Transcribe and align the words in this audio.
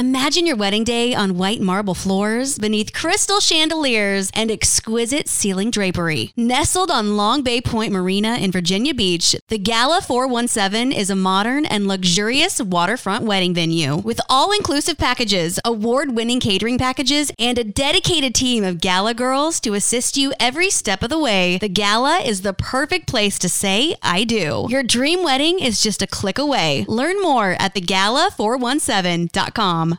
Imagine 0.00 0.17
your 0.36 0.56
wedding 0.56 0.84
day 0.84 1.14
on 1.14 1.38
white 1.38 1.60
marble 1.60 1.94
floors 1.94 2.58
beneath 2.58 2.92
crystal 2.92 3.40
chandeliers 3.40 4.30
and 4.34 4.50
exquisite 4.50 5.26
ceiling 5.26 5.70
drapery. 5.70 6.32
Nestled 6.36 6.90
on 6.90 7.16
Long 7.16 7.42
Bay 7.42 7.62
Point 7.62 7.92
Marina 7.92 8.36
in 8.36 8.52
Virginia 8.52 8.92
Beach, 8.92 9.34
the 9.48 9.56
Gala 9.56 10.02
417 10.02 10.92
is 10.92 11.08
a 11.08 11.16
modern 11.16 11.64
and 11.64 11.88
luxurious 11.88 12.60
waterfront 12.60 13.24
wedding 13.24 13.54
venue 13.54 13.96
with 13.96 14.20
all 14.28 14.52
inclusive 14.52 14.98
packages, 14.98 15.58
award 15.64 16.14
winning 16.14 16.40
catering 16.40 16.76
packages, 16.76 17.32
and 17.38 17.58
a 17.58 17.64
dedicated 17.64 18.34
team 18.34 18.64
of 18.64 18.82
gala 18.82 19.14
girls 19.14 19.60
to 19.60 19.72
assist 19.72 20.18
you 20.18 20.34
every 20.38 20.68
step 20.68 21.02
of 21.02 21.08
the 21.08 21.18
way. 21.18 21.56
The 21.56 21.70
Gala 21.70 22.18
is 22.18 22.42
the 22.42 22.52
perfect 22.52 23.08
place 23.08 23.38
to 23.38 23.48
say, 23.48 23.96
I 24.02 24.24
do. 24.24 24.66
Your 24.68 24.82
dream 24.82 25.24
wedding 25.24 25.58
is 25.58 25.82
just 25.82 26.02
a 26.02 26.06
click 26.06 26.38
away. 26.38 26.84
Learn 26.86 27.22
more 27.22 27.56
at 27.58 27.74
thegala417.com. 27.74 29.98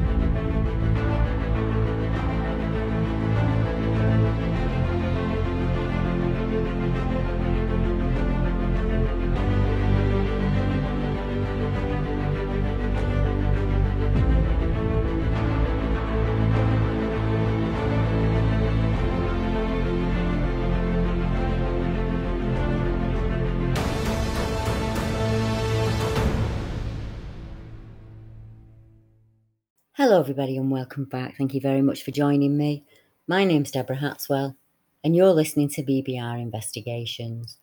Hello, 30.03 30.19
everybody, 30.19 30.57
and 30.57 30.71
welcome 30.71 31.05
back. 31.05 31.37
Thank 31.37 31.53
you 31.53 31.61
very 31.61 31.83
much 31.83 32.01
for 32.01 32.09
joining 32.09 32.57
me. 32.57 32.83
My 33.27 33.45
name's 33.45 33.69
Deborah 33.69 33.97
Hatswell, 33.97 34.55
and 35.03 35.15
you're 35.15 35.29
listening 35.31 35.69
to 35.69 35.83
BBR 35.83 36.41
Investigations. 36.41 37.59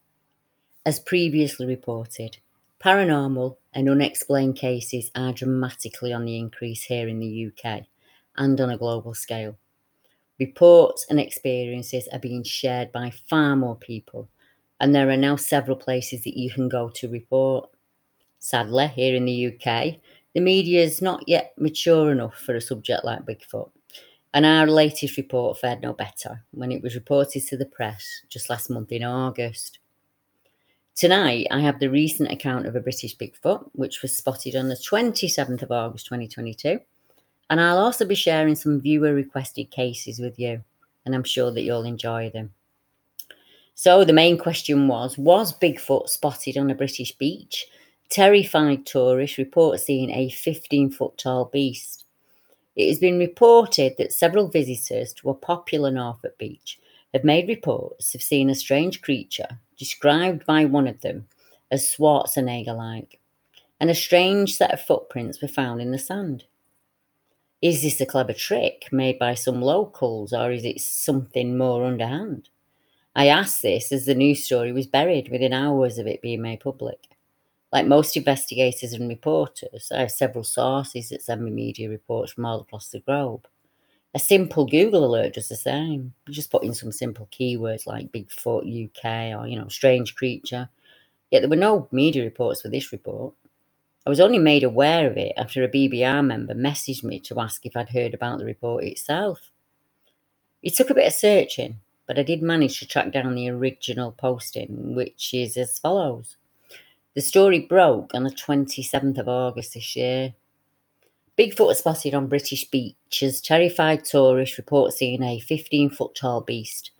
As 0.86 1.00
previously 1.00 1.66
reported, 1.66 2.38
paranormal 2.78 3.56
and 3.74 3.88
unexplained 3.88 4.54
cases 4.54 5.10
are 5.16 5.32
dramatically 5.32 6.12
on 6.12 6.26
the 6.26 6.38
increase 6.38 6.84
here 6.84 7.08
in 7.08 7.18
the 7.18 7.48
UK 7.48 7.82
and 8.36 8.60
on 8.60 8.70
a 8.70 8.78
global 8.78 9.14
scale. 9.14 9.58
Reports 10.38 11.06
and 11.10 11.18
experiences 11.18 12.06
are 12.12 12.20
being 12.20 12.44
shared 12.44 12.92
by 12.92 13.10
far 13.28 13.56
more 13.56 13.74
people, 13.74 14.28
and 14.78 14.94
there 14.94 15.10
are 15.10 15.16
now 15.16 15.34
several 15.34 15.76
places 15.76 16.22
that 16.22 16.38
you 16.38 16.52
can 16.52 16.68
go 16.68 16.88
to 16.88 17.08
report. 17.08 17.68
Sadly, 18.38 18.86
here 18.86 19.16
in 19.16 19.24
the 19.24 19.48
UK, 19.48 19.96
the 20.34 20.40
media 20.40 20.82
is 20.82 21.02
not 21.02 21.24
yet 21.26 21.54
mature 21.58 22.12
enough 22.12 22.36
for 22.36 22.54
a 22.54 22.60
subject 22.60 23.04
like 23.04 23.24
Bigfoot. 23.24 23.70
And 24.34 24.44
our 24.44 24.66
latest 24.66 25.16
report 25.16 25.58
fared 25.58 25.80
no 25.80 25.94
better 25.94 26.44
when 26.50 26.70
it 26.70 26.82
was 26.82 26.94
reported 26.94 27.46
to 27.46 27.56
the 27.56 27.66
press 27.66 28.22
just 28.28 28.50
last 28.50 28.68
month 28.68 28.92
in 28.92 29.02
August. 29.02 29.78
Tonight, 30.94 31.46
I 31.50 31.60
have 31.60 31.78
the 31.78 31.88
recent 31.88 32.30
account 32.30 32.66
of 32.66 32.76
a 32.76 32.80
British 32.80 33.16
Bigfoot, 33.16 33.70
which 33.72 34.02
was 34.02 34.14
spotted 34.14 34.56
on 34.56 34.68
the 34.68 34.74
27th 34.74 35.62
of 35.62 35.70
August 35.70 36.06
2022. 36.06 36.80
And 37.50 37.60
I'll 37.60 37.78
also 37.78 38.04
be 38.04 38.14
sharing 38.14 38.54
some 38.54 38.80
viewer 38.80 39.14
requested 39.14 39.70
cases 39.70 40.18
with 40.18 40.38
you, 40.38 40.62
and 41.06 41.14
I'm 41.14 41.24
sure 41.24 41.50
that 41.52 41.62
you'll 41.62 41.84
enjoy 41.84 42.30
them. 42.30 42.52
So, 43.74 44.04
the 44.04 44.12
main 44.12 44.36
question 44.36 44.88
was 44.88 45.16
Was 45.16 45.56
Bigfoot 45.56 46.08
spotted 46.08 46.58
on 46.58 46.68
a 46.68 46.74
British 46.74 47.12
beach? 47.16 47.66
Terrified 48.08 48.86
tourists 48.86 49.36
report 49.36 49.80
seeing 49.80 50.10
a 50.10 50.30
15 50.30 50.90
foot 50.90 51.18
tall 51.18 51.44
beast. 51.46 52.06
It 52.74 52.88
has 52.88 52.98
been 52.98 53.18
reported 53.18 53.96
that 53.98 54.12
several 54.12 54.48
visitors 54.48 55.12
to 55.14 55.28
a 55.28 55.34
popular 55.34 55.90
Norfolk 55.90 56.38
beach 56.38 56.78
have 57.12 57.24
made 57.24 57.48
reports 57.48 58.14
of 58.14 58.22
seeing 58.22 58.48
a 58.48 58.54
strange 58.54 59.02
creature 59.02 59.58
described 59.76 60.46
by 60.46 60.64
one 60.64 60.86
of 60.86 61.00
them 61.00 61.26
as 61.70 61.84
Schwarzenegger 61.84 62.74
like, 62.74 63.20
and 63.78 63.90
a 63.90 63.94
strange 63.94 64.56
set 64.56 64.72
of 64.72 64.80
footprints 64.80 65.42
were 65.42 65.48
found 65.48 65.82
in 65.82 65.90
the 65.90 65.98
sand. 65.98 66.44
Is 67.60 67.82
this 67.82 68.00
a 68.00 68.06
clever 68.06 68.32
trick 68.32 68.88
made 68.90 69.18
by 69.18 69.34
some 69.34 69.60
locals, 69.60 70.32
or 70.32 70.50
is 70.50 70.64
it 70.64 70.80
something 70.80 71.58
more 71.58 71.84
underhand? 71.84 72.48
I 73.14 73.26
asked 73.26 73.62
this 73.62 73.92
as 73.92 74.06
the 74.06 74.14
news 74.14 74.44
story 74.44 74.72
was 74.72 74.86
buried 74.86 75.28
within 75.28 75.52
hours 75.52 75.98
of 75.98 76.06
it 76.06 76.22
being 76.22 76.40
made 76.40 76.60
public. 76.60 77.08
Like 77.72 77.86
most 77.86 78.16
investigators 78.16 78.94
and 78.94 79.08
reporters, 79.08 79.92
I 79.94 80.00
have 80.00 80.10
several 80.10 80.44
sources 80.44 81.10
that 81.10 81.22
send 81.22 81.44
me 81.44 81.50
media 81.50 81.90
reports 81.90 82.32
from 82.32 82.46
all 82.46 82.60
across 82.60 82.88
the 82.88 83.00
globe. 83.00 83.46
A 84.14 84.18
simple 84.18 84.64
Google 84.64 85.04
alert 85.04 85.34
does 85.34 85.48
the 85.48 85.56
same. 85.56 86.14
You 86.26 86.32
just 86.32 86.50
put 86.50 86.64
in 86.64 86.72
some 86.72 86.92
simple 86.92 87.28
keywords 87.30 87.86
like 87.86 88.10
Bigfoot 88.10 88.64
UK 88.64 89.38
or, 89.38 89.46
you 89.46 89.58
know, 89.58 89.68
strange 89.68 90.14
creature. 90.14 90.70
Yet 91.30 91.40
there 91.40 91.50
were 91.50 91.56
no 91.56 91.88
media 91.92 92.24
reports 92.24 92.62
for 92.62 92.68
this 92.68 92.90
report. 92.90 93.34
I 94.06 94.10
was 94.10 94.20
only 94.20 94.38
made 94.38 94.64
aware 94.64 95.06
of 95.10 95.18
it 95.18 95.34
after 95.36 95.62
a 95.62 95.68
BBR 95.68 96.24
member 96.24 96.54
messaged 96.54 97.04
me 97.04 97.20
to 97.20 97.38
ask 97.38 97.66
if 97.66 97.76
I'd 97.76 97.90
heard 97.90 98.14
about 98.14 98.38
the 98.38 98.46
report 98.46 98.84
itself. 98.84 99.50
It 100.62 100.74
took 100.74 100.88
a 100.88 100.94
bit 100.94 101.06
of 101.06 101.12
searching, 101.12 101.80
but 102.06 102.18
I 102.18 102.22
did 102.22 102.40
manage 102.40 102.78
to 102.78 102.86
track 102.86 103.12
down 103.12 103.34
the 103.34 103.50
original 103.50 104.12
posting, 104.12 104.94
which 104.94 105.34
is 105.34 105.58
as 105.58 105.78
follows. 105.78 106.37
The 107.18 107.22
story 107.22 107.58
broke 107.58 108.14
on 108.14 108.22
the 108.22 108.30
27th 108.30 109.18
of 109.18 109.26
August 109.26 109.74
this 109.74 109.96
year. 109.96 110.34
Bigfoot 111.36 111.66
was 111.66 111.80
spotted 111.80 112.14
on 112.14 112.28
British 112.28 112.70
beaches. 112.70 113.40
Terrified 113.40 114.04
tourists 114.04 114.56
report 114.56 114.92
seeing 114.92 115.24
a 115.24 115.40
15 115.40 115.90
foot 115.90 116.14
tall 116.14 116.42
beast 116.42 116.92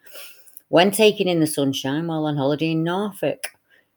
when 0.71 0.91
taken 0.91 1.29
in 1.29 1.39
the 1.39 1.47
sunshine 1.47 2.09
while 2.09 2.27
on 2.27 2.37
holiday 2.37 2.73
in 2.73 2.83
Norfolk. 2.83 3.53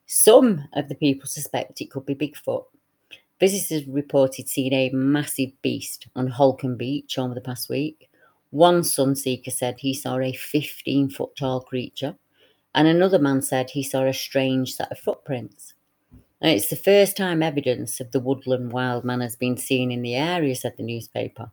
Some 0.06 0.64
of 0.74 0.90
the 0.90 0.94
people 0.94 1.26
suspect 1.26 1.82
it 1.82 1.90
could 1.90 2.06
be 2.06 2.14
Bigfoot. 2.14 2.66
Visitors 3.40 3.88
reported 3.88 4.48
seeing 4.48 4.74
a 4.74 4.92
massive 4.92 5.60
beast 5.64 6.06
on 6.16 6.30
Holkham 6.30 6.78
Beach 6.78 7.18
over 7.18 7.34
the 7.34 7.42
past 7.42 7.68
week. 7.68 8.12
One 8.52 8.84
sun 8.84 9.16
seeker 9.16 9.50
said 9.50 9.80
he 9.80 9.96
saw 9.96 10.20
a 10.20 10.34
15 10.34 11.10
foot 11.10 11.36
tall 11.36 11.62
creature, 11.62 12.16
and 12.76 12.88
another 12.88 13.18
man 13.18 13.42
said 13.42 13.72
he 13.72 13.82
saw 13.82 14.06
a 14.06 14.14
strange 14.14 14.76
set 14.76 14.92
of 14.92 15.00
footprints. 15.00 15.74
And 16.42 16.52
it's 16.52 16.70
the 16.70 16.76
first 16.76 17.16
time 17.16 17.44
evidence 17.44 18.00
of 18.00 18.12
the 18.12 18.20
woodland 18.20 18.72
wild 18.72 19.06
man 19.06 19.22
has 19.22 19.36
been 19.36 19.58
seen 19.58 19.92
in 19.92 20.02
the 20.02 20.16
area, 20.16 20.56
said 20.56 20.74
the 20.76 20.84
newspaper, 20.84 21.52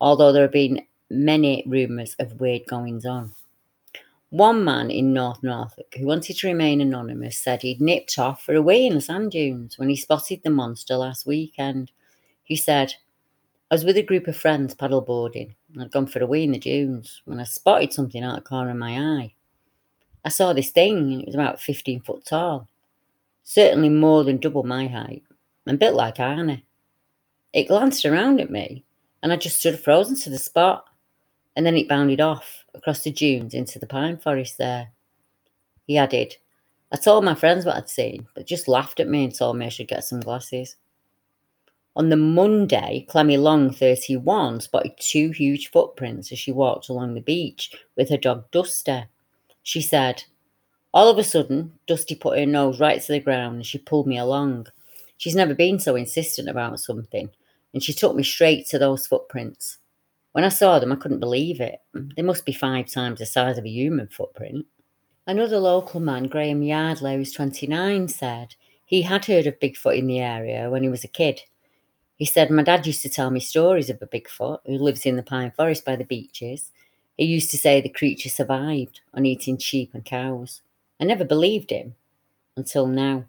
although 0.00 0.32
there 0.32 0.42
have 0.42 0.52
been 0.52 0.86
many 1.10 1.62
rumours 1.66 2.16
of 2.18 2.40
weird 2.40 2.62
goings 2.66 3.04
on. 3.04 3.32
One 4.30 4.64
man 4.64 4.90
in 4.90 5.12
North 5.12 5.42
Norfolk 5.42 5.94
who 5.98 6.06
wanted 6.06 6.38
to 6.38 6.46
remain 6.46 6.80
anonymous 6.80 7.36
said 7.36 7.60
he'd 7.60 7.82
nipped 7.82 8.18
off 8.18 8.42
for 8.42 8.54
a 8.54 8.62
wee 8.62 8.86
in 8.86 8.94
the 8.94 9.00
sand 9.02 9.32
dunes 9.32 9.78
when 9.78 9.90
he 9.90 9.96
spotted 9.96 10.40
the 10.42 10.48
monster 10.48 10.96
last 10.96 11.26
weekend. 11.26 11.92
He 12.42 12.56
said, 12.56 12.94
I 13.70 13.74
was 13.74 13.84
with 13.84 13.98
a 13.98 14.02
group 14.02 14.28
of 14.28 14.36
friends 14.36 14.74
paddleboarding 14.74 15.54
I'd 15.78 15.90
gone 15.90 16.06
for 16.06 16.22
a 16.22 16.26
wee 16.26 16.44
in 16.44 16.52
the 16.52 16.58
dunes 16.58 17.20
when 17.26 17.40
I 17.40 17.44
spotted 17.44 17.92
something 17.92 18.22
out 18.22 18.38
of 18.38 18.44
the 18.44 18.48
corner 18.48 18.70
of 18.70 18.76
my 18.78 18.98
eye. 18.98 19.34
I 20.24 20.30
saw 20.30 20.54
this 20.54 20.70
thing 20.70 20.96
and 20.96 21.20
it 21.20 21.26
was 21.26 21.34
about 21.34 21.60
15 21.60 22.00
foot 22.00 22.24
tall 22.24 22.68
certainly 23.44 23.88
more 23.88 24.24
than 24.24 24.38
double 24.38 24.62
my 24.62 24.86
height, 24.86 25.22
and 25.66 25.78
built 25.78 25.94
like 25.94 26.16
Arnie. 26.16 26.62
It 27.52 27.68
glanced 27.68 28.04
around 28.04 28.40
at 28.40 28.50
me, 28.50 28.84
and 29.22 29.32
I 29.32 29.36
just 29.36 29.58
stood 29.58 29.78
frozen 29.78 30.16
to 30.20 30.30
the 30.30 30.38
spot, 30.38 30.86
and 31.56 31.66
then 31.66 31.76
it 31.76 31.88
bounded 31.88 32.20
off 32.20 32.64
across 32.74 33.02
the 33.02 33.12
dunes 33.12 33.54
into 33.54 33.78
the 33.78 33.86
pine 33.86 34.18
forest 34.18 34.58
there. 34.58 34.90
He 35.86 35.98
added, 35.98 36.36
I 36.90 36.96
told 36.96 37.24
my 37.24 37.34
friends 37.34 37.64
what 37.64 37.76
I'd 37.76 37.88
seen, 37.88 38.26
but 38.34 38.46
just 38.46 38.68
laughed 38.68 39.00
at 39.00 39.08
me 39.08 39.24
and 39.24 39.34
told 39.34 39.56
me 39.56 39.66
I 39.66 39.70
should 39.70 39.88
get 39.88 40.04
some 40.04 40.20
glasses. 40.20 40.76
On 41.94 42.08
the 42.08 42.16
Monday, 42.16 43.06
Clemmy 43.08 43.36
Long, 43.36 43.70
31, 43.70 44.60
spotted 44.60 44.92
two 44.98 45.30
huge 45.30 45.70
footprints 45.70 46.32
as 46.32 46.38
she 46.38 46.50
walked 46.50 46.88
along 46.88 47.14
the 47.14 47.20
beach 47.20 47.74
with 47.96 48.08
her 48.08 48.16
dog 48.16 48.50
Duster. 48.50 49.08
She 49.62 49.82
said, 49.82 50.24
all 50.94 51.08
of 51.08 51.18
a 51.18 51.24
sudden, 51.24 51.72
Dusty 51.86 52.14
put 52.14 52.38
her 52.38 52.46
nose 52.46 52.80
right 52.80 53.00
to 53.00 53.12
the 53.12 53.20
ground 53.20 53.56
and 53.56 53.66
she 53.66 53.78
pulled 53.78 54.06
me 54.06 54.18
along. 54.18 54.66
She's 55.16 55.34
never 55.34 55.54
been 55.54 55.78
so 55.78 55.96
insistent 55.96 56.48
about 56.48 56.80
something. 56.80 57.30
and 57.72 57.82
she 57.82 57.92
took 57.92 58.14
me 58.14 58.22
straight 58.22 58.66
to 58.66 58.78
those 58.78 59.06
footprints. 59.06 59.78
When 60.32 60.44
I 60.44 60.50
saw 60.50 60.78
them, 60.78 60.92
I 60.92 60.96
couldn't 60.96 61.20
believe 61.20 61.60
it. 61.60 61.80
They 61.94 62.22
must 62.22 62.44
be 62.44 62.52
five 62.52 62.86
times 62.86 63.18
the 63.18 63.26
size 63.26 63.58
of 63.58 63.64
a 63.64 63.70
human 63.70 64.08
footprint. 64.08 64.66
Another 65.26 65.58
local 65.58 66.00
man, 66.00 66.24
Graham 66.24 66.62
Yardley, 66.62 67.16
who's 67.16 67.32
29, 67.32 68.08
said 68.08 68.54
he 68.84 69.02
had 69.02 69.24
heard 69.24 69.46
of 69.46 69.60
Bigfoot 69.60 69.96
in 69.96 70.06
the 70.06 70.20
area 70.20 70.68
when 70.68 70.82
he 70.82 70.88
was 70.88 71.04
a 71.04 71.08
kid. 71.08 71.40
He 72.16 72.24
said, 72.24 72.50
My 72.50 72.62
dad 72.62 72.86
used 72.86 73.02
to 73.02 73.08
tell 73.08 73.30
me 73.30 73.40
stories 73.40 73.88
of 73.88 74.02
a 74.02 74.06
Bigfoot 74.06 74.58
who 74.66 74.78
lives 74.78 75.06
in 75.06 75.16
the 75.16 75.22
pine 75.22 75.52
forest 75.56 75.84
by 75.84 75.96
the 75.96 76.04
beaches. 76.04 76.70
He 77.16 77.24
used 77.24 77.50
to 77.52 77.58
say 77.58 77.80
the 77.80 77.88
creature 77.88 78.28
survived 78.28 79.00
on 79.14 79.26
eating 79.26 79.58
sheep 79.58 79.90
and 79.94 80.04
cows. 80.04 80.60
I 81.02 81.04
never 81.04 81.24
believed 81.24 81.70
him 81.70 81.96
until 82.56 82.86
now. 82.86 83.24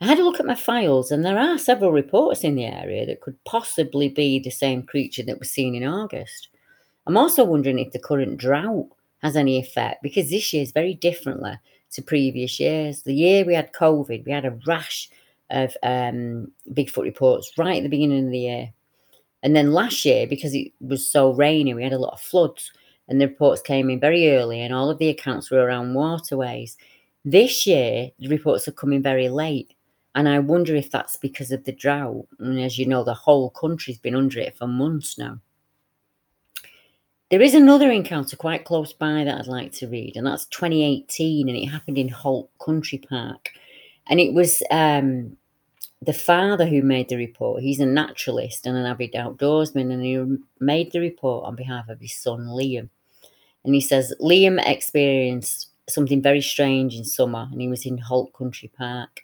I 0.00 0.06
had 0.06 0.18
a 0.18 0.24
look 0.24 0.40
at 0.40 0.46
my 0.46 0.54
files, 0.54 1.10
and 1.10 1.22
there 1.22 1.38
are 1.38 1.58
several 1.58 1.92
reports 1.92 2.44
in 2.44 2.54
the 2.54 2.64
area 2.64 3.04
that 3.04 3.20
could 3.20 3.36
possibly 3.44 4.08
be 4.08 4.38
the 4.38 4.48
same 4.48 4.84
creature 4.84 5.22
that 5.24 5.38
was 5.38 5.50
seen 5.50 5.74
in 5.74 5.86
August. 5.86 6.48
I'm 7.06 7.18
also 7.18 7.44
wondering 7.44 7.78
if 7.78 7.92
the 7.92 7.98
current 7.98 8.38
drought 8.38 8.88
has 9.22 9.36
any 9.36 9.58
effect 9.58 10.02
because 10.02 10.30
this 10.30 10.50
year 10.50 10.62
is 10.62 10.72
very 10.72 10.94
differently 10.94 11.58
to 11.92 12.02
previous 12.02 12.58
years. 12.58 13.02
The 13.02 13.14
year 13.14 13.44
we 13.44 13.52
had 13.52 13.74
COVID, 13.74 14.24
we 14.24 14.32
had 14.32 14.46
a 14.46 14.58
rash 14.66 15.10
of 15.50 15.76
um, 15.82 16.50
Bigfoot 16.72 17.02
reports 17.02 17.52
right 17.58 17.78
at 17.78 17.82
the 17.82 17.90
beginning 17.90 18.24
of 18.24 18.30
the 18.30 18.38
year. 18.38 18.72
And 19.42 19.54
then 19.54 19.72
last 19.72 20.06
year, 20.06 20.26
because 20.26 20.54
it 20.54 20.72
was 20.80 21.06
so 21.06 21.34
rainy, 21.34 21.74
we 21.74 21.82
had 21.82 21.92
a 21.92 21.98
lot 21.98 22.14
of 22.14 22.20
floods, 22.20 22.72
and 23.08 23.20
the 23.20 23.28
reports 23.28 23.62
came 23.62 23.90
in 23.90 24.00
very 24.00 24.30
early, 24.30 24.60
and 24.60 24.74
all 24.74 24.90
of 24.90 24.98
the 24.98 25.08
accounts 25.08 25.50
were 25.50 25.64
around 25.64 25.94
waterways. 25.94 26.76
This 27.24 27.66
year, 27.66 28.10
the 28.18 28.28
reports 28.28 28.68
are 28.68 28.72
coming 28.72 29.02
very 29.02 29.28
late. 29.28 29.74
And 30.14 30.28
I 30.28 30.38
wonder 30.40 30.74
if 30.74 30.90
that's 30.90 31.16
because 31.16 31.52
of 31.52 31.64
the 31.64 31.72
drought. 31.72 32.26
And 32.40 32.58
as 32.60 32.78
you 32.78 32.86
know, 32.86 33.04
the 33.04 33.14
whole 33.14 33.50
country's 33.50 33.98
been 33.98 34.16
under 34.16 34.40
it 34.40 34.56
for 34.56 34.66
months 34.66 35.18
now. 35.18 35.38
There 37.30 37.42
is 37.42 37.54
another 37.54 37.90
encounter 37.90 38.36
quite 38.36 38.64
close 38.64 38.92
by 38.92 39.22
that 39.24 39.38
I'd 39.38 39.46
like 39.46 39.72
to 39.72 39.86
read, 39.86 40.16
and 40.16 40.26
that's 40.26 40.46
2018, 40.46 41.48
and 41.48 41.58
it 41.58 41.66
happened 41.66 41.98
in 41.98 42.08
Holt 42.08 42.50
Country 42.58 42.98
Park. 42.98 43.50
And 44.08 44.18
it 44.18 44.32
was 44.32 44.62
um, 44.70 45.36
the 46.00 46.14
father 46.14 46.66
who 46.66 46.80
made 46.80 47.10
the 47.10 47.16
report. 47.16 47.62
He's 47.62 47.80
a 47.80 47.86
naturalist 47.86 48.66
and 48.66 48.78
an 48.78 48.86
avid 48.86 49.12
outdoorsman, 49.12 49.92
and 49.92 50.02
he 50.02 50.38
made 50.58 50.90
the 50.90 51.00
report 51.00 51.44
on 51.44 51.54
behalf 51.54 51.90
of 51.90 52.00
his 52.00 52.14
son 52.14 52.46
Liam. 52.46 52.88
And 53.64 53.74
he 53.74 53.80
says 53.80 54.14
Liam 54.20 54.60
experienced 54.64 55.68
something 55.88 56.22
very 56.22 56.40
strange 56.40 56.94
in 56.94 57.04
summer, 57.04 57.48
and 57.50 57.60
he 57.60 57.68
was 57.68 57.86
in 57.86 57.98
Holt 57.98 58.32
Country 58.32 58.70
Park. 58.76 59.22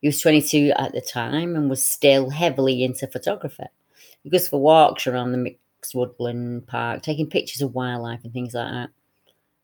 He 0.00 0.08
was 0.08 0.20
22 0.20 0.72
at 0.76 0.92
the 0.92 1.00
time 1.00 1.54
and 1.54 1.70
was 1.70 1.86
still 1.86 2.30
heavily 2.30 2.82
into 2.82 3.06
photography. 3.06 3.66
He 4.22 4.30
goes 4.30 4.48
for 4.48 4.60
walks 4.60 5.06
around 5.06 5.32
the 5.32 5.38
mixed 5.38 5.94
woodland 5.94 6.66
park, 6.66 7.02
taking 7.02 7.30
pictures 7.30 7.60
of 7.60 7.74
wildlife 7.74 8.24
and 8.24 8.32
things 8.32 8.54
like 8.54 8.70
that. 8.70 8.90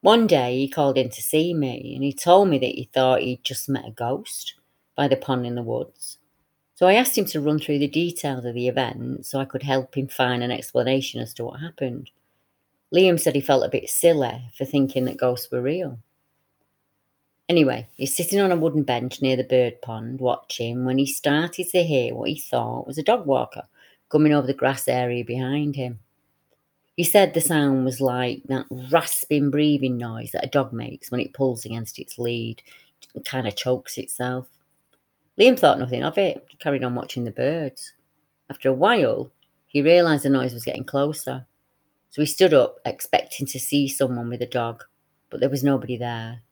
One 0.01 0.29
day 0.29 0.59
he 0.59 0.69
called 0.69 0.97
in 0.97 1.11
to 1.11 1.23
see 1.23 1.55
me 1.55 1.93
and 1.95 2.05
he 2.05 2.13
told 2.13 2.49
me 2.49 2.59
that 2.59 2.67
he 2.67 2.89
thought 2.93 3.23
he'd 3.23 3.43
just 3.43 3.69
met 3.69 3.89
a 3.89 3.91
ghost 3.91 4.55
by 4.95 5.09
the 5.09 5.17
pond 5.17 5.45
in 5.45 5.57
the 5.57 5.63
woods. 5.63 6.19
So 6.77 6.87
I 6.87 6.95
asked 6.95 7.19
him 7.19 7.25
to 7.27 7.41
run 7.41 7.59
through 7.59 7.81
the 7.81 7.89
details 7.89 8.45
of 8.45 8.55
the 8.55 8.69
event 8.69 9.27
so 9.27 9.41
I 9.41 9.45
could 9.45 9.65
help 9.65 9.97
him 9.97 10.07
find 10.07 10.45
an 10.45 10.53
explanation 10.53 11.21
as 11.21 11.35
to 11.35 11.45
what 11.45 11.61
happened. 11.61 12.11
Liam 12.95 13.21
said 13.21 13.35
he 13.35 13.41
felt 13.41 13.65
a 13.65 13.69
bit 13.69 13.89
silly 13.89 14.51
for 14.57 14.65
thinking 14.65 15.05
that 15.05 15.19
ghosts 15.19 15.51
were 15.51 15.61
real. 15.61 15.99
Anyway, 17.49 17.87
he's 17.97 18.15
sitting 18.15 18.41
on 18.41 18.53
a 18.53 18.57
wooden 18.57 18.83
bench 18.83 19.23
near 19.23 19.37
the 19.37 19.45
bird 19.45 19.81
pond 19.81 20.21
watching 20.21 20.85
when 20.85 20.99
he 20.99 21.07
started 21.07 21.69
to 21.71 21.83
hear 21.83 22.15
what 22.15 22.29
he 22.29 22.39
thought 22.39 22.87
was 22.87 22.99
a 22.99 23.03
dog 23.03 23.27
walker 23.27 23.63
coming 24.11 24.35
over 24.35 24.47
the 24.47 24.55
grass 24.55 24.89
area 24.89 25.25
behind 25.25 25.77
him. 25.77 25.99
He 26.97 27.05
said 27.05 27.33
the 27.33 27.41
sound 27.41 27.85
was 27.85 28.01
like 28.01 28.43
that 28.45 28.67
rasping 28.91 29.51
breathing 29.51 29.97
noise 29.97 30.33
that 30.33 30.45
a 30.45 30.49
dog 30.49 30.73
makes 30.73 31.11
when 31.11 31.21
it 31.21 31.33
pulls 31.33 31.65
against 31.65 31.99
its 31.99 32.19
lead 32.19 32.63
and 33.15 33.25
kind 33.25 33.47
of 33.47 33.57
chokes 33.57 33.99
itself. 33.99 34.47
Liam 35.39 35.59
thought 35.59 35.79
nothing 35.79 36.03
of 36.03 36.19
it, 36.19 36.45
carried 36.59 36.83
on 36.83 36.95
watching 36.95 37.25
the 37.25 37.31
birds. 37.31 37.93
After 38.51 38.69
a 38.69 38.75
while, 38.75 39.31
he 39.69 39.81
realised 39.81 40.25
the 40.25 40.31
noise 40.31 40.53
was 40.53 40.65
getting 40.65 40.85
closer. 40.85 41.47
So 42.11 42.23
he 42.23 42.27
stood 42.27 42.55
up, 42.55 42.79
expecting 42.85 43.47
to 43.49 43.61
see 43.61 43.89
someone 43.89 44.29
with 44.29 44.43
a 44.43 44.47
dog, 44.47 44.85
but 45.31 45.41
there 45.41 45.51
was 45.51 45.63
nobody 45.63 45.97
there. 45.97 46.43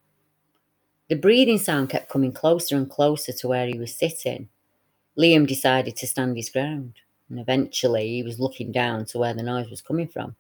The 1.09 1.17
breathing 1.17 1.59
sound 1.59 1.89
kept 1.89 2.11
coming 2.11 2.33
closer 2.33 2.77
and 2.77 2.91
closer 2.91 3.33
to 3.33 3.49
where 3.49 3.67
he 3.67 3.79
was 3.79 3.95
sitting. 3.95 4.49
Liam 5.17 5.47
decided 5.47 5.97
to 5.97 6.07
stand 6.07 6.37
his 6.37 6.51
ground, 6.51 6.95
and 7.31 7.39
eventually 7.39 8.09
he 8.09 8.23
was 8.23 8.41
looking 8.41 8.73
down 8.73 9.07
to 9.07 9.19
where 9.19 9.33
the 9.33 9.43
noise 9.43 9.71
was 9.71 9.81
coming 9.81 10.09
from. 10.09 10.37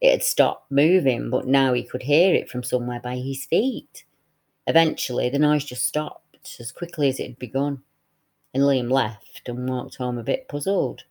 It 0.00 0.10
had 0.10 0.22
stopped 0.22 0.70
moving, 0.70 1.30
but 1.30 1.46
now 1.46 1.72
he 1.72 1.84
could 1.84 2.02
hear 2.02 2.34
it 2.34 2.50
from 2.50 2.62
somewhere 2.62 3.00
by 3.00 3.16
his 3.16 3.44
feet. 3.44 4.04
Eventually, 4.66 5.30
the 5.30 5.38
noise 5.38 5.64
just 5.64 5.86
stopped 5.86 6.56
as 6.58 6.72
quickly 6.72 7.08
as 7.08 7.20
it 7.20 7.28
had 7.28 7.38
begun, 7.38 7.82
and 8.52 8.64
Liam 8.64 8.90
left 8.90 9.48
and 9.48 9.68
walked 9.68 9.96
home 9.96 10.18
a 10.18 10.24
bit 10.24 10.48
puzzled. 10.48 11.04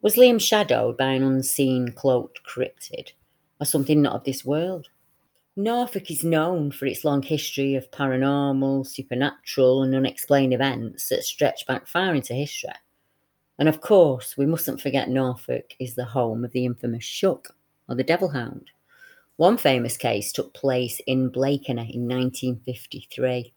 Was 0.00 0.14
Liam 0.14 0.40
shadowed 0.40 0.96
by 0.96 1.10
an 1.10 1.24
unseen 1.24 1.90
cloaked 1.90 2.42
cryptid, 2.44 3.14
or 3.60 3.66
something 3.66 4.00
not 4.00 4.14
of 4.14 4.22
this 4.22 4.44
world? 4.44 4.86
Norfolk 5.56 6.08
is 6.08 6.22
known 6.22 6.70
for 6.70 6.86
its 6.86 7.04
long 7.04 7.20
history 7.20 7.74
of 7.74 7.90
paranormal, 7.90 8.86
supernatural, 8.86 9.82
and 9.82 9.92
unexplained 9.96 10.54
events 10.54 11.08
that 11.08 11.24
stretch 11.24 11.66
back 11.66 11.88
far 11.88 12.14
into 12.14 12.32
history. 12.32 12.70
And 13.58 13.68
of 13.68 13.80
course, 13.80 14.36
we 14.36 14.46
mustn't 14.46 14.80
forget 14.80 15.08
Norfolk 15.08 15.74
is 15.80 15.96
the 15.96 16.04
home 16.04 16.44
of 16.44 16.52
the 16.52 16.64
infamous 16.64 17.02
Shuck, 17.02 17.56
or 17.88 17.96
the 17.96 18.04
Devil 18.04 18.28
Hound. 18.28 18.70
One 19.34 19.56
famous 19.56 19.96
case 19.96 20.30
took 20.30 20.54
place 20.54 21.00
in 21.08 21.28
Blakeney 21.28 21.92
in 21.92 22.06
1953. 22.06 23.52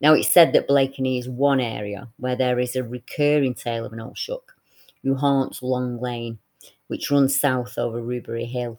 Now, 0.00 0.12
it's 0.14 0.32
said 0.32 0.52
that 0.52 0.68
Blakeney 0.68 1.18
is 1.18 1.28
one 1.28 1.58
area 1.58 2.06
where 2.18 2.36
there 2.36 2.60
is 2.60 2.76
a 2.76 2.84
recurring 2.84 3.54
tale 3.54 3.84
of 3.84 3.92
an 3.92 4.00
old 4.00 4.16
Shuck 4.16 4.54
who 5.02 5.14
haunts 5.14 5.62
Long 5.62 6.00
Lane, 6.00 6.38
which 6.88 7.10
runs 7.10 7.38
south 7.38 7.78
over 7.78 8.00
Rubery 8.00 8.46
Hill. 8.46 8.78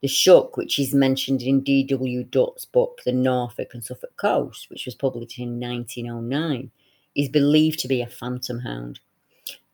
The 0.00 0.08
Shuck, 0.08 0.56
which 0.56 0.78
is 0.78 0.92
mentioned 0.92 1.40
in 1.42 1.62
D.W. 1.62 2.24
Dutt's 2.24 2.66
book, 2.66 3.00
The 3.04 3.12
Norfolk 3.12 3.70
and 3.72 3.82
Suffolk 3.82 4.16
Coast, 4.16 4.68
which 4.68 4.84
was 4.84 4.94
published 4.94 5.38
in 5.38 5.58
1909, 5.58 6.70
is 7.16 7.28
believed 7.28 7.78
to 7.78 7.88
be 7.88 8.02
a 8.02 8.06
phantom 8.06 8.58
hound. 8.60 9.00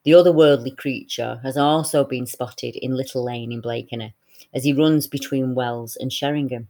The 0.04 0.12
otherworldly 0.12 0.76
creature 0.76 1.40
has 1.42 1.56
also 1.56 2.04
been 2.04 2.26
spotted 2.26 2.76
in 2.76 2.96
Little 2.96 3.25
Lane 3.25 3.52
in 3.52 3.60
Blakeney 3.60 4.14
as 4.54 4.64
he 4.64 4.72
runs 4.72 5.06
between 5.06 5.54
Wells 5.54 5.96
and 5.96 6.12
Sheringham. 6.12 6.68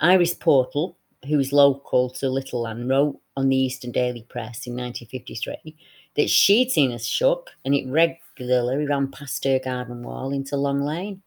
Iris 0.00 0.34
Portal, 0.34 0.96
who 1.26 1.38
is 1.38 1.52
local 1.52 2.10
to 2.10 2.28
Little 2.30 2.62
Lane, 2.62 2.88
wrote 2.88 3.20
on 3.36 3.48
the 3.48 3.56
Eastern 3.56 3.92
Daily 3.92 4.24
Press 4.28 4.66
in 4.66 4.74
1953 4.74 5.76
that 6.16 6.30
she'd 6.30 6.70
seen 6.70 6.92
a 6.92 6.98
shuck 6.98 7.50
and 7.64 7.74
it 7.74 7.88
regularly 7.88 8.86
ran 8.86 9.08
past 9.08 9.44
her 9.44 9.58
garden 9.58 10.02
wall 10.02 10.32
into 10.32 10.56
Long 10.56 10.80
Lane. 10.80 11.22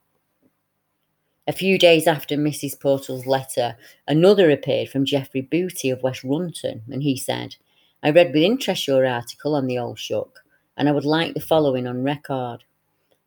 A 1.46 1.54
few 1.54 1.78
days 1.78 2.08
after 2.08 2.38
Mrs. 2.38 2.80
Portal's 2.80 3.26
letter, 3.26 3.76
another 4.08 4.50
appeared 4.50 4.90
from 4.90 5.04
Geoffrey 5.04 5.42
Booty 5.42 5.90
of 5.90 6.02
West 6.02 6.24
Runton, 6.24 6.84
and 6.90 7.04
he 7.04 7.18
said, 7.18 7.56
I 8.02 8.12
read 8.12 8.34
with 8.34 8.44
interest 8.44 8.88
your 8.88 9.06
article 9.06 9.56
on 9.56 9.68
the 9.68 9.78
old 9.78 10.00
shuck, 10.00 10.40
and 10.78 10.88
I 10.88 10.94
would 10.94 11.06
like 11.06 11.34
the 11.34 11.42
following 11.42 11.86
on 11.86 12.04
record. 12.04 12.64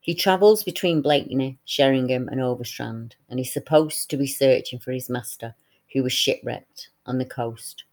He 0.01 0.15
travels 0.15 0.65
between 0.65 1.03
Blakeney, 1.03 1.59
Sheringham, 1.67 2.29
and 2.29 2.41
Overstrand, 2.41 3.17
and 3.29 3.39
is 3.39 3.53
supposed 3.53 4.09
to 4.09 4.17
be 4.17 4.27
searching 4.27 4.79
for 4.79 4.93
his 4.93 5.11
master, 5.11 5.55
who 5.93 6.03
was 6.03 6.13
shipwrecked 6.13 6.89
on 7.05 7.19
the 7.19 7.25
coast. 7.25 7.85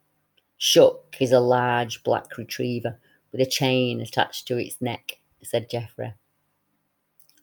Shuck 0.57 1.17
is 1.19 1.33
a 1.33 1.39
large 1.41 2.01
black 2.03 2.37
retriever 2.37 2.97
with 3.33 3.41
a 3.41 3.45
chain 3.45 3.99
attached 3.99 4.47
to 4.47 4.57
its 4.57 4.79
neck, 4.79 5.17
said 5.43 5.69
Geoffrey. 5.69 6.13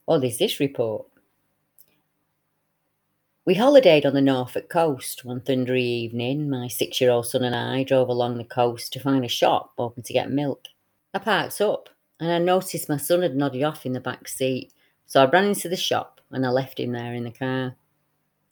What 0.07 0.25
is 0.25 0.39
this 0.39 0.59
report? 0.59 1.07
We 3.45 3.57
holidayed 3.57 4.07
on 4.07 4.15
the 4.15 4.21
Norfolk 4.21 4.69
coast 4.69 5.25
one 5.25 5.41
thundery 5.41 5.83
evening. 5.83 6.49
My 6.49 6.69
six 6.69 7.01
year 7.01 7.11
old 7.11 7.27
son 7.27 7.43
and 7.43 7.55
I 7.55 7.83
drove 7.83 8.09
along 8.09 8.39
the 8.39 8.45
coast 8.45 8.93
to 8.93 9.01
find 9.01 9.25
a 9.25 9.29
shop 9.29 9.73
open 9.77 10.03
to 10.05 10.13
get 10.13 10.31
milk. 10.31 10.69
I 11.13 11.19
parked 11.19 11.61
up 11.61 11.89
and 12.21 12.31
I 12.31 12.39
noticed 12.39 12.89
my 12.89 12.97
son 12.97 13.23
had 13.23 13.35
nodded 13.35 13.63
off 13.63 13.85
in 13.85 13.93
the 13.93 14.01
back 14.01 14.29
seat, 14.29 14.73
so 15.07 15.23
I 15.23 15.29
ran 15.29 15.47
into 15.47 15.69
the 15.69 15.77
shop 15.77 16.21
and 16.31 16.47
I 16.47 16.51
left 16.51 16.79
him 16.79 16.93
there 16.93 17.15
in 17.15 17.25
the 17.25 17.33
car. 17.33 17.75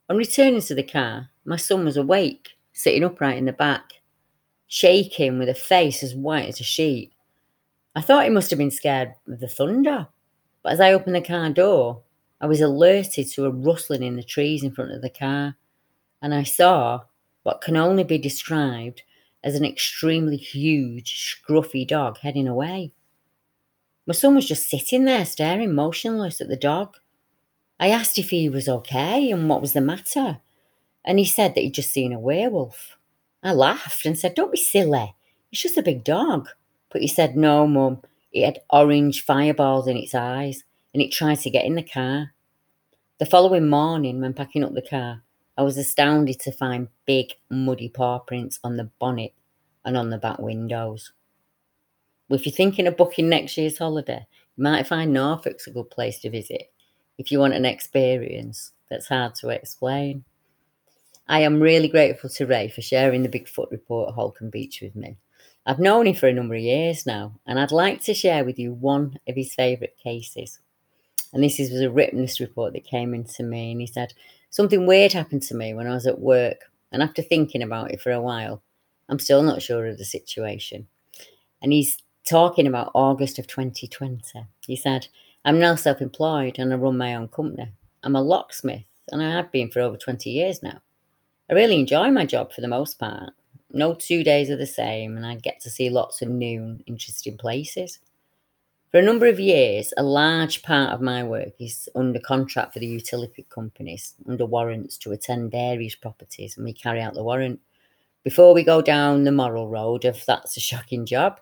On 0.09 0.17
returning 0.17 0.63
to 0.63 0.75
the 0.75 0.83
car, 0.83 1.29
my 1.45 1.57
son 1.57 1.85
was 1.85 1.97
awake, 1.97 2.57
sitting 2.73 3.05
upright 3.05 3.37
in 3.37 3.45
the 3.45 3.53
back, 3.53 3.93
shaking 4.67 5.39
with 5.39 5.49
a 5.49 5.55
face 5.55 6.03
as 6.03 6.15
white 6.15 6.49
as 6.49 6.61
a 6.61 6.65
sheet. 6.65 7.13
I 7.99 8.01
thought 8.01 8.23
he 8.23 8.31
must 8.31 8.51
have 8.51 8.61
been 8.61 8.71
scared 8.71 9.15
of 9.27 9.41
the 9.41 9.49
thunder, 9.49 10.07
but 10.63 10.73
as 10.73 10.81
I 10.81 10.93
opened 10.93 11.17
the 11.17 11.21
car 11.21 11.51
door, 11.51 12.03
I 12.41 12.47
was 12.47 12.61
alerted 12.61 13.29
to 13.33 13.47
a 13.47 13.51
rustling 13.51 14.05
in 14.05 14.15
the 14.15 14.23
trees 14.23 14.63
in 14.63 14.71
front 14.71 14.93
of 14.93 15.03
the 15.03 15.11
car, 15.11 15.57
and 16.23 16.33
I 16.33 16.45
saw 16.45 17.01
what 17.43 17.61
can 17.61 17.77
only 17.77 18.05
be 18.05 18.17
described 18.17 19.03
as 19.43 19.57
an 19.57 19.65
extremely 19.65 20.37
huge, 20.37 21.43
scruffy 21.43 21.85
dog 21.85 22.19
heading 22.19 22.47
away. 22.47 22.93
My 24.07 24.15
son 24.15 24.37
was 24.37 24.47
just 24.47 24.71
sitting 24.71 25.05
there 25.05 25.25
staring 25.25 25.75
motionless 25.75 26.41
at 26.41 26.47
the 26.47 26.57
dog. 26.57 26.95
I 27.81 27.89
asked 27.89 28.17
if 28.17 28.31
he 28.31 28.49
was 28.49 28.69
okay 28.69 29.29
and 29.33 29.49
what 29.49 29.61
was 29.61 29.73
the 29.73 29.81
matter, 29.81 30.39
and 31.05 31.19
he 31.19 31.25
said 31.25 31.57
that 31.57 31.63
he'd 31.63 31.75
just 31.75 31.93
seen 31.93 32.13
a 32.13 32.21
werewolf. 32.21 32.97
I 33.43 33.55
laughed 33.55 34.07
and 34.07 34.17
said, 34.17 34.37
Don't 34.37 34.53
be 34.53 34.57
silly, 34.57 35.17
it's 35.51 35.63
just 35.63 35.77
a 35.77 35.83
big 35.83 36.05
dog. 36.05 36.49
But 36.91 37.03
he 37.03 37.09
said, 37.09 37.37
No, 37.37 37.67
mum, 37.67 38.03
it 38.33 38.45
had 38.45 38.61
orange 38.71 39.23
fireballs 39.23 39.89
in 39.89 39.97
its 39.97 40.15
eyes 40.15 40.65
and 40.93 41.03
it 41.03 41.13
tried 41.13 41.41
to 41.41 41.51
get 41.51 41.65
in 41.65 41.75
the 41.75 41.83
car. 41.83 42.33
The 43.19 43.27
following 43.27 43.69
morning, 43.69 44.21
when 44.21 44.35
packing 44.35 44.65
up 44.65 44.75
the 44.75 44.83
car, 44.83 45.23
I 45.57 45.63
was 45.63 45.77
astounded 45.77 46.39
to 46.41 46.53
find 46.53 46.89
big, 47.05 47.33
muddy 47.51 47.89
paw 47.89 48.21
prints 48.21 48.61
on 48.63 48.77
the 48.77 48.91
bonnet 48.99 49.33
and 49.85 49.97
on 49.97 50.11
the 50.11 50.19
back 50.19 50.39
windows. 50.39 51.13
If 52.31 52.47
you're 52.47 52.53
thinking 52.53 52.87
of 52.87 52.97
booking 52.97 53.29
next 53.29 53.57
year's 53.57 53.79
holiday, 53.79 54.27
you 54.57 54.63
might 54.63 54.87
find 54.87 55.13
Norfolk's 55.13 55.67
a 55.67 55.73
good 55.73 55.91
place 55.91 56.21
to 56.21 56.31
visit 56.31 56.71
if 57.17 57.33
you 57.33 57.41
want 57.41 57.55
an 57.55 57.65
experience 57.65 58.73
that's 58.89 59.09
hard 59.09 59.35
to 59.37 59.49
explain. 59.49 60.25
I 61.27 61.41
am 61.41 61.61
really 61.61 61.89
grateful 61.89 62.31
to 62.31 62.47
Ray 62.47 62.69
for 62.69 62.81
sharing 62.81 63.23
the 63.23 63.29
Bigfoot 63.29 63.71
report 63.71 64.11
at 64.11 64.15
Holkham 64.15 64.51
Beach 64.51 64.81
with 64.81 64.95
me. 64.95 65.17
I've 65.69 65.79
known 65.79 66.07
him 66.07 66.15
for 66.15 66.29
a 66.29 66.33
number 66.33 66.55
of 66.55 66.63
years 66.63 67.05
now, 67.05 67.35
and 67.47 67.61
I'd 67.61 67.73
like 67.73 68.03
to 68.05 68.15
share 68.15 68.43
with 68.43 68.59
you 68.59 68.73
one 68.73 69.19
of 69.29 69.35
his 69.37 69.55
favourite 69.55 69.99
cases. 69.99 70.61
And 71.35 71.45
this 71.45 71.61
is, 71.61 71.71
was 71.71 71.83
a 71.83 71.91
witness 71.91 72.41
report 72.41 72.73
that 72.73 72.87
came 72.87 73.13
into 73.13 73.43
me, 73.43 73.73
and 73.73 73.81
he 73.83 73.87
said, 73.87 74.15
Something 74.49 74.87
weird 74.87 75.13
happened 75.13 75.43
to 75.43 75.55
me 75.55 75.75
when 75.75 75.87
I 75.87 75.93
was 75.93 76.07
at 76.07 76.21
work, 76.21 76.73
and 76.91 77.03
after 77.03 77.21
thinking 77.21 77.63
about 77.63 77.91
it 77.91 78.01
for 78.01 78.11
a 78.11 78.21
while, 78.23 78.63
I'm 79.11 79.19
still 79.19 79.43
not 79.43 79.61
sure 79.61 79.87
of 79.87 79.99
the 79.99 80.07
situation. 80.07 80.89
And 81.61 81.71
he's 81.71 81.99
talking 82.25 82.67
about 82.67 82.93
August 82.95 83.39
of 83.39 83.47
2020. 83.47 84.23
He 84.67 84.75
said, 84.75 85.09
I'm 85.45 85.59
now 85.59 85.75
self 85.75 86.01
employed 86.01 86.59
and 86.59 86.73
I 86.73 86.77
run 86.77 86.97
my 86.97 87.15
own 87.15 87.29
company. 87.29 87.71
I'm 88.03 88.17
a 88.17 88.23
locksmith, 88.23 88.85
and 89.13 89.23
I 89.23 89.33
have 89.33 89.53
been 89.53 89.71
for 89.71 89.81
over 89.81 89.99
20 89.99 90.31
years 90.31 90.63
now. 90.63 90.81
I 91.51 91.53
really 91.53 91.79
enjoy 91.79 92.11
my 92.11 92.25
job 92.25 92.55
for 92.55 92.63
the 92.63 92.69
most 92.69 92.99
part. 92.99 93.35
No 93.73 93.95
two 93.95 94.25
days 94.25 94.51
are 94.51 94.57
the 94.57 94.67
same, 94.67 95.17
and 95.17 95.27
I 95.27 95.35
get 95.35 95.61
to 95.61 95.71
see 95.71 95.91
lots 95.91 96.23
of 96.23 96.29
new 96.29 96.79
interesting 96.87 97.37
places. 97.37 97.99
For 98.91 98.99
a 98.99 99.03
number 99.03 99.27
of 99.27 99.39
years, 99.39 99.93
a 99.99 100.03
large 100.03 100.63
part 100.63 100.95
of 100.95 101.03
my 101.03 101.23
work 101.23 101.53
is 101.61 101.91
under 101.95 102.19
contract 102.19 102.73
for 102.73 102.79
the 102.79 102.87
utility 102.87 103.45
companies 103.51 104.15
under 104.27 104.47
warrants 104.47 104.97
to 104.99 105.13
attend 105.13 105.51
various 105.51 105.95
properties, 105.95 106.57
and 106.57 106.65
we 106.65 106.73
carry 106.73 107.03
out 107.03 107.13
the 107.13 107.23
warrant. 107.23 107.61
Before 108.25 108.55
we 108.55 108.65
go 108.65 108.81
down 108.81 109.25
the 109.25 109.33
moral 109.33 109.69
road 109.69 110.07
of 110.07 110.25
that's 110.25 110.57
a 110.57 110.61
shocking 110.61 111.05
job, 111.05 111.39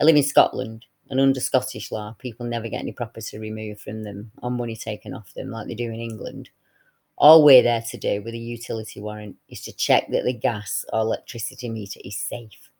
I 0.00 0.04
live 0.04 0.16
in 0.16 0.24
Scotland, 0.24 0.86
and 1.08 1.20
under 1.20 1.38
Scottish 1.38 1.92
law, 1.92 2.16
people 2.18 2.44
never 2.46 2.68
get 2.68 2.80
any 2.80 2.92
property 2.92 3.38
removed 3.38 3.80
from 3.80 4.02
them 4.02 4.32
or 4.42 4.50
money 4.50 4.74
taken 4.74 5.14
off 5.14 5.32
them 5.34 5.50
like 5.52 5.68
they 5.68 5.74
do 5.76 5.90
in 5.92 6.00
England. 6.00 6.50
All 7.20 7.42
we're 7.42 7.64
there 7.64 7.82
to 7.82 7.96
do 7.96 8.22
with 8.22 8.34
a 8.34 8.38
utility 8.38 9.00
warrant 9.00 9.36
is 9.48 9.60
to 9.62 9.72
check 9.72 10.06
that 10.10 10.24
the 10.24 10.32
gas 10.32 10.84
or 10.92 11.00
electricity 11.00 11.68
meter 11.68 11.98
is 12.04 12.16
safe. 12.16 12.70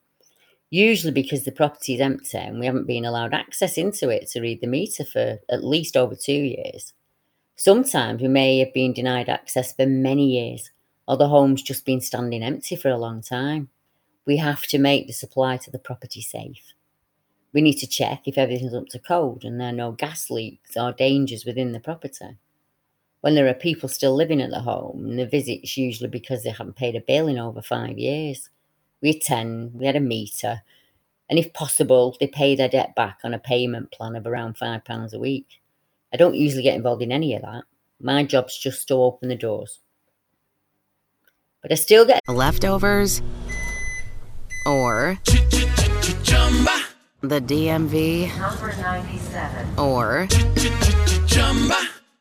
Usually 0.69 1.11
because 1.11 1.43
the 1.43 1.51
property 1.51 1.95
is 1.95 1.99
empty 1.99 2.37
and 2.37 2.57
we 2.57 2.65
haven't 2.65 2.87
been 2.87 3.03
allowed 3.03 3.33
access 3.33 3.77
into 3.77 4.07
it 4.07 4.29
to 4.29 4.39
read 4.39 4.61
the 4.61 4.67
meter 4.67 5.03
for 5.03 5.39
at 5.49 5.65
least 5.65 5.97
over 5.97 6.15
two 6.15 6.31
years. 6.31 6.93
Sometimes 7.57 8.21
we 8.21 8.29
may 8.29 8.59
have 8.59 8.73
been 8.73 8.93
denied 8.93 9.27
access 9.27 9.73
for 9.73 9.85
many 9.85 10.27
years, 10.27 10.71
or 11.05 11.17
the 11.17 11.27
home's 11.27 11.61
just 11.61 11.85
been 11.85 11.99
standing 11.99 12.41
empty 12.41 12.77
for 12.77 12.87
a 12.87 12.97
long 12.97 13.21
time. 13.21 13.67
We 14.25 14.37
have 14.37 14.63
to 14.67 14.77
make 14.77 15.07
the 15.07 15.13
supply 15.13 15.57
to 15.57 15.71
the 15.71 15.79
property 15.79 16.21
safe. 16.21 16.73
We 17.51 17.61
need 17.61 17.79
to 17.79 17.87
check 17.87 18.21
if 18.25 18.37
everything's 18.37 18.73
up 18.73 18.87
to 18.91 18.99
code 18.99 19.43
and 19.43 19.59
there 19.59 19.69
are 19.69 19.73
no 19.73 19.91
gas 19.91 20.29
leaks 20.29 20.77
or 20.77 20.93
dangers 20.93 21.43
within 21.43 21.73
the 21.73 21.81
property 21.81 22.37
when 23.21 23.35
there 23.35 23.47
are 23.47 23.53
people 23.53 23.89
still 23.89 24.15
living 24.15 24.41
at 24.41 24.49
the 24.49 24.61
home, 24.61 25.05
and 25.05 25.19
the 25.19 25.25
visit's 25.25 25.75
usually 25.77 26.09
because 26.09 26.43
they 26.43 26.51
haven't 26.51 26.75
paid 26.75 26.95
a 26.95 27.01
bill 27.01 27.27
in 27.27 27.37
over 27.37 27.61
five 27.61 27.97
years. 27.97 28.49
We 29.01 29.11
attend, 29.11 29.73
we 29.73 29.85
had 29.85 29.95
a 29.95 30.01
meter, 30.01 30.61
and 31.29 31.37
if 31.37 31.53
possible, 31.53 32.17
they 32.19 32.27
pay 32.27 32.55
their 32.55 32.69
debt 32.69 32.95
back 32.95 33.19
on 33.23 33.33
a 33.33 33.39
payment 33.39 33.91
plan 33.91 34.15
of 34.15 34.25
around 34.25 34.57
£5 34.57 35.13
a 35.13 35.19
week. 35.19 35.61
I 36.11 36.17
don't 36.17 36.35
usually 36.35 36.63
get 36.63 36.75
involved 36.75 37.03
in 37.03 37.11
any 37.11 37.35
of 37.35 37.43
that. 37.43 37.63
My 38.01 38.23
job's 38.23 38.57
just 38.57 38.87
to 38.87 38.95
open 38.95 39.29
the 39.29 39.35
doors. 39.35 39.79
But 41.61 41.71
I 41.71 41.75
still 41.75 42.05
get 42.05 42.21
leftovers 42.27 43.21
or 44.65 45.19
the 47.21 47.41
DMV 47.41 48.37
number 48.39 48.73
97 48.81 49.77
or 49.77 50.27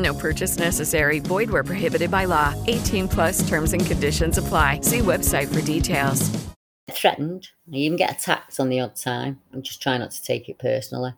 No 0.00 0.14
purchase 0.14 0.58
necessary. 0.58 1.18
Void 1.18 1.50
where 1.50 1.64
prohibited 1.64 2.10
by 2.10 2.24
law. 2.24 2.54
18 2.66 3.08
plus 3.08 3.46
terms 3.48 3.72
and 3.72 3.84
conditions 3.84 4.38
apply. 4.38 4.80
See 4.82 5.00
website 5.00 5.52
for 5.52 5.60
details. 5.60 6.30
threatened. 6.90 7.48
I 7.72 7.76
even 7.76 7.96
get 7.96 8.18
attacked 8.18 8.58
on 8.58 8.68
the 8.68 8.80
odd 8.80 8.96
time. 8.96 9.40
I'm 9.52 9.62
just 9.62 9.80
trying 9.80 10.00
not 10.00 10.10
to 10.10 10.22
take 10.22 10.48
it 10.48 10.58
personally. 10.58 11.14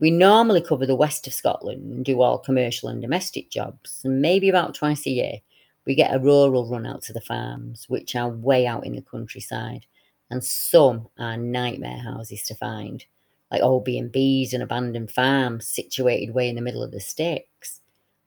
We 0.00 0.12
normally 0.12 0.60
cover 0.60 0.86
the 0.86 0.94
west 0.94 1.26
of 1.26 1.32
Scotland 1.32 1.92
and 1.92 2.04
do 2.04 2.22
all 2.22 2.38
commercial 2.38 2.88
and 2.88 3.02
domestic 3.02 3.50
jobs, 3.50 4.00
and 4.04 4.22
maybe 4.22 4.48
about 4.48 4.74
twice 4.74 5.04
a 5.06 5.10
year 5.10 5.40
we 5.88 5.94
get 5.94 6.14
a 6.14 6.20
rural 6.20 6.68
run 6.68 6.86
out 6.86 7.00
to 7.02 7.14
the 7.14 7.20
farms, 7.20 7.86
which 7.88 8.14
are 8.14 8.28
way 8.28 8.66
out 8.66 8.84
in 8.84 8.94
the 8.94 9.02
countryside, 9.02 9.86
and 10.30 10.44
some 10.44 11.08
are 11.18 11.36
nightmare 11.36 11.98
houses 11.98 12.42
to 12.44 12.54
find, 12.54 13.06
like 13.50 13.62
old 13.62 13.86
B&Bs 13.86 14.52
and 14.52 14.62
abandoned 14.62 15.10
farms 15.10 15.66
situated 15.66 16.34
way 16.34 16.48
in 16.48 16.56
the 16.56 16.62
middle 16.62 16.82
of 16.82 16.92
the 16.92 17.00
sticks. 17.00 17.47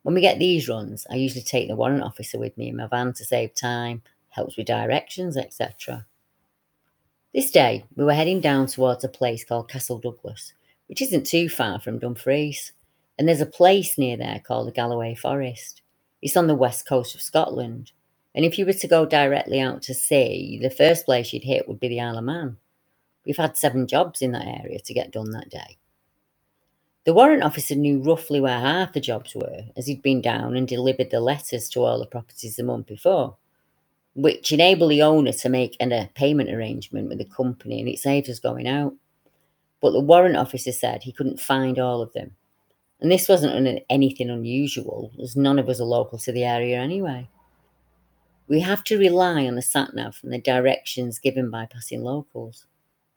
When 0.04 0.16
we 0.16 0.22
get 0.22 0.40
these 0.40 0.68
runs, 0.68 1.06
I 1.12 1.16
usually 1.16 1.44
take 1.44 1.68
the 1.68 1.76
warrant 1.76 2.04
officer 2.04 2.40
with 2.40 2.58
me 2.58 2.70
in 2.70 2.78
my 2.78 2.88
van 2.88 3.14
to 3.14 3.26
save 3.26 3.54
time, 3.54 4.02
helps 4.30 4.58
with 4.58 4.68
directions, 4.68 5.38
etc. 5.38 6.08
This 7.34 7.52
day, 7.52 7.86
we 7.96 8.04
were 8.04 8.14
heading 8.14 8.42
down 8.42 8.68
towards 8.68 9.04
a 9.04 9.10
place 9.10 9.46
called 9.46 9.70
Castle 9.70 10.00
Douglas, 10.00 10.54
which 10.88 11.02
isn't 11.02 11.26
too 11.26 11.50
far 11.50 11.80
from 11.80 12.00
Dumfries, 12.00 12.74
and 13.18 13.28
there's 13.28 13.42
a 13.42 13.46
place 13.46 13.98
near 13.98 14.18
there 14.18 14.42
called 14.46 14.68
the 14.68 14.72
Galloway 14.72 15.14
Forest. 15.14 15.82
It's 16.22 16.36
on 16.36 16.48
the 16.48 16.56
west 16.56 16.88
coast 16.88 17.14
of 17.14 17.22
Scotland, 17.22 17.92
and 18.34 18.44
if 18.44 18.58
you 18.58 18.66
were 18.66 18.74
to 18.74 18.88
go 18.88 19.06
directly 19.06 19.60
out 19.60 19.84
to 19.84 19.94
sea, 19.94 20.60
the 20.62 20.70
first 20.70 21.06
place 21.06 21.32
you'd 21.32 21.44
hit 21.44 21.68
would 21.68 21.80
be 21.80 21.90
the 21.90 22.02
Isle 22.02 22.18
of 22.18 22.24
Man. 22.24 22.58
We've 23.26 23.38
had 23.38 23.56
seven 23.56 23.88
jobs 23.88 24.22
in 24.22 24.32
that 24.32 24.48
area 24.48 24.80
to 24.80 24.94
get 24.94 25.12
done 25.12 25.32
that 25.32 25.50
day. 25.50 25.78
The 27.06 27.14
warrant 27.14 27.44
officer 27.44 27.76
knew 27.76 28.02
roughly 28.02 28.40
where 28.40 28.60
half 28.60 28.94
the 28.94 29.00
jobs 29.00 29.34
were, 29.36 29.66
as 29.76 29.88
he'd 29.88 30.02
been 30.02 30.22
down 30.22 30.56
and 30.56 30.68
delivered 30.68 31.10
the 31.10 31.20
letters 31.20 31.68
to 31.70 31.84
all 31.84 32.00
the 32.00 32.06
properties 32.06 32.56
the 32.56 32.64
month 32.64 32.88
before 32.88 33.38
which 34.14 34.52
enabled 34.52 34.92
the 34.92 35.02
owner 35.02 35.32
to 35.32 35.50
make 35.50 35.78
an, 35.80 35.92
a 35.92 36.10
payment 36.16 36.50
arrangement 36.50 37.08
with 37.10 37.18
the 37.18 37.26
company 37.26 37.80
and 37.80 37.88
it 37.88 38.00
saved 38.00 38.30
us 38.30 38.40
going 38.40 38.68
out. 38.68 38.94
but 39.82 39.92
the 39.92 40.00
warrant 40.00 40.38
officer 40.38 40.72
said 40.72 41.02
he 41.02 41.12
couldn't 41.12 41.40
find 41.40 41.80
all 41.80 42.02
of 42.02 42.14
them. 42.14 42.36
And 43.00 43.12
this 43.12 43.28
wasn't 43.28 43.80
anything 43.90 44.30
unusual, 44.30 45.12
as 45.20 45.36
none 45.36 45.58
of 45.58 45.68
us 45.70 45.80
are 45.80 45.86
local 45.86 46.20
to 46.20 46.32
the 46.32 46.44
area 46.44 46.80
anyway. 46.80 47.28
We 48.48 48.60
have 48.60 48.84
to 48.86 49.00
rely 49.00 49.48
on 49.48 49.56
the 49.56 49.64
sat 49.64 49.96
nav 49.96 50.20
and 50.22 50.32
the 50.32 50.38
directions 50.38 51.18
given 51.18 51.50
by 51.50 51.66
passing 51.66 52.04
locals. 52.04 52.68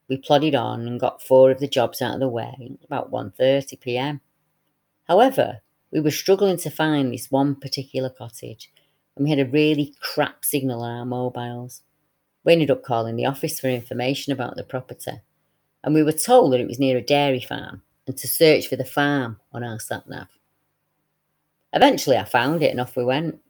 We 0.08 0.16
plodded 0.18 0.54
on 0.54 0.87
and 0.87 1.00
got 1.00 1.23
four 1.23 1.50
of 1.50 1.61
the 1.61 1.68
jobs 1.68 2.02
out 2.02 2.14
of 2.14 2.20
the 2.20 2.28
way 2.28 2.76
about 2.84 3.11
1:30 3.11 3.80
p.m. 3.80 4.20
However, 5.08 5.61
we 5.90 6.00
were 6.00 6.11
struggling 6.11 6.56
to 6.58 6.70
find 6.70 7.12
this 7.12 7.30
one 7.30 7.54
particular 7.54 8.11
cottage, 8.11 8.70
and 9.16 9.25
we 9.25 9.30
had 9.30 9.38
a 9.38 9.50
really 9.50 9.94
crap 10.00 10.44
signal 10.44 10.82
on 10.82 10.99
our 10.99 11.06
mobiles. 11.06 11.82
We 12.44 12.52
ended 12.52 12.70
up 12.70 12.82
calling 12.82 13.16
the 13.16 13.26
office 13.26 13.61
for 13.61 13.68
information 13.68 14.32
about 14.32 14.56
the 14.56 14.64
property, 14.64 15.23
and 15.82 15.94
we 15.94 16.02
were 16.02 16.12
told 16.12 16.52
that 16.52 16.61
it 16.61 16.68
was 16.68 16.78
near 16.78 16.99
a 16.99 17.02
dairy 17.02 17.40
farm 17.40 17.82
and 18.06 18.16
to 18.18 18.28
search 18.28 18.68
for 18.68 18.76
the 18.76 18.84
farm 18.84 19.40
on 19.52 19.64
our 19.64 19.78
sat 19.78 20.08
nav. 20.08 20.28
Eventually, 21.73 22.16
I 22.16 22.25
found 22.25 22.62
it 22.62 22.70
and 22.70 22.80
off 22.80 22.96
we 22.96 23.04
went. 23.04 23.40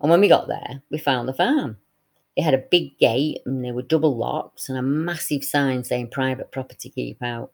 And 0.00 0.10
when 0.10 0.20
we 0.20 0.28
got 0.28 0.46
there, 0.46 0.82
we 0.90 0.98
found 0.98 1.28
the 1.28 1.34
farm. 1.34 1.78
It 2.36 2.42
had 2.42 2.54
a 2.54 2.58
big 2.58 2.98
gate 2.98 3.40
and 3.46 3.64
there 3.64 3.74
were 3.74 3.82
double 3.82 4.16
locks 4.16 4.68
and 4.68 4.78
a 4.78 4.82
massive 4.82 5.42
sign 5.42 5.84
saying 5.84 6.10
private 6.10 6.52
property 6.52 6.90
keep 6.90 7.22
out. 7.22 7.50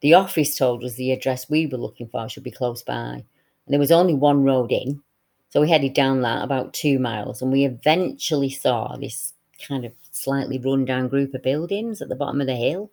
The 0.00 0.14
office 0.14 0.56
told 0.56 0.84
us 0.84 0.94
the 0.94 1.12
address 1.12 1.50
we 1.50 1.66
were 1.66 1.78
looking 1.78 2.08
for 2.08 2.28
should 2.28 2.44
be 2.44 2.50
close 2.50 2.82
by, 2.82 3.14
and 3.14 3.24
there 3.66 3.80
was 3.80 3.92
only 3.92 4.14
one 4.14 4.44
road 4.44 4.70
in, 4.72 5.02
so 5.50 5.60
we 5.60 5.70
headed 5.70 5.94
down 5.94 6.22
that 6.22 6.44
about 6.44 6.74
two 6.74 6.98
miles 6.98 7.40
and 7.40 7.50
we 7.50 7.64
eventually 7.64 8.50
saw 8.50 8.96
this 8.96 9.32
kind 9.66 9.84
of 9.84 9.92
slightly 10.12 10.58
run 10.58 10.84
down 10.84 11.08
group 11.08 11.34
of 11.34 11.42
buildings 11.42 12.02
at 12.02 12.08
the 12.08 12.16
bottom 12.16 12.40
of 12.40 12.46
the 12.46 12.54
hill. 12.54 12.90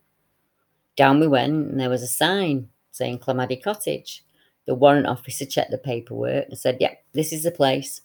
Down 0.95 1.19
we 1.19 1.27
went 1.27 1.71
and 1.71 1.79
there 1.79 1.89
was 1.89 2.01
a 2.01 2.07
sign 2.07 2.69
saying 2.91 3.19
Clamady 3.19 3.61
Cottage. 3.61 4.23
The 4.65 4.73
warrant 4.73 5.05
officer 5.05 5.45
checked 5.45 5.71
the 5.71 5.77
paperwork 5.77 6.47
and 6.49 6.57
said, 6.57 6.77
Yep, 6.79 6.91
yeah, 6.91 6.97
this 7.13 7.33
is 7.33 7.43
the 7.43 7.51
place. 7.51 8.01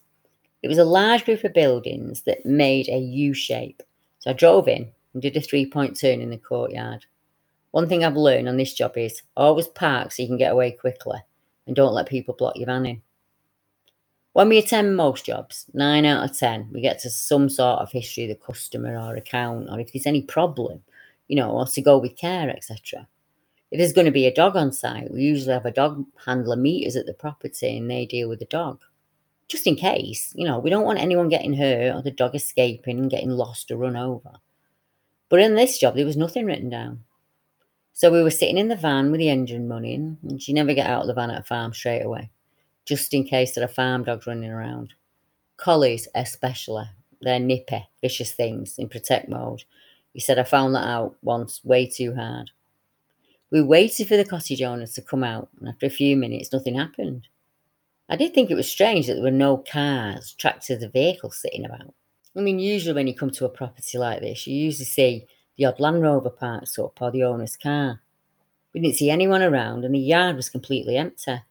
It 0.62 0.68
was 0.68 0.78
a 0.78 0.84
large 0.84 1.24
group 1.24 1.42
of 1.44 1.54
buildings 1.54 2.22
that 2.22 2.44
made 2.44 2.88
a 2.88 2.98
U 2.98 3.32
shape. 3.32 3.82
So 4.18 4.30
I 4.30 4.34
drove 4.34 4.68
in 4.68 4.90
and 5.12 5.22
did 5.22 5.36
a 5.36 5.40
three 5.40 5.66
point 5.66 5.98
turn 5.98 6.20
in 6.20 6.30
the 6.30 6.36
courtyard. 6.36 7.06
One 7.70 7.88
thing 7.88 8.04
I've 8.04 8.16
learned 8.16 8.48
on 8.48 8.56
this 8.56 8.74
job 8.74 8.96
is 8.96 9.22
always 9.36 9.68
park 9.68 10.12
so 10.12 10.22
you 10.22 10.28
can 10.28 10.36
get 10.36 10.52
away 10.52 10.72
quickly 10.72 11.18
and 11.66 11.76
don't 11.76 11.94
let 11.94 12.08
people 12.08 12.34
block 12.34 12.56
your 12.56 12.66
van 12.66 12.84
in. 12.84 13.02
When 14.32 14.48
we 14.48 14.58
attend 14.58 14.96
most 14.96 15.24
jobs, 15.24 15.66
9 15.74 16.04
out 16.04 16.28
of 16.28 16.36
10, 16.36 16.68
we 16.72 16.80
get 16.80 17.00
to 17.00 17.10
some 17.10 17.48
sort 17.48 17.80
of 17.80 17.90
history 17.90 18.24
of 18.24 18.28
the 18.28 18.46
customer 18.46 18.96
or 18.96 19.16
account, 19.16 19.68
or 19.70 19.80
if 19.80 19.92
there's 19.92 20.06
any 20.06 20.22
problem, 20.22 20.82
you 21.26 21.36
know, 21.36 21.50
or 21.50 21.66
to 21.66 21.82
go 21.82 21.98
with 21.98 22.16
care, 22.16 22.48
etc. 22.48 23.08
If 23.70 23.78
there's 23.78 23.92
going 23.92 24.04
to 24.04 24.12
be 24.12 24.26
a 24.26 24.34
dog 24.34 24.56
on 24.56 24.72
site, 24.72 25.12
we 25.12 25.22
usually 25.22 25.52
have 25.52 25.66
a 25.66 25.72
dog 25.72 26.04
handler 26.24 26.56
meet 26.56 26.86
us 26.86 26.96
at 26.96 27.06
the 27.06 27.14
property 27.14 27.76
and 27.76 27.90
they 27.90 28.06
deal 28.06 28.28
with 28.28 28.38
the 28.38 28.44
dog 28.44 28.80
just 29.50 29.66
in 29.66 29.76
case. 29.76 30.32
You 30.34 30.46
know, 30.46 30.58
we 30.58 30.70
don't 30.70 30.84
want 30.84 31.00
anyone 31.00 31.28
getting 31.28 31.54
hurt 31.54 31.94
or 31.94 32.02
the 32.02 32.10
dog 32.10 32.34
escaping 32.34 32.98
and 32.98 33.10
getting 33.10 33.30
lost 33.30 33.70
or 33.70 33.76
run 33.76 33.96
over. 33.96 34.32
But 35.28 35.40
in 35.40 35.54
this 35.54 35.78
job, 35.78 35.96
there 35.96 36.06
was 36.06 36.16
nothing 36.16 36.46
written 36.46 36.70
down. 36.70 37.04
So 37.92 38.10
we 38.10 38.22
were 38.22 38.30
sitting 38.30 38.56
in 38.56 38.68
the 38.68 38.76
van 38.76 39.10
with 39.10 39.20
the 39.20 39.28
engine 39.28 39.68
running, 39.68 40.16
and 40.22 40.40
she 40.40 40.52
never 40.52 40.72
get 40.72 40.86
out 40.86 41.02
of 41.02 41.06
the 41.08 41.14
van 41.14 41.30
at 41.30 41.40
a 41.40 41.44
farm 41.44 41.74
straight 41.74 42.02
away, 42.02 42.30
just 42.86 43.12
in 43.12 43.24
case 43.24 43.54
there 43.54 43.64
are 43.64 43.68
farm 43.68 44.04
dogs 44.04 44.26
running 44.26 44.50
around. 44.50 44.94
Collies, 45.58 46.08
especially, 46.14 46.84
they're 47.20 47.38
nippy, 47.38 47.86
vicious 48.00 48.32
things 48.32 48.78
in 48.78 48.88
protect 48.88 49.28
mode. 49.28 49.64
He 50.14 50.20
said, 50.20 50.38
I 50.38 50.44
found 50.44 50.74
that 50.74 50.86
out 50.86 51.16
once 51.22 51.62
way 51.62 51.86
too 51.86 52.14
hard. 52.14 52.50
We 53.50 53.62
waited 53.62 54.08
for 54.08 54.16
the 54.16 54.24
cottage 54.24 54.62
owners 54.62 54.94
to 54.94 55.02
come 55.02 55.22
out, 55.22 55.48
and 55.58 55.68
after 55.68 55.86
a 55.86 55.90
few 55.90 56.16
minutes, 56.16 56.52
nothing 56.52 56.76
happened. 56.76 57.28
I 58.10 58.16
did 58.16 58.34
think 58.34 58.50
it 58.50 58.56
was 58.56 58.68
strange 58.68 59.06
that 59.06 59.14
there 59.14 59.22
were 59.22 59.30
no 59.30 59.58
cars, 59.58 60.34
tractors, 60.36 60.82
or 60.82 60.88
vehicles 60.88 61.40
sitting 61.40 61.64
about. 61.64 61.94
I 62.36 62.40
mean, 62.40 62.58
usually 62.58 62.92
when 62.92 63.06
you 63.06 63.14
come 63.14 63.30
to 63.30 63.44
a 63.44 63.48
property 63.48 63.98
like 63.98 64.20
this, 64.20 64.48
you 64.48 64.56
usually 64.56 64.84
see 64.84 65.26
the 65.56 65.66
odd 65.66 65.78
Land 65.78 66.02
Rover 66.02 66.30
parked 66.30 66.76
up 66.80 67.00
or 67.00 67.12
the 67.12 67.22
owner's 67.22 67.56
car. 67.56 68.00
We 68.74 68.80
didn't 68.80 68.96
see 68.96 69.10
anyone 69.10 69.42
around 69.42 69.84
and 69.84 69.94
the 69.94 70.00
yard 70.00 70.34
was 70.34 70.50
completely 70.50 70.96
empty. 70.96 71.42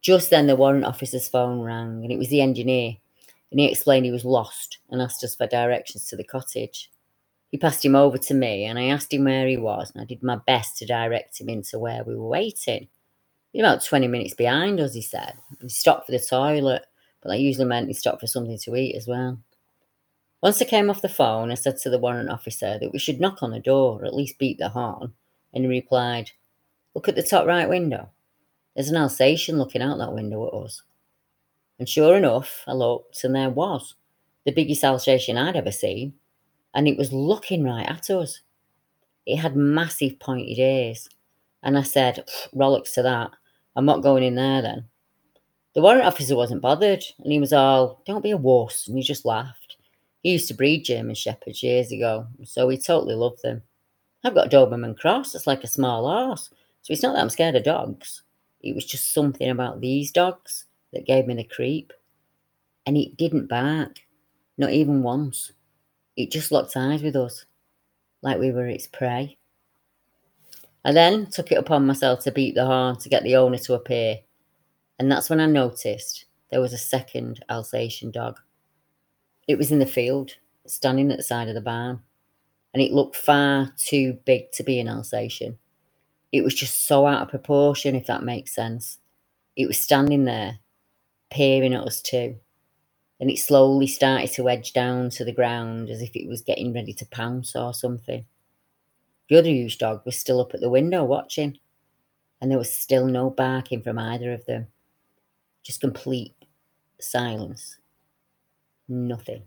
Just 0.00 0.30
then 0.30 0.46
the 0.46 0.56
warrant 0.56 0.86
officer's 0.86 1.28
phone 1.28 1.60
rang 1.60 2.02
and 2.02 2.12
it 2.12 2.18
was 2.18 2.28
the 2.28 2.40
engineer 2.40 2.96
and 3.50 3.60
he 3.60 3.70
explained 3.70 4.06
he 4.06 4.12
was 4.12 4.24
lost 4.24 4.78
and 4.90 5.02
asked 5.02 5.22
us 5.22 5.34
for 5.34 5.46
directions 5.46 6.06
to 6.06 6.16
the 6.16 6.24
cottage. 6.24 6.90
He 7.50 7.58
passed 7.58 7.84
him 7.84 7.96
over 7.96 8.16
to 8.16 8.34
me 8.34 8.64
and 8.64 8.78
I 8.78 8.84
asked 8.84 9.12
him 9.12 9.24
where 9.24 9.46
he 9.46 9.58
was 9.58 9.90
and 9.90 10.00
I 10.00 10.06
did 10.06 10.22
my 10.22 10.36
best 10.46 10.78
to 10.78 10.86
direct 10.86 11.38
him 11.38 11.50
into 11.50 11.78
where 11.78 12.04
we 12.04 12.14
were 12.14 12.28
waiting 12.28 12.88
about 13.54 13.84
20 13.84 14.08
minutes 14.08 14.34
behind 14.34 14.80
us, 14.80 14.94
he 14.94 15.02
said. 15.02 15.34
He 15.60 15.68
stopped 15.68 16.06
for 16.06 16.12
the 16.12 16.18
toilet, 16.18 16.84
but 17.22 17.30
that 17.30 17.40
usually 17.40 17.64
meant 17.64 17.88
he 17.88 17.94
stopped 17.94 18.20
for 18.20 18.26
something 18.26 18.58
to 18.58 18.76
eat 18.76 18.94
as 18.94 19.06
well. 19.06 19.38
Once 20.40 20.62
I 20.62 20.66
came 20.66 20.88
off 20.88 21.02
the 21.02 21.08
phone, 21.08 21.50
I 21.50 21.54
said 21.54 21.78
to 21.78 21.90
the 21.90 21.98
warrant 21.98 22.30
officer 22.30 22.78
that 22.78 22.92
we 22.92 22.98
should 22.98 23.20
knock 23.20 23.42
on 23.42 23.50
the 23.50 23.58
door, 23.58 24.00
or 24.00 24.04
at 24.04 24.14
least 24.14 24.38
beat 24.38 24.58
the 24.58 24.68
horn, 24.68 25.12
and 25.52 25.64
he 25.64 25.68
replied, 25.68 26.30
Look 26.94 27.08
at 27.08 27.16
the 27.16 27.22
top 27.22 27.46
right 27.46 27.68
window. 27.68 28.10
There's 28.74 28.90
an 28.90 28.96
Alsatian 28.96 29.58
looking 29.58 29.82
out 29.82 29.98
that 29.98 30.14
window 30.14 30.46
at 30.46 30.54
us. 30.54 30.82
And 31.78 31.88
sure 31.88 32.16
enough, 32.16 32.62
I 32.66 32.72
looked, 32.72 33.22
and 33.24 33.34
there 33.34 33.50
was 33.50 33.94
the 34.44 34.52
biggest 34.52 34.84
Alsatian 34.84 35.36
I'd 35.36 35.56
ever 35.56 35.72
seen, 35.72 36.14
and 36.74 36.86
it 36.86 36.96
was 36.96 37.12
looking 37.12 37.64
right 37.64 37.88
at 37.88 38.08
us. 38.10 38.40
It 39.26 39.36
had 39.36 39.56
massive 39.56 40.18
pointed 40.20 40.58
ears, 40.58 41.08
and 41.62 41.76
I 41.76 41.82
said, 41.82 42.24
Rollocks 42.54 42.94
to 42.94 43.02
that. 43.02 43.30
I'm 43.78 43.84
not 43.84 44.02
going 44.02 44.24
in 44.24 44.34
there 44.34 44.60
then. 44.60 44.88
The 45.76 45.82
warrant 45.82 46.04
officer 46.04 46.34
wasn't 46.34 46.62
bothered, 46.62 47.04
and 47.22 47.32
he 47.32 47.38
was 47.38 47.52
all, 47.52 48.02
Don't 48.06 48.24
be 48.24 48.32
a 48.32 48.36
wuss, 48.36 48.88
and 48.88 48.98
he 48.98 49.04
just 49.04 49.24
laughed. 49.24 49.76
He 50.24 50.32
used 50.32 50.48
to 50.48 50.54
breed 50.54 50.84
German 50.84 51.14
Shepherds 51.14 51.62
years 51.62 51.92
ago, 51.92 52.26
so 52.42 52.68
he 52.68 52.76
totally 52.76 53.14
loved 53.14 53.40
them. 53.44 53.62
I've 54.24 54.34
got 54.34 54.52
a 54.52 54.56
Doberman 54.56 54.98
Cross 54.98 55.36
it's 55.36 55.46
like 55.46 55.62
a 55.62 55.68
small 55.68 56.08
horse, 56.08 56.50
so 56.82 56.92
it's 56.92 57.04
not 57.04 57.12
that 57.12 57.20
I'm 57.20 57.30
scared 57.30 57.54
of 57.54 57.62
dogs. 57.62 58.24
It 58.62 58.74
was 58.74 58.84
just 58.84 59.14
something 59.14 59.48
about 59.48 59.80
these 59.80 60.10
dogs 60.10 60.64
that 60.92 61.06
gave 61.06 61.28
me 61.28 61.34
the 61.34 61.44
creep. 61.44 61.92
And 62.84 62.96
it 62.96 63.16
didn't 63.16 63.46
bark, 63.46 64.00
not 64.56 64.72
even 64.72 65.04
once. 65.04 65.52
It 66.16 66.32
just 66.32 66.50
locked 66.50 66.76
eyes 66.76 67.04
with 67.04 67.14
us, 67.14 67.44
like 68.22 68.40
we 68.40 68.50
were 68.50 68.66
its 68.66 68.88
prey. 68.88 69.38
I 70.84 70.92
then 70.92 71.26
took 71.26 71.52
it 71.52 71.58
upon 71.58 71.86
myself 71.86 72.20
to 72.24 72.32
beat 72.32 72.54
the 72.54 72.66
horn 72.66 72.96
to 72.98 73.08
get 73.08 73.22
the 73.24 73.36
owner 73.36 73.58
to 73.58 73.74
appear, 73.74 74.18
and 74.98 75.10
that's 75.12 75.30
when 75.30 75.40
I 75.40 75.46
noticed 75.46 76.26
there 76.50 76.60
was 76.60 76.72
a 76.72 76.78
second 76.78 77.44
Alsatian 77.50 78.10
dog. 78.10 78.38
It 79.48 79.58
was 79.58 79.72
in 79.72 79.80
the 79.80 79.86
field, 79.86 80.32
standing 80.66 81.10
at 81.10 81.18
the 81.18 81.24
side 81.24 81.48
of 81.48 81.54
the 81.54 81.60
barn, 81.60 82.02
and 82.74 82.82
it 82.82 82.92
looked 82.92 83.16
far 83.16 83.72
too 83.78 84.18
big 84.26 84.52
to 84.52 84.62
be 84.64 84.80
an 84.80 84.88
Alsatian. 84.88 85.58
It 86.32 86.44
was 86.44 86.54
just 86.54 86.86
so 86.86 87.06
out 87.06 87.22
of 87.22 87.28
proportion, 87.30 87.96
if 87.96 88.06
that 88.06 88.24
makes 88.24 88.54
sense. 88.54 88.98
It 89.56 89.66
was 89.66 89.80
standing 89.80 90.24
there, 90.24 90.60
peering 91.30 91.74
at 91.74 91.84
us 91.84 92.02
too. 92.02 92.36
and 93.20 93.30
it 93.30 93.38
slowly 93.38 93.86
started 93.86 94.30
to 94.32 94.48
edge 94.48 94.72
down 94.72 95.10
to 95.10 95.24
the 95.24 95.32
ground 95.32 95.90
as 95.90 96.02
if 96.02 96.14
it 96.14 96.28
was 96.28 96.42
getting 96.42 96.72
ready 96.72 96.92
to 96.94 97.06
pounce 97.06 97.56
or 97.56 97.74
something. 97.74 98.24
The 99.28 99.36
other 99.36 99.48
huge 99.48 99.78
dog 99.78 100.02
was 100.04 100.18
still 100.18 100.40
up 100.40 100.54
at 100.54 100.60
the 100.60 100.70
window 100.70 101.04
watching, 101.04 101.58
and 102.40 102.50
there 102.50 102.58
was 102.58 102.72
still 102.72 103.06
no 103.06 103.30
barking 103.30 103.82
from 103.82 103.98
either 103.98 104.32
of 104.32 104.44
them. 104.46 104.68
Just 105.62 105.80
complete 105.80 106.34
silence. 107.00 107.78
Nothing. 108.88 109.42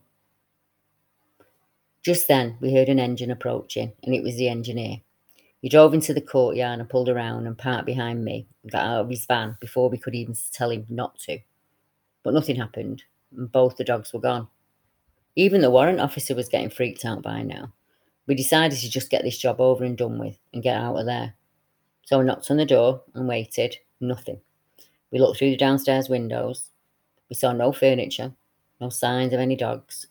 Just 2.03 2.27
then, 2.27 2.57
we 2.59 2.73
heard 2.73 2.89
an 2.89 2.99
engine 2.99 3.31
approaching, 3.31 3.93
and 4.03 4.13
it 4.13 4.23
was 4.23 4.35
the 4.35 4.49
engineer. 4.49 4.97
He 5.61 5.69
drove 5.69 5.93
into 5.93 6.13
the 6.13 6.21
courtyard 6.21 6.79
and 6.79 6.89
pulled 6.89 7.09
around 7.09 7.45
and 7.45 7.57
parked 7.57 7.85
behind 7.85 8.25
me 8.25 8.47
got 8.69 8.85
out 8.85 9.01
of 9.01 9.09
his 9.09 9.25
van 9.25 9.57
before 9.59 9.89
we 9.89 9.97
could 9.97 10.15
even 10.15 10.35
tell 10.51 10.69
him 10.69 10.85
not 10.89 11.17
to. 11.19 11.39
But 12.23 12.33
nothing 12.33 12.55
happened, 12.55 13.03
and 13.35 13.51
both 13.51 13.77
the 13.77 13.83
dogs 13.83 14.13
were 14.13 14.19
gone. 14.19 14.47
Even 15.35 15.61
the 15.61 15.71
warrant 15.71 15.99
officer 15.99 16.35
was 16.35 16.49
getting 16.49 16.69
freaked 16.69 17.05
out 17.05 17.21
by 17.21 17.41
now. 17.41 17.71
We 18.27 18.35
decided 18.35 18.79
to 18.79 18.89
just 18.89 19.09
get 19.09 19.23
this 19.23 19.37
job 19.37 19.59
over 19.59 19.83
and 19.83 19.97
done 19.97 20.19
with 20.19 20.37
and 20.53 20.63
get 20.63 20.77
out 20.77 20.97
of 20.97 21.05
there. 21.05 21.33
So 22.03 22.19
we 22.19 22.25
knocked 22.25 22.51
on 22.51 22.57
the 22.57 22.65
door 22.65 23.01
and 23.13 23.27
waited. 23.27 23.77
Nothing. 23.99 24.39
We 25.11 25.19
looked 25.19 25.39
through 25.39 25.51
the 25.51 25.57
downstairs 25.57 26.09
windows. 26.09 26.69
We 27.29 27.35
saw 27.35 27.51
no 27.51 27.71
furniture, 27.71 28.33
no 28.79 28.89
signs 28.89 29.33
of 29.33 29.39
any 29.39 29.55
dogs. 29.55 30.07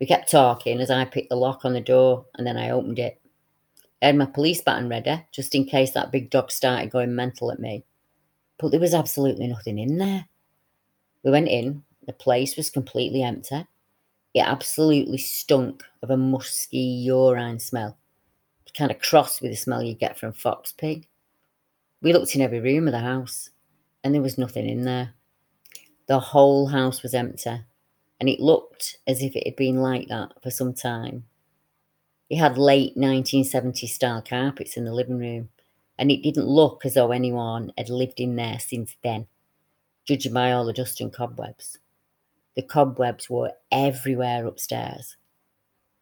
We 0.00 0.06
kept 0.06 0.30
talking 0.30 0.80
as 0.80 0.90
I 0.90 1.04
picked 1.04 1.30
the 1.30 1.36
lock 1.36 1.64
on 1.64 1.72
the 1.72 1.80
door 1.80 2.26
and 2.34 2.46
then 2.46 2.56
I 2.56 2.70
opened 2.70 2.98
it. 2.98 3.20
I 4.02 4.06
had 4.06 4.16
my 4.16 4.26
police 4.26 4.60
baton 4.60 4.88
ready 4.88 5.24
just 5.30 5.54
in 5.54 5.64
case 5.64 5.92
that 5.92 6.10
big 6.10 6.30
dog 6.30 6.50
started 6.50 6.90
going 6.90 7.14
mental 7.14 7.52
at 7.52 7.60
me. 7.60 7.84
But 8.58 8.70
there 8.70 8.80
was 8.80 8.94
absolutely 8.94 9.46
nothing 9.46 9.78
in 9.78 9.98
there. 9.98 10.26
We 11.22 11.30
went 11.30 11.48
in, 11.48 11.84
the 12.06 12.12
place 12.12 12.56
was 12.56 12.70
completely 12.70 13.22
empty. 13.22 13.66
It 14.34 14.40
absolutely 14.40 15.18
stunk 15.18 15.84
of 16.02 16.10
a 16.10 16.16
musky 16.16 16.78
urine 16.78 17.58
smell. 17.58 17.98
kind 18.74 18.90
of 18.90 19.00
cross 19.00 19.42
with 19.42 19.50
the 19.50 19.56
smell 19.56 19.82
you 19.82 19.94
get 19.94 20.18
from 20.18 20.32
fox 20.32 20.72
pig. 20.72 21.06
We 22.00 22.14
looked 22.14 22.34
in 22.34 22.40
every 22.40 22.60
room 22.60 22.88
of 22.88 22.92
the 22.92 23.00
house, 23.00 23.50
and 24.02 24.14
there 24.14 24.22
was 24.22 24.38
nothing 24.38 24.66
in 24.66 24.84
there. 24.84 25.14
The 26.06 26.18
whole 26.18 26.68
house 26.68 27.02
was 27.02 27.14
empty, 27.14 27.60
and 28.18 28.28
it 28.28 28.40
looked 28.40 28.98
as 29.06 29.22
if 29.22 29.36
it 29.36 29.46
had 29.46 29.56
been 29.56 29.82
like 29.82 30.08
that 30.08 30.42
for 30.42 30.50
some 30.50 30.72
time. 30.72 31.24
It 32.30 32.36
had 32.36 32.56
late 32.56 32.96
1970s 32.96 33.90
style 33.90 34.22
carpets 34.22 34.78
in 34.78 34.84
the 34.86 34.94
living 34.94 35.18
room, 35.18 35.50
and 35.98 36.10
it 36.10 36.22
didn't 36.22 36.46
look 36.46 36.86
as 36.86 36.94
though 36.94 37.12
anyone 37.12 37.72
had 37.76 37.90
lived 37.90 38.20
in 38.20 38.36
there 38.36 38.58
since 38.58 38.96
then, 39.04 39.26
judging 40.06 40.32
by 40.32 40.52
all 40.52 40.64
the 40.64 40.72
dust 40.72 41.00
and 41.02 41.12
cobwebs. 41.12 41.78
The 42.54 42.62
cobwebs 42.62 43.30
were 43.30 43.52
everywhere 43.70 44.46
upstairs. 44.46 45.16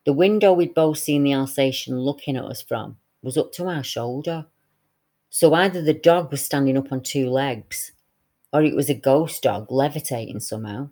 The 0.05 0.13
window 0.13 0.53
we'd 0.53 0.75
both 0.75 0.99
seen 0.99 1.23
the 1.23 1.35
Alsatian 1.35 2.01
looking 2.01 2.37
at 2.37 2.45
us 2.45 2.63
from 2.63 2.97
was 3.23 3.37
up 3.37 3.53
to 3.53 3.69
our 3.69 3.85
shoulder. 3.85 4.47
So 5.29 5.55
either 5.55 5.83
the 5.83 5.95
dog 5.95 6.31
was 6.31 6.45
standing 6.45 6.77
up 6.77 6.91
on 6.91 7.03
two 7.03 7.29
legs, 7.29 7.93
or 8.53 8.63
it 8.63 8.75
was 8.75 8.91
a 8.91 8.95
ghost 8.95 9.43
dog 9.43 9.71
levitating 9.71 10.41
somehow. 10.41 10.91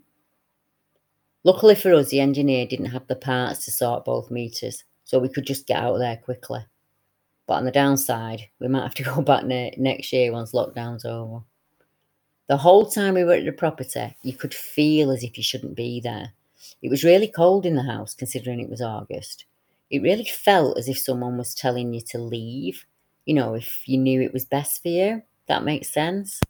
Luckily 1.43 1.75
for 1.75 1.95
us, 1.95 2.11
the 2.11 2.21
engineer 2.21 2.67
didn't 2.67 2.87
have 2.87 3.07
the 3.07 3.17
parts 3.17 3.65
to 3.65 3.71
sort 3.71 4.05
both 4.05 4.31
meters, 4.31 4.85
so 5.05 5.19
we 5.19 5.29
could 5.29 5.47
just 5.47 5.67
get 5.67 5.83
out 5.83 5.99
there 5.99 6.17
quickly. 6.17 6.61
But 7.47 7.55
on 7.55 7.65
the 7.65 7.71
downside, 7.71 8.43
we 8.61 8.69
might 8.69 8.83
have 8.83 8.95
to 8.97 9.03
go 9.03 9.21
back 9.23 9.45
ne- 9.45 9.75
next 9.79 10.13
year 10.13 10.31
once 10.31 10.53
lockdown's 10.53 11.05
over. 11.05 11.45
The 12.49 12.57
whole 12.57 12.87
time 12.87 13.15
we 13.15 13.25
were 13.25 13.35
at 13.35 13.45
the 13.45 13.53
property, 13.53 14.17
you 14.23 14.33
could 14.33 14.55
feel 14.55 15.11
as 15.11 15.23
if 15.23 15.37
you 15.37 15.45
shouldn't 15.45 15.75
be 15.75 16.01
there. 16.01 16.33
It 16.81 16.89
was 16.89 17.05
really 17.05 17.29
cold 17.29 17.67
in 17.67 17.77
the 17.77 17.83
house, 17.83 18.15
considering 18.15 18.59
it 18.59 18.71
was 18.71 18.81
August. 18.81 19.45
It 19.91 20.03
really 20.03 20.25
felt 20.25 20.79
as 20.79 20.89
if 20.89 20.99
someone 20.99 21.37
was 21.37 21.55
telling 21.55 21.93
you 21.93 22.01
to 22.09 22.19
leave, 22.19 22.87
you 23.27 23.35
know, 23.35 23.55
if 23.55 23.87
you 23.87 23.99
knew 23.99 24.23
it 24.23 24.33
was 24.33 24.47
best 24.47 24.83
for 24.83 24.89
you. 24.89 25.23
That 25.47 25.65
makes 25.65 25.93
sense. 25.93 26.41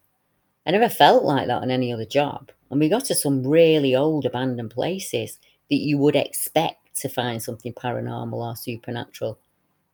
I 0.66 0.70
never 0.70 0.88
felt 0.88 1.24
like 1.24 1.48
that 1.48 1.62
on 1.62 1.70
any 1.70 1.92
other 1.92 2.04
job. 2.04 2.52
And 2.70 2.78
we 2.78 2.88
got 2.88 3.06
to 3.06 3.14
some 3.14 3.44
really 3.44 3.96
old 3.96 4.24
abandoned 4.24 4.70
places 4.70 5.38
that 5.68 5.76
you 5.76 5.98
would 5.98 6.14
expect 6.14 6.94
to 7.00 7.08
find 7.08 7.42
something 7.42 7.72
paranormal 7.72 8.34
or 8.34 8.54
supernatural. 8.54 9.38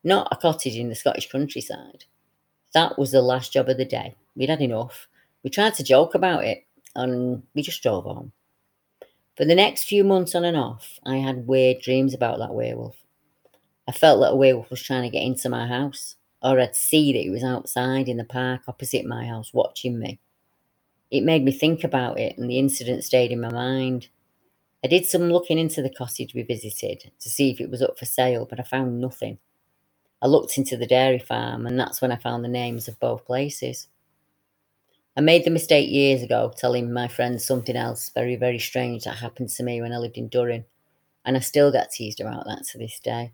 Not 0.02 0.28
a 0.30 0.36
cottage 0.36 0.76
in 0.76 0.90
the 0.90 0.94
Scottish 0.94 1.30
countryside. 1.30 2.04
That 2.74 2.98
was 2.98 3.12
the 3.12 3.22
last 3.22 3.52
job 3.54 3.68
of 3.68 3.78
the 3.78 3.84
day. 3.86 4.14
We'd 4.36 4.50
had 4.50 4.60
enough. 4.60 5.06
We 5.44 5.50
tried 5.50 5.74
to 5.74 5.85
joke 5.85 6.14
about 6.14 6.44
it 6.44 6.66
and 6.96 7.42
we 7.54 7.62
just 7.62 7.83
drove 7.83 8.04
home. 8.04 8.33
For 9.37 9.44
the 9.44 9.54
next 9.54 9.85
few 9.85 10.04
months 10.04 10.35
on 10.35 10.44
and 10.44 10.57
off, 10.57 10.98
I 11.04 11.16
had 11.16 11.46
weird 11.46 11.80
dreams 11.80 12.14
about 12.14 12.38
that 12.38 12.54
werewolf. 12.54 12.96
I 13.87 13.92
felt 13.92 14.20
that 14.20 14.33
a 14.33 14.37
werewolf 14.37 14.70
was 14.70 14.83
trying 14.83 15.02
to 15.02 15.11
get 15.11 15.24
into 15.24 15.48
my 15.48 15.66
house, 15.66 16.16
or 16.42 16.59
I'd 16.59 16.76
see 16.76 17.12
that 17.12 17.18
he 17.18 17.30
was 17.30 17.44
outside 17.44 18.09
in 18.09 18.16
the 18.16 18.24
park 18.24 18.62
opposite 18.68 19.04
my 19.04 19.26
house 19.26 19.52
watching 19.52 19.98
me. 19.98 20.20
It 21.11 21.22
made 21.24 21.44
me 21.44 21.52
think 21.52 21.85
about 21.85 22.18
it, 22.18 22.38
and 22.38 22.48
the 22.48 22.59
incident 22.59 23.04
stayed 23.04 23.33
in 23.33 23.40
my 23.40 23.52
mind. 23.52 24.09
I 24.83 24.88
did 24.88 25.04
some 25.04 25.30
looking 25.30 25.59
into 25.59 25.83
the 25.83 25.92
cottage 25.92 26.33
we 26.33 26.42
visited 26.42 27.11
to 27.20 27.28
see 27.28 27.50
if 27.50 27.61
it 27.61 27.70
was 27.70 27.83
up 27.83 27.98
for 27.98 28.07
sale, 28.07 28.46
but 28.48 28.61
I 28.61 28.62
found 28.62 29.00
nothing. 29.00 29.38
I 30.22 30.26
looked 30.28 30.57
into 30.57 30.76
the 30.76 30.87
dairy 30.87 31.18
farm, 31.18 31.66
and 31.66 31.78
that's 31.78 32.00
when 32.00 32.12
I 32.12 32.16
found 32.16 32.44
the 32.44 32.48
names 32.48 32.88
of 32.88 33.00
both 33.00 33.26
places. 33.26 33.88
I 35.16 35.20
made 35.20 35.44
the 35.44 35.50
mistake 35.50 35.90
years 35.90 36.22
ago 36.22 36.53
telling 36.57 36.92
my 36.92 37.07
friends 37.07 37.44
something 37.44 37.77
else 37.77 38.11
very, 38.14 38.35
very 38.37 38.59
strange 38.59 39.05
that 39.05 39.16
happened 39.16 39.48
to 39.50 39.62
me 39.62 39.81
when 39.81 39.92
I 39.92 39.98
lived 39.98 40.18
in 40.18 40.29
Durham, 40.29 40.64
and 41.24 41.37
I 41.37 41.40
still 41.40 41.70
get 41.70 41.92
teased 41.92 42.20
about 42.20 42.46
that 42.46 42.64
to 42.72 42.79
this 42.79 42.98
day. 42.98 43.33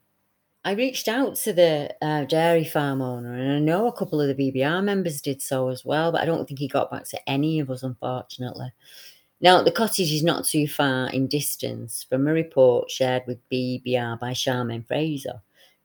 I 0.62 0.72
reached 0.72 1.08
out 1.08 1.36
to 1.36 1.54
the 1.54 1.96
uh, 2.02 2.24
dairy 2.24 2.64
farm 2.64 3.00
owner, 3.00 3.32
and 3.32 3.52
I 3.52 3.58
know 3.60 3.86
a 3.86 3.92
couple 3.92 4.20
of 4.20 4.28
the 4.28 4.52
BBR 4.52 4.84
members 4.84 5.22
did 5.22 5.40
so 5.40 5.68
as 5.68 5.86
well, 5.86 6.12
but 6.12 6.20
I 6.20 6.26
don't 6.26 6.46
think 6.46 6.60
he 6.60 6.68
got 6.68 6.90
back 6.90 7.04
to 7.08 7.28
any 7.28 7.60
of 7.60 7.70
us, 7.70 7.82
unfortunately. 7.82 8.72
Now, 9.40 9.62
the 9.62 9.72
cottage 9.72 10.12
is 10.12 10.22
not 10.22 10.44
too 10.44 10.68
far 10.68 11.08
in 11.08 11.28
distance 11.28 12.04
from 12.06 12.28
a 12.28 12.32
report 12.32 12.90
shared 12.90 13.22
with 13.26 13.48
BBR 13.48 14.20
by 14.20 14.32
Charmaine 14.32 14.86
Fraser, 14.86 15.40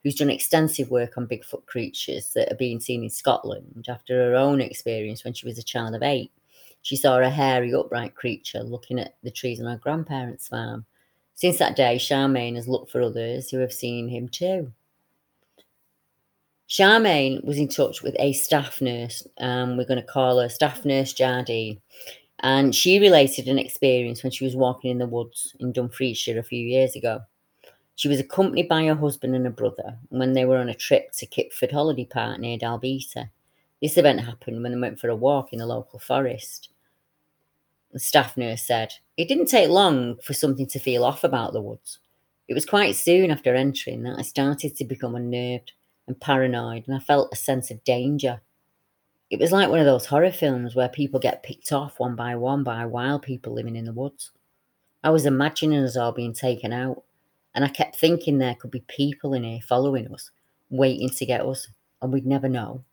who's 0.06 0.14
done 0.14 0.30
extensive 0.30 0.92
work 0.92 1.18
on 1.18 1.26
Bigfoot 1.26 1.66
creatures 1.66 2.32
that 2.36 2.52
are 2.52 2.58
being 2.58 2.80
seen 2.80 3.04
in 3.04 3.10
Scotland 3.10 3.88
after 3.90 4.14
her 4.14 4.36
own 4.36 4.62
experience 4.62 5.24
when 5.24 5.34
she 5.34 5.48
was 5.48 5.58
a 5.58 5.64
child 5.64 5.96
of 5.96 6.04
eight. 6.04 6.32
She 6.84 6.96
saw 6.96 7.18
a 7.18 7.28
hairy, 7.28 7.74
upright 7.74 8.14
creature 8.14 8.62
looking 8.62 9.00
at 9.00 9.16
the 9.24 9.32
trees 9.32 9.60
on 9.60 9.66
her 9.66 9.78
grandparents' 9.78 10.48
farm. 10.48 10.86
Since 11.34 11.58
that 11.58 11.76
day, 11.76 11.96
Charmaine 11.96 12.56
has 12.56 12.68
looked 12.68 12.92
for 12.92 13.02
others 13.02 13.50
who 13.50 13.58
have 13.58 13.74
seen 13.74 14.08
him 14.08 14.30
too. 14.30 14.72
Charmaine 16.70 17.44
was 17.44 17.58
in 17.58 17.68
touch 17.68 18.04
with 18.04 18.16
a 18.20 18.32
staff 18.34 18.82
nurse, 18.82 19.28
um, 19.40 19.76
we're 19.76 19.86
going 19.86 20.00
to 20.00 20.06
call 20.06 20.40
her 20.40 20.50
Staff 20.50 20.86
Nurse 20.86 21.14
Jardine, 21.14 21.82
and 22.42 22.76
she 22.76 23.00
related 23.00 23.48
an 23.48 23.58
experience 23.58 24.22
when 24.22 24.32
she 24.32 24.46
was 24.46 24.56
walking 24.56 24.92
in 24.92 25.00
the 25.00 25.08
woods 25.08 25.56
in 25.60 25.74
Dumfriesshire 25.74 26.38
a 26.38 26.44
few 26.44 26.64
years 26.64 26.96
ago. 26.96 27.22
She 27.96 28.08
was 28.10 28.20
accompanied 28.20 28.68
by 28.68 28.86
her 28.86 28.96
husband 28.96 29.36
and 29.36 29.48
a 29.48 29.50
brother 29.50 29.98
when 30.10 30.34
they 30.34 30.46
were 30.46 30.58
on 30.58 30.70
a 30.70 30.74
trip 30.74 31.12
to 31.14 31.26
Kippford 31.26 31.72
Holiday 31.72 32.06
Park 32.06 32.40
near 32.40 32.58
Dalbeattie. 32.58 33.30
This 33.82 33.98
event 33.98 34.20
happened 34.22 34.62
when 34.62 34.74
they 34.74 34.80
went 34.80 35.00
for 35.00 35.10
a 35.10 35.16
walk 35.16 35.54
in 35.54 35.60
the 35.60 35.66
local 35.66 36.00
forest. 36.00 36.70
The 37.94 38.00
staff 38.00 38.36
nurse 38.36 38.64
said, 38.64 38.94
It 39.16 39.30
didn't 39.30 39.46
take 39.46 39.70
long 39.70 40.18
for 40.18 40.34
something 40.34 40.68
to 40.68 40.80
feel 40.80 41.06
off 41.06 41.24
about 41.24 41.54
the 41.54 41.62
woods. 41.62 42.00
It 42.48 42.54
was 42.54 42.66
quite 42.66 42.96
soon 42.96 43.32
after 43.32 43.56
entering 43.56 44.04
that 44.04 44.20
I 44.20 44.24
started 44.24 44.76
to 44.76 44.86
become 44.86 45.16
unnerved 45.16 45.72
and 46.08 46.20
paranoid, 46.20 46.84
and 46.88 46.96
I 46.96 47.00
felt 47.00 47.32
a 47.32 47.38
sense 47.38 47.72
of 47.72 47.84
danger. 47.86 48.42
It 49.30 49.40
was 49.40 49.52
like 49.52 49.70
one 49.70 49.80
of 49.80 49.86
those 49.86 50.06
horror 50.06 50.32
films 50.32 50.76
where 50.76 50.90
people 50.90 51.20
get 51.20 51.44
picked 51.44 51.72
off 51.72 52.00
one 52.00 52.16
by 52.16 52.36
one 52.36 52.64
by 52.64 52.86
wild 52.86 53.24
people 53.24 53.54
living 53.54 53.76
in 53.76 53.86
the 53.86 53.94
woods. 53.94 54.32
I 55.04 55.10
was 55.10 55.26
imagining 55.26 55.84
us 55.84 55.98
all 55.98 56.12
being 56.12 56.34
taken 56.34 56.74
out, 56.74 57.04
and 57.56 57.64
I 57.64 57.70
kept 57.70 57.96
thinking 57.96 58.38
there 58.38 58.56
could 58.56 58.70
be 58.70 58.84
people 58.88 59.34
in 59.34 59.44
here 59.44 59.62
following 59.62 60.14
us, 60.14 60.30
waiting 60.70 61.10
to 61.10 61.26
get 61.26 61.42
us, 61.42 61.68
and 62.02 62.12
we'd 62.12 62.26
never 62.26 62.50
know. 62.50 62.84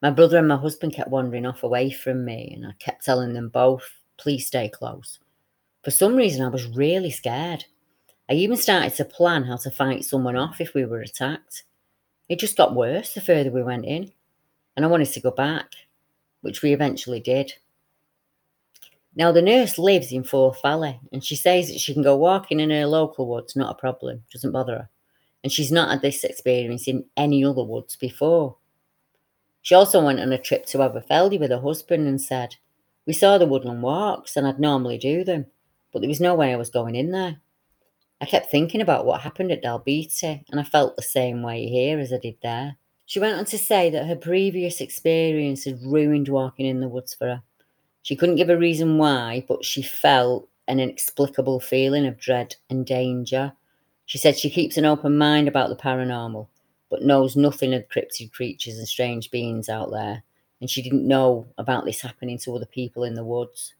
My 0.00 0.10
brother 0.10 0.38
and 0.38 0.48
my 0.48 0.56
husband 0.56 0.94
kept 0.94 1.10
wandering 1.10 1.44
off 1.44 1.64
away 1.64 1.90
from 1.90 2.24
me, 2.24 2.52
and 2.54 2.66
I 2.66 2.72
kept 2.78 3.04
telling 3.04 3.32
them 3.32 3.48
both, 3.48 3.90
please 4.16 4.46
stay 4.46 4.68
close. 4.68 5.18
For 5.82 5.90
some 5.90 6.14
reason, 6.14 6.44
I 6.44 6.48
was 6.48 6.68
really 6.68 7.10
scared. 7.10 7.64
I 8.30 8.34
even 8.34 8.56
started 8.56 8.94
to 8.94 9.04
plan 9.04 9.42
how 9.42 9.56
to 9.56 9.70
fight 9.70 10.04
someone 10.04 10.36
off 10.36 10.60
if 10.60 10.72
we 10.72 10.84
were 10.84 11.00
attacked. 11.00 11.64
It 12.28 12.38
just 12.38 12.56
got 12.56 12.76
worse 12.76 13.12
the 13.12 13.20
further 13.20 13.50
we 13.50 13.62
went 13.62 13.84
in, 13.84 14.12
and 14.76 14.84
I 14.84 14.88
wanted 14.88 15.12
to 15.12 15.20
go 15.20 15.32
back, 15.32 15.72
which 16.42 16.62
we 16.62 16.72
eventually 16.72 17.20
did. 17.20 17.52
Now, 19.16 19.30
the 19.30 19.42
nurse 19.42 19.78
lives 19.78 20.10
in 20.10 20.24
Forth 20.24 20.60
Valley 20.60 20.98
and 21.12 21.22
she 21.22 21.36
says 21.36 21.68
that 21.68 21.78
she 21.78 21.92
can 21.92 22.02
go 22.02 22.16
walking 22.16 22.58
in 22.58 22.70
her 22.70 22.86
local 22.86 23.28
woods, 23.28 23.54
not 23.54 23.70
a 23.70 23.78
problem, 23.78 24.24
doesn't 24.32 24.50
bother 24.50 24.74
her. 24.74 24.90
And 25.44 25.52
she's 25.52 25.70
not 25.70 25.90
had 25.90 26.02
this 26.02 26.24
experience 26.24 26.88
in 26.88 27.04
any 27.16 27.44
other 27.44 27.62
woods 27.62 27.96
before. 27.96 28.56
She 29.62 29.74
also 29.74 30.04
went 30.04 30.20
on 30.20 30.32
a 30.32 30.38
trip 30.38 30.66
to 30.66 30.78
Aberfeldy 30.78 31.38
with 31.38 31.50
her 31.50 31.60
husband 31.60 32.08
and 32.08 32.20
said, 32.20 32.56
We 33.06 33.12
saw 33.12 33.38
the 33.38 33.46
woodland 33.46 33.82
walks 33.82 34.36
and 34.36 34.46
I'd 34.46 34.58
normally 34.58 34.98
do 34.98 35.22
them, 35.22 35.46
but 35.92 36.00
there 36.00 36.08
was 36.08 36.20
no 36.20 36.34
way 36.34 36.52
I 36.52 36.56
was 36.56 36.70
going 36.70 36.96
in 36.96 37.12
there. 37.12 37.40
I 38.20 38.26
kept 38.26 38.50
thinking 38.50 38.80
about 38.80 39.06
what 39.06 39.20
happened 39.20 39.52
at 39.52 39.62
Dalbeattie 39.62 40.44
and 40.50 40.58
I 40.58 40.64
felt 40.64 40.96
the 40.96 41.02
same 41.02 41.42
way 41.42 41.66
here 41.66 42.00
as 42.00 42.12
I 42.12 42.18
did 42.18 42.36
there. 42.42 42.76
She 43.06 43.20
went 43.20 43.38
on 43.38 43.44
to 43.46 43.58
say 43.58 43.90
that 43.90 44.06
her 44.06 44.16
previous 44.16 44.80
experience 44.80 45.64
had 45.64 45.82
ruined 45.82 46.28
walking 46.28 46.66
in 46.66 46.80
the 46.80 46.88
woods 46.88 47.14
for 47.14 47.26
her 47.26 47.42
she 48.04 48.16
couldn't 48.16 48.36
give 48.36 48.50
a 48.50 48.58
reason 48.58 48.98
why, 48.98 49.46
but 49.48 49.64
she 49.64 49.80
felt 49.80 50.46
an 50.68 50.78
inexplicable 50.78 51.58
feeling 51.58 52.04
of 52.04 52.18
dread 52.18 52.54
and 52.68 52.84
danger. 52.84 53.54
She 54.04 54.18
said 54.18 54.38
she 54.38 54.50
keeps 54.50 54.76
an 54.76 54.84
open 54.84 55.16
mind 55.16 55.48
about 55.48 55.70
the 55.70 55.76
paranormal, 55.76 56.46
but 56.90 57.02
knows 57.02 57.34
nothing 57.34 57.72
of 57.72 57.88
cryptid 57.88 58.30
creatures 58.30 58.76
and 58.76 58.86
strange 58.86 59.30
beings 59.30 59.70
out 59.70 59.90
there, 59.90 60.22
and 60.60 60.68
she 60.68 60.82
didn't 60.82 61.08
know 61.08 61.48
about 61.56 61.86
this 61.86 62.02
happening 62.02 62.36
to 62.40 62.54
other 62.54 62.66
people 62.66 63.04
in 63.04 63.14
the 63.14 63.24
woods. 63.24 63.74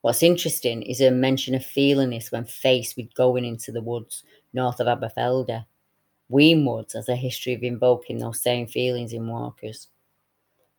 What's 0.00 0.24
interesting 0.24 0.82
is 0.82 0.98
her 0.98 1.12
mention 1.12 1.54
of 1.54 1.64
feeling 1.64 2.10
this 2.10 2.32
when 2.32 2.46
faced 2.46 2.96
with 2.96 3.14
going 3.14 3.44
into 3.44 3.70
the 3.70 3.82
woods 3.82 4.24
north 4.52 4.80
of 4.80 4.88
Aberfeldy. 4.88 5.64
Weem 6.28 6.64
Woods 6.66 6.94
has 6.94 7.08
a 7.08 7.14
history 7.14 7.54
of 7.54 7.62
invoking 7.62 8.18
those 8.18 8.40
same 8.40 8.66
feelings 8.66 9.12
in 9.12 9.28
walkers. 9.28 9.86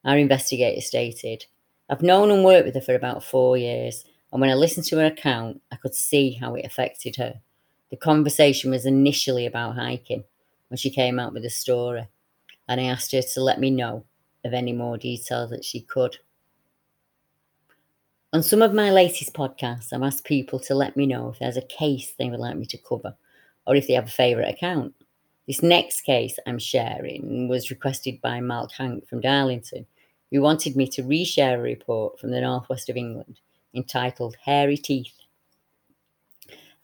Our 0.04 0.17
investigator 0.17 0.82
stated 0.82 1.45
I've 1.89 2.02
known 2.02 2.32
and 2.32 2.44
worked 2.44 2.65
with 2.65 2.76
her 2.76 2.82
for 2.82 2.96
about 2.96 3.24
four 3.24 3.58
years, 3.58 4.06
and 4.32 4.39
when 4.39 4.50
I 4.50 4.54
listened 4.54 4.86
to 4.88 4.98
her 4.98 5.06
account, 5.06 5.62
I 5.72 5.76
could 5.76 5.96
see 5.96 6.32
how 6.32 6.56
it 6.56 6.65
affected 6.65 7.15
her. 7.17 7.39
The 7.89 7.98
conversation 7.98 8.72
was 8.72 8.86
initially 8.86 9.46
about 9.46 9.76
hiking 9.76 10.24
when 10.70 10.78
she 10.78 10.89
came 10.89 11.20
out 11.20 11.34
with 11.34 11.44
the 11.44 11.50
story, 11.50 12.08
and 12.70 12.80
I 12.80 12.86
asked 12.86 13.12
her 13.12 13.22
to 13.22 13.41
let 13.41 13.60
me 13.60 13.70
know 13.70 14.06
of 14.46 14.54
any 14.54 14.72
more 14.72 14.98
details 14.98 15.50
that 15.50 15.65
she 15.65 15.82
could. 15.82 16.17
On 18.34 18.41
some 18.41 18.62
of 18.62 18.74
my 18.74 18.91
latest 18.91 19.34
podcasts, 19.34 19.91
I've 19.91 20.04
asked 20.04 20.24
people 20.24 20.58
to 20.62 20.74
let 20.74 20.96
me 20.96 21.06
know 21.06 21.30
if 21.30 21.39
there's 21.39 21.58
a 21.58 21.62
case 21.63 22.13
they 22.17 22.30
would 22.30 22.39
like 22.39 22.56
me 22.56 22.65
to 22.67 22.78
cover 22.78 23.13
or 23.67 23.76
if 23.76 23.88
they 23.88 23.94
have 23.94 24.08
a 24.08 24.12
favourite 24.12 24.48
account. 24.48 24.94
This 25.48 25.62
next 25.62 26.02
case 26.02 26.39
I'm 26.48 26.58
sharing 26.58 27.50
was 27.50 27.70
requested 27.70 28.22
by 28.22 28.39
Mark 28.39 28.72
Hank 28.72 29.06
from 29.10 29.20
Darlington, 29.20 29.86
who 30.32 30.41
wanted 30.41 30.76
me 30.76 30.88
to 30.88 31.04
reshare 31.04 31.56
a 31.56 31.62
report 31.62 32.20
from 32.20 32.32
the 32.32 32.41
northwest 32.41 32.89
of 32.89 32.96
England 32.96 33.39
entitled 33.74 34.38
Hairy 34.44 34.78
Teeth. 34.78 35.13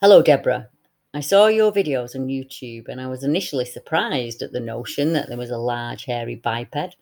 Hello, 0.01 0.21
Deborah. 0.21 0.69
I 1.13 1.21
saw 1.21 1.47
your 1.47 1.71
videos 1.71 2.15
on 2.15 2.27
YouTube 2.27 2.89
and 2.89 3.01
I 3.01 3.07
was 3.07 3.23
initially 3.23 3.65
surprised 3.65 4.41
at 4.41 4.51
the 4.51 4.59
notion 4.59 5.13
that 5.13 5.29
there 5.29 5.37
was 5.37 5.49
a 5.49 5.57
large 5.57 6.05
hairy 6.05 6.35
biped, 6.35 6.95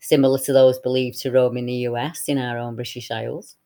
similar 0.00 0.38
to 0.38 0.52
those 0.52 0.78
believed 0.78 1.20
to 1.20 1.30
roam 1.30 1.56
in 1.56 1.66
the 1.66 1.86
US 1.88 2.28
in 2.28 2.38
our 2.38 2.58
own 2.58 2.74
British 2.74 3.10
Isles. 3.10 3.56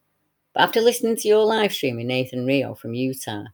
But 0.52 0.64
after 0.64 0.80
listening 0.80 1.16
to 1.16 1.28
your 1.28 1.44
live 1.44 1.72
stream 1.72 1.96
with 1.96 2.06
Nathan 2.06 2.44
Rio 2.44 2.74
from 2.74 2.94
Utah, 2.94 3.44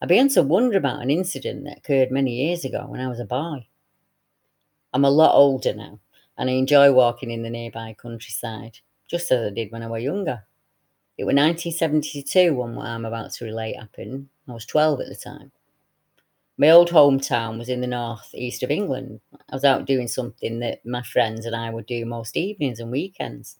I 0.00 0.06
began 0.06 0.28
to 0.30 0.42
wonder 0.42 0.76
about 0.76 1.02
an 1.02 1.10
incident 1.10 1.64
that 1.64 1.78
occurred 1.78 2.10
many 2.10 2.46
years 2.46 2.64
ago 2.64 2.86
when 2.86 3.00
I 3.00 3.08
was 3.08 3.18
a 3.18 3.24
boy. 3.24 3.66
I'm 4.92 5.04
a 5.04 5.10
lot 5.10 5.34
older 5.34 5.74
now 5.74 6.00
and 6.38 6.50
I 6.50 6.54
enjoy 6.54 6.92
walking 6.92 7.30
in 7.30 7.42
the 7.42 7.50
nearby 7.50 7.96
countryside, 8.00 8.78
just 9.08 9.30
as 9.30 9.46
I 9.46 9.54
did 9.54 9.72
when 9.72 9.82
I 9.82 9.88
was 9.88 10.02
younger. 10.02 10.44
It 11.18 11.24
was 11.24 11.34
1972 11.34 12.54
when 12.54 12.74
what 12.74 12.86
I'm 12.86 13.04
about 13.04 13.32
to 13.32 13.44
relate 13.44 13.76
happened. 13.76 14.28
I 14.48 14.52
was 14.52 14.66
12 14.66 15.00
at 15.00 15.08
the 15.08 15.16
time. 15.16 15.50
My 16.58 16.70
old 16.70 16.90
hometown 16.90 17.58
was 17.58 17.68
in 17.68 17.80
the 17.80 17.86
north 17.86 18.30
east 18.34 18.62
of 18.62 18.70
England. 18.70 19.20
I 19.50 19.54
was 19.54 19.64
out 19.64 19.86
doing 19.86 20.08
something 20.08 20.58
that 20.60 20.84
my 20.86 21.02
friends 21.02 21.44
and 21.44 21.54
I 21.54 21.70
would 21.70 21.86
do 21.86 22.06
most 22.06 22.36
evenings 22.36 22.80
and 22.80 22.90
weekends. 22.90 23.56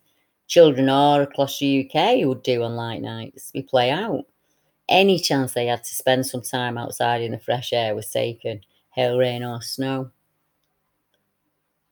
Children 0.47 0.89
all 0.89 1.21
across 1.21 1.59
the 1.59 1.85
UK 1.85 2.27
would 2.27 2.43
do 2.43 2.63
on 2.63 2.77
light 2.77 3.03
nights. 3.03 3.51
We 3.55 3.63
play 3.63 3.91
out. 3.91 4.25
Any 4.89 5.19
chance 5.19 5.53
they 5.53 5.67
had 5.67 5.83
to 5.85 5.95
spend 5.95 6.27
some 6.27 6.43
time 6.43 6.79
outside 6.79 7.21
in 7.21 7.33
the 7.33 7.39
fresh 7.39 7.73
air 7.73 7.95
was 7.95 8.11
taken, 8.11 8.61
hail, 8.91 9.19
rain, 9.19 9.43
or 9.43 9.61
snow. 9.61 10.11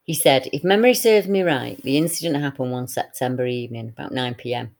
He 0.04 0.12
said, 0.12 0.50
If 0.52 0.62
memory 0.62 0.92
serves 0.92 1.28
me 1.28 1.40
right, 1.40 1.80
the 1.82 1.96
incident 1.96 2.36
happened 2.36 2.72
one 2.72 2.88
September 2.88 3.46
evening, 3.46 3.88
about 3.88 4.12
9 4.12 4.34
pm. 4.34 4.74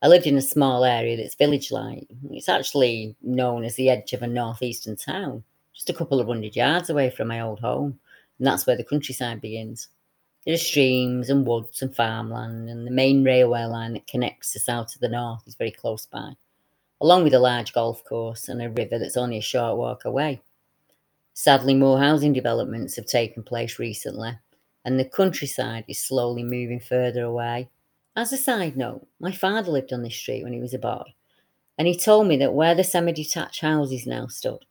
I 0.00 0.06
lived 0.06 0.26
in 0.26 0.36
a 0.36 0.42
small 0.42 0.84
area 0.84 1.16
that's 1.16 1.34
village 1.34 1.72
like. 1.72 2.06
It's 2.30 2.48
actually 2.48 3.16
known 3.22 3.64
as 3.64 3.74
the 3.74 3.90
edge 3.90 4.12
of 4.12 4.22
a 4.22 4.28
northeastern 4.28 4.94
town, 4.94 5.42
just 5.74 5.90
a 5.90 5.92
couple 5.92 6.20
of 6.20 6.28
hundred 6.28 6.54
yards 6.54 6.90
away 6.90 7.10
from 7.10 7.26
my 7.26 7.40
old 7.40 7.58
home, 7.58 7.98
and 8.38 8.46
that's 8.46 8.64
where 8.64 8.76
the 8.76 8.84
countryside 8.84 9.40
begins. 9.40 9.88
There 10.44 10.54
are 10.54 10.58
streams 10.58 11.28
and 11.28 11.44
woods 11.44 11.82
and 11.82 11.94
farmland, 11.94 12.70
and 12.70 12.86
the 12.86 12.92
main 12.92 13.24
railway 13.24 13.64
line 13.64 13.94
that 13.94 14.06
connects 14.06 14.52
the 14.52 14.60
south 14.60 14.92
to 14.92 15.00
the 15.00 15.08
north 15.08 15.42
is 15.44 15.56
very 15.56 15.72
close 15.72 16.06
by, 16.06 16.34
along 17.00 17.24
with 17.24 17.34
a 17.34 17.40
large 17.40 17.72
golf 17.72 18.04
course 18.04 18.48
and 18.48 18.62
a 18.62 18.70
river 18.70 18.96
that's 18.96 19.16
only 19.16 19.38
a 19.38 19.42
short 19.42 19.76
walk 19.76 20.04
away. 20.04 20.40
Sadly, 21.34 21.74
more 21.74 21.98
housing 21.98 22.32
developments 22.32 22.94
have 22.94 23.06
taken 23.06 23.42
place 23.42 23.80
recently, 23.80 24.38
and 24.84 24.98
the 24.98 25.04
countryside 25.04 25.84
is 25.88 26.00
slowly 26.00 26.42
moving 26.42 26.80
further 26.80 27.22
away 27.22 27.68
as 28.14 28.30
a 28.30 28.36
side 28.36 28.76
note, 28.76 29.06
my 29.20 29.32
father 29.32 29.72
lived 29.72 29.90
on 29.90 30.02
this 30.02 30.14
street 30.14 30.42
when 30.42 30.52
he 30.52 30.60
was 30.60 30.74
a 30.74 30.78
boy, 30.78 31.14
and 31.78 31.88
he 31.88 31.96
told 31.96 32.26
me 32.26 32.36
that 32.36 32.52
where 32.52 32.74
the 32.74 32.84
semi 32.84 33.10
detached 33.10 33.62
houses 33.62 34.06
now 34.06 34.26
stood, 34.26 34.66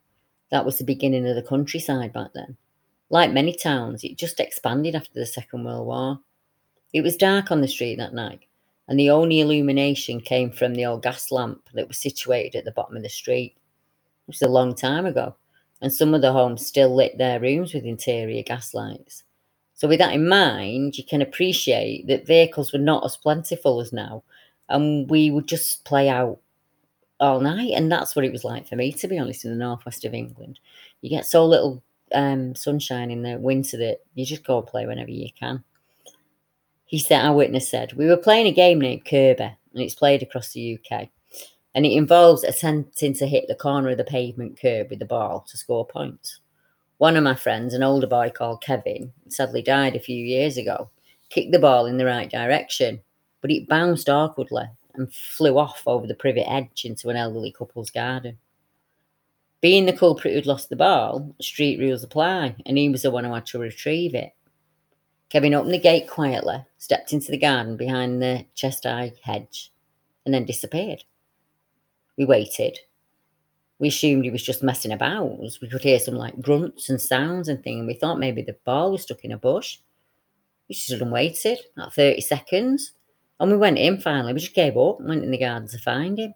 that 0.52 0.64
was 0.64 0.78
the 0.78 0.84
beginning 0.84 1.26
of 1.26 1.34
the 1.34 1.42
countryside 1.42 2.12
back 2.12 2.32
then. 2.34 2.56
Like 3.10 3.32
many 3.32 3.52
towns, 3.52 4.04
it 4.04 4.16
just 4.16 4.38
expanded 4.38 4.94
after 4.94 5.14
the 5.14 5.26
Second 5.26 5.64
World 5.64 5.88
War. 5.88 6.20
It 6.92 7.02
was 7.02 7.16
dark 7.16 7.50
on 7.50 7.60
the 7.60 7.66
street 7.66 7.96
that 7.96 8.14
night, 8.14 8.42
and 8.86 8.96
the 8.96 9.10
only 9.10 9.40
illumination 9.40 10.20
came 10.20 10.52
from 10.52 10.74
the 10.74 10.86
old 10.86 11.02
gas 11.02 11.32
lamp 11.32 11.68
that 11.74 11.88
was 11.88 11.98
situated 11.98 12.56
at 12.56 12.64
the 12.64 12.70
bottom 12.70 12.96
of 12.96 13.02
the 13.02 13.08
street. 13.08 13.56
It 13.56 14.28
was 14.28 14.42
a 14.42 14.48
long 14.48 14.72
time 14.76 15.04
ago, 15.04 15.34
and 15.80 15.92
some 15.92 16.14
of 16.14 16.22
the 16.22 16.32
homes 16.32 16.64
still 16.64 16.94
lit 16.94 17.18
their 17.18 17.40
rooms 17.40 17.74
with 17.74 17.84
interior 17.84 18.44
gas 18.44 18.72
lights. 18.72 19.24
So, 19.82 19.88
with 19.88 19.98
that 19.98 20.14
in 20.14 20.28
mind, 20.28 20.96
you 20.96 21.02
can 21.02 21.20
appreciate 21.20 22.06
that 22.06 22.24
vehicles 22.24 22.72
were 22.72 22.78
not 22.78 23.04
as 23.04 23.16
plentiful 23.16 23.80
as 23.80 23.92
now, 23.92 24.22
and 24.68 25.10
we 25.10 25.32
would 25.32 25.48
just 25.48 25.84
play 25.84 26.08
out 26.08 26.38
all 27.18 27.40
night. 27.40 27.72
And 27.74 27.90
that's 27.90 28.14
what 28.14 28.24
it 28.24 28.30
was 28.30 28.44
like 28.44 28.68
for 28.68 28.76
me, 28.76 28.92
to 28.92 29.08
be 29.08 29.18
honest, 29.18 29.44
in 29.44 29.50
the 29.50 29.56
northwest 29.56 30.04
of 30.04 30.14
England. 30.14 30.60
You 31.00 31.10
get 31.10 31.26
so 31.26 31.44
little 31.44 31.82
um, 32.14 32.54
sunshine 32.54 33.10
in 33.10 33.22
the 33.24 33.38
winter 33.38 33.76
that 33.78 34.02
you 34.14 34.24
just 34.24 34.44
go 34.44 34.58
and 34.58 34.66
play 34.68 34.86
whenever 34.86 35.10
you 35.10 35.30
can. 35.36 35.64
He 36.84 37.00
said, 37.00 37.24
our 37.24 37.34
witness 37.34 37.68
said, 37.68 37.94
we 37.94 38.06
were 38.06 38.16
playing 38.16 38.46
a 38.46 38.52
game 38.52 38.80
named 38.80 39.04
Kirby, 39.04 39.42
and 39.42 39.82
it's 39.82 39.96
played 39.96 40.22
across 40.22 40.52
the 40.52 40.78
UK. 40.78 41.08
And 41.74 41.84
it 41.84 41.96
involves 41.96 42.44
attempting 42.44 43.14
to 43.14 43.26
hit 43.26 43.48
the 43.48 43.56
corner 43.56 43.88
of 43.88 43.98
the 43.98 44.04
pavement 44.04 44.60
curb 44.62 44.90
with 44.90 45.00
the 45.00 45.06
ball 45.06 45.44
to 45.48 45.56
score 45.56 45.84
points. 45.84 46.38
One 47.02 47.16
of 47.16 47.24
my 47.24 47.34
friends, 47.34 47.74
an 47.74 47.82
older 47.82 48.06
boy 48.06 48.30
called 48.30 48.62
Kevin, 48.62 49.12
sadly 49.26 49.60
died 49.60 49.96
a 49.96 49.98
few 49.98 50.24
years 50.24 50.56
ago, 50.56 50.88
kicked 51.30 51.50
the 51.50 51.58
ball 51.58 51.86
in 51.86 51.96
the 51.96 52.06
right 52.06 52.30
direction, 52.30 53.02
but 53.40 53.50
it 53.50 53.68
bounced 53.68 54.08
awkwardly 54.08 54.66
and 54.94 55.12
flew 55.12 55.58
off 55.58 55.82
over 55.84 56.06
the 56.06 56.14
privet 56.14 56.48
edge 56.48 56.84
into 56.84 57.08
an 57.08 57.16
elderly 57.16 57.50
couple's 57.50 57.90
garden. 57.90 58.38
Being 59.60 59.86
the 59.86 59.92
culprit 59.92 60.32
who'd 60.32 60.46
lost 60.46 60.68
the 60.68 60.76
ball, 60.76 61.34
street 61.40 61.80
rules 61.80 62.04
apply, 62.04 62.54
and 62.66 62.78
he 62.78 62.88
was 62.88 63.02
the 63.02 63.10
one 63.10 63.24
who 63.24 63.34
had 63.34 63.46
to 63.46 63.58
retrieve 63.58 64.14
it. 64.14 64.30
Kevin 65.28 65.54
opened 65.54 65.74
the 65.74 65.80
gate 65.80 66.08
quietly, 66.08 66.64
stepped 66.78 67.12
into 67.12 67.32
the 67.32 67.36
garden 67.36 67.76
behind 67.76 68.22
the 68.22 68.46
chest 68.54 68.84
high 68.84 69.12
hedge, 69.24 69.72
and 70.24 70.32
then 70.32 70.44
disappeared. 70.44 71.02
We 72.16 72.26
waited, 72.26 72.78
we 73.82 73.88
assumed 73.88 74.24
he 74.24 74.30
was 74.30 74.44
just 74.44 74.62
messing 74.62 74.92
about. 74.92 75.40
We 75.60 75.68
could 75.68 75.82
hear 75.82 75.98
some 75.98 76.14
like 76.14 76.40
grunts 76.40 76.88
and 76.88 77.00
sounds 77.00 77.48
and 77.48 77.64
things, 77.64 77.80
and 77.80 77.88
we 77.88 77.94
thought 77.94 78.20
maybe 78.20 78.40
the 78.40 78.56
ball 78.64 78.92
was 78.92 79.02
stuck 79.02 79.24
in 79.24 79.32
a 79.32 79.36
bush. 79.36 79.78
We 80.68 80.76
stood 80.76 81.02
and 81.02 81.10
waited 81.10 81.58
about 81.76 81.92
30 81.92 82.20
seconds. 82.20 82.92
And 83.40 83.50
we 83.50 83.56
went 83.56 83.78
in 83.78 84.00
finally. 84.00 84.34
We 84.34 84.38
just 84.38 84.54
gave 84.54 84.76
up 84.76 85.00
and 85.00 85.08
went 85.08 85.24
in 85.24 85.32
the 85.32 85.36
garden 85.36 85.66
to 85.66 85.78
find 85.78 86.16
him. 86.16 86.32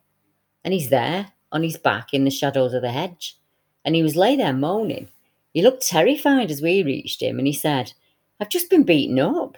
And 0.64 0.74
he's 0.74 0.90
there 0.90 1.34
on 1.52 1.62
his 1.62 1.76
back 1.76 2.12
in 2.12 2.24
the 2.24 2.32
shadows 2.32 2.74
of 2.74 2.82
the 2.82 2.90
hedge. 2.90 3.38
And 3.84 3.94
he 3.94 4.02
was 4.02 4.16
lay 4.16 4.34
there 4.34 4.52
moaning. 4.52 5.08
He 5.54 5.62
looked 5.62 5.86
terrified 5.86 6.50
as 6.50 6.60
we 6.60 6.82
reached 6.82 7.22
him 7.22 7.38
and 7.38 7.46
he 7.46 7.52
said, 7.52 7.92
I've 8.40 8.48
just 8.48 8.70
been 8.70 8.82
beaten 8.82 9.20
up. 9.20 9.56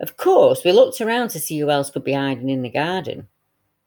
Of 0.00 0.16
course, 0.16 0.64
we 0.64 0.72
looked 0.72 1.00
around 1.00 1.28
to 1.30 1.38
see 1.38 1.60
who 1.60 1.70
else 1.70 1.88
could 1.88 2.02
be 2.02 2.14
hiding 2.14 2.50
in 2.50 2.62
the 2.62 2.68
garden, 2.68 3.28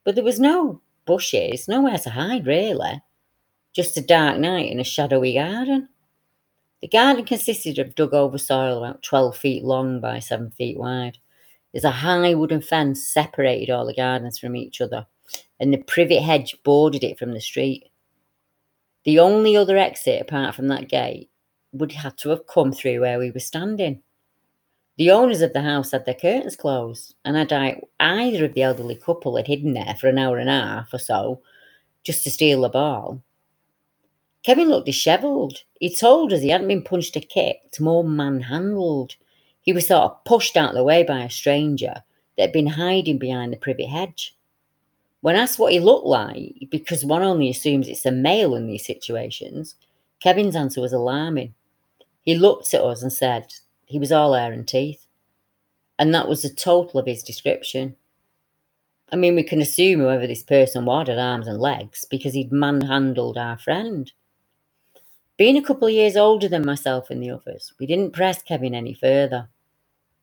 but 0.05 0.15
there 0.15 0.23
was 0.23 0.39
no 0.39 0.79
bushes, 1.05 1.67
nowhere 1.67 1.97
to 1.99 2.09
hide 2.09 2.45
really. 2.45 3.01
Just 3.73 3.97
a 3.97 4.01
dark 4.01 4.37
night 4.37 4.71
in 4.71 4.79
a 4.79 4.83
shadowy 4.83 5.33
garden. 5.33 5.89
The 6.81 6.87
garden 6.87 7.25
consisted 7.25 7.79
of 7.79 7.95
dug 7.95 8.13
over 8.13 8.37
soil 8.37 8.77
about 8.83 9.03
12 9.03 9.37
feet 9.37 9.63
long 9.63 10.01
by 10.01 10.19
7 10.19 10.51
feet 10.51 10.77
wide. 10.77 11.17
There's 11.71 11.83
a 11.83 11.91
high 11.91 12.33
wooden 12.33 12.61
fence 12.61 13.07
separated 13.07 13.71
all 13.71 13.85
the 13.85 13.95
gardens 13.95 14.37
from 14.37 14.55
each 14.55 14.81
other, 14.81 15.07
and 15.59 15.73
the 15.73 15.77
privet 15.77 16.21
hedge 16.21 16.55
bordered 16.63 17.03
it 17.03 17.17
from 17.17 17.33
the 17.33 17.41
street. 17.41 17.89
The 19.05 19.19
only 19.19 19.57
other 19.57 19.77
exit 19.77 20.21
apart 20.21 20.55
from 20.55 20.67
that 20.67 20.89
gate 20.89 21.29
would 21.71 21.91
have 21.93 22.15
to 22.17 22.29
have 22.29 22.47
come 22.47 22.71
through 22.71 23.01
where 23.01 23.17
we 23.17 23.31
were 23.31 23.39
standing. 23.39 24.03
The 24.97 25.09
owners 25.09 25.41
of 25.41 25.53
the 25.53 25.61
house 25.61 25.91
had 25.91 26.05
their 26.05 26.13
curtains 26.13 26.55
closed, 26.55 27.15
and 27.25 27.37
I 27.37 27.45
doubt 27.45 27.89
either 27.99 28.45
of 28.45 28.53
the 28.53 28.61
elderly 28.61 28.95
couple 28.95 29.35
had 29.37 29.47
hidden 29.47 29.73
there 29.73 29.95
for 29.99 30.07
an 30.07 30.19
hour 30.19 30.37
and 30.37 30.49
a 30.49 30.53
half 30.53 30.93
or 30.93 30.99
so 30.99 31.41
just 32.03 32.23
to 32.23 32.31
steal 32.31 32.61
the 32.61 32.69
ball. 32.69 33.21
Kevin 34.43 34.69
looked 34.69 34.85
dishevelled. 34.85 35.63
He 35.79 35.95
told 35.95 36.33
us 36.33 36.41
he 36.41 36.49
hadn't 36.49 36.67
been 36.67 36.83
punched 36.83 37.15
or 37.15 37.21
kicked, 37.21 37.79
more 37.79 38.03
manhandled. 38.03 39.15
He 39.61 39.73
was 39.73 39.87
sort 39.87 40.03
of 40.03 40.23
pushed 40.25 40.57
out 40.57 40.69
of 40.69 40.75
the 40.75 40.83
way 40.83 41.03
by 41.03 41.23
a 41.23 41.29
stranger 41.29 42.03
that 42.37 42.43
had 42.43 42.51
been 42.51 42.67
hiding 42.67 43.17
behind 43.17 43.53
the 43.53 43.57
privet 43.57 43.87
hedge. 43.87 44.35
When 45.21 45.37
asked 45.37 45.57
what 45.57 45.71
he 45.71 45.79
looked 45.79 46.05
like, 46.05 46.67
because 46.69 47.05
one 47.05 47.23
only 47.23 47.49
assumes 47.49 47.87
it's 47.87 48.05
a 48.05 48.11
male 48.11 48.55
in 48.55 48.67
these 48.67 48.85
situations, 48.85 49.75
Kevin's 50.21 50.55
answer 50.55 50.81
was 50.81 50.91
alarming. 50.91 51.53
He 52.25 52.35
looked 52.35 52.73
at 52.73 52.81
us 52.81 53.01
and 53.01 53.11
said, 53.11 53.53
he 53.93 53.99
was 53.99 54.11
all 54.11 54.33
hair 54.33 54.51
and 54.51 54.67
teeth. 54.67 55.05
And 55.99 56.15
that 56.15 56.27
was 56.27 56.41
the 56.41 56.49
total 56.49 56.99
of 56.99 57.05
his 57.05 57.21
description. 57.23 57.95
I 59.11 59.15
mean, 59.15 59.35
we 59.35 59.43
can 59.43 59.61
assume 59.61 59.99
whoever 59.99 60.25
this 60.25 60.41
person 60.41 60.85
was 60.85 61.07
had 61.07 61.19
arms 61.19 61.47
and 61.47 61.59
legs 61.59 62.05
because 62.09 62.33
he'd 62.33 62.51
manhandled 62.51 63.37
our 63.37 63.59
friend. 63.59 64.11
Being 65.37 65.57
a 65.57 65.63
couple 65.63 65.87
of 65.87 65.93
years 65.93 66.17
older 66.17 66.49
than 66.49 66.65
myself 66.65 67.11
and 67.11 67.21
the 67.21 67.29
others, 67.29 67.73
we 67.79 67.85
didn't 67.85 68.13
press 68.13 68.41
Kevin 68.41 68.73
any 68.73 68.95
further. 68.95 69.49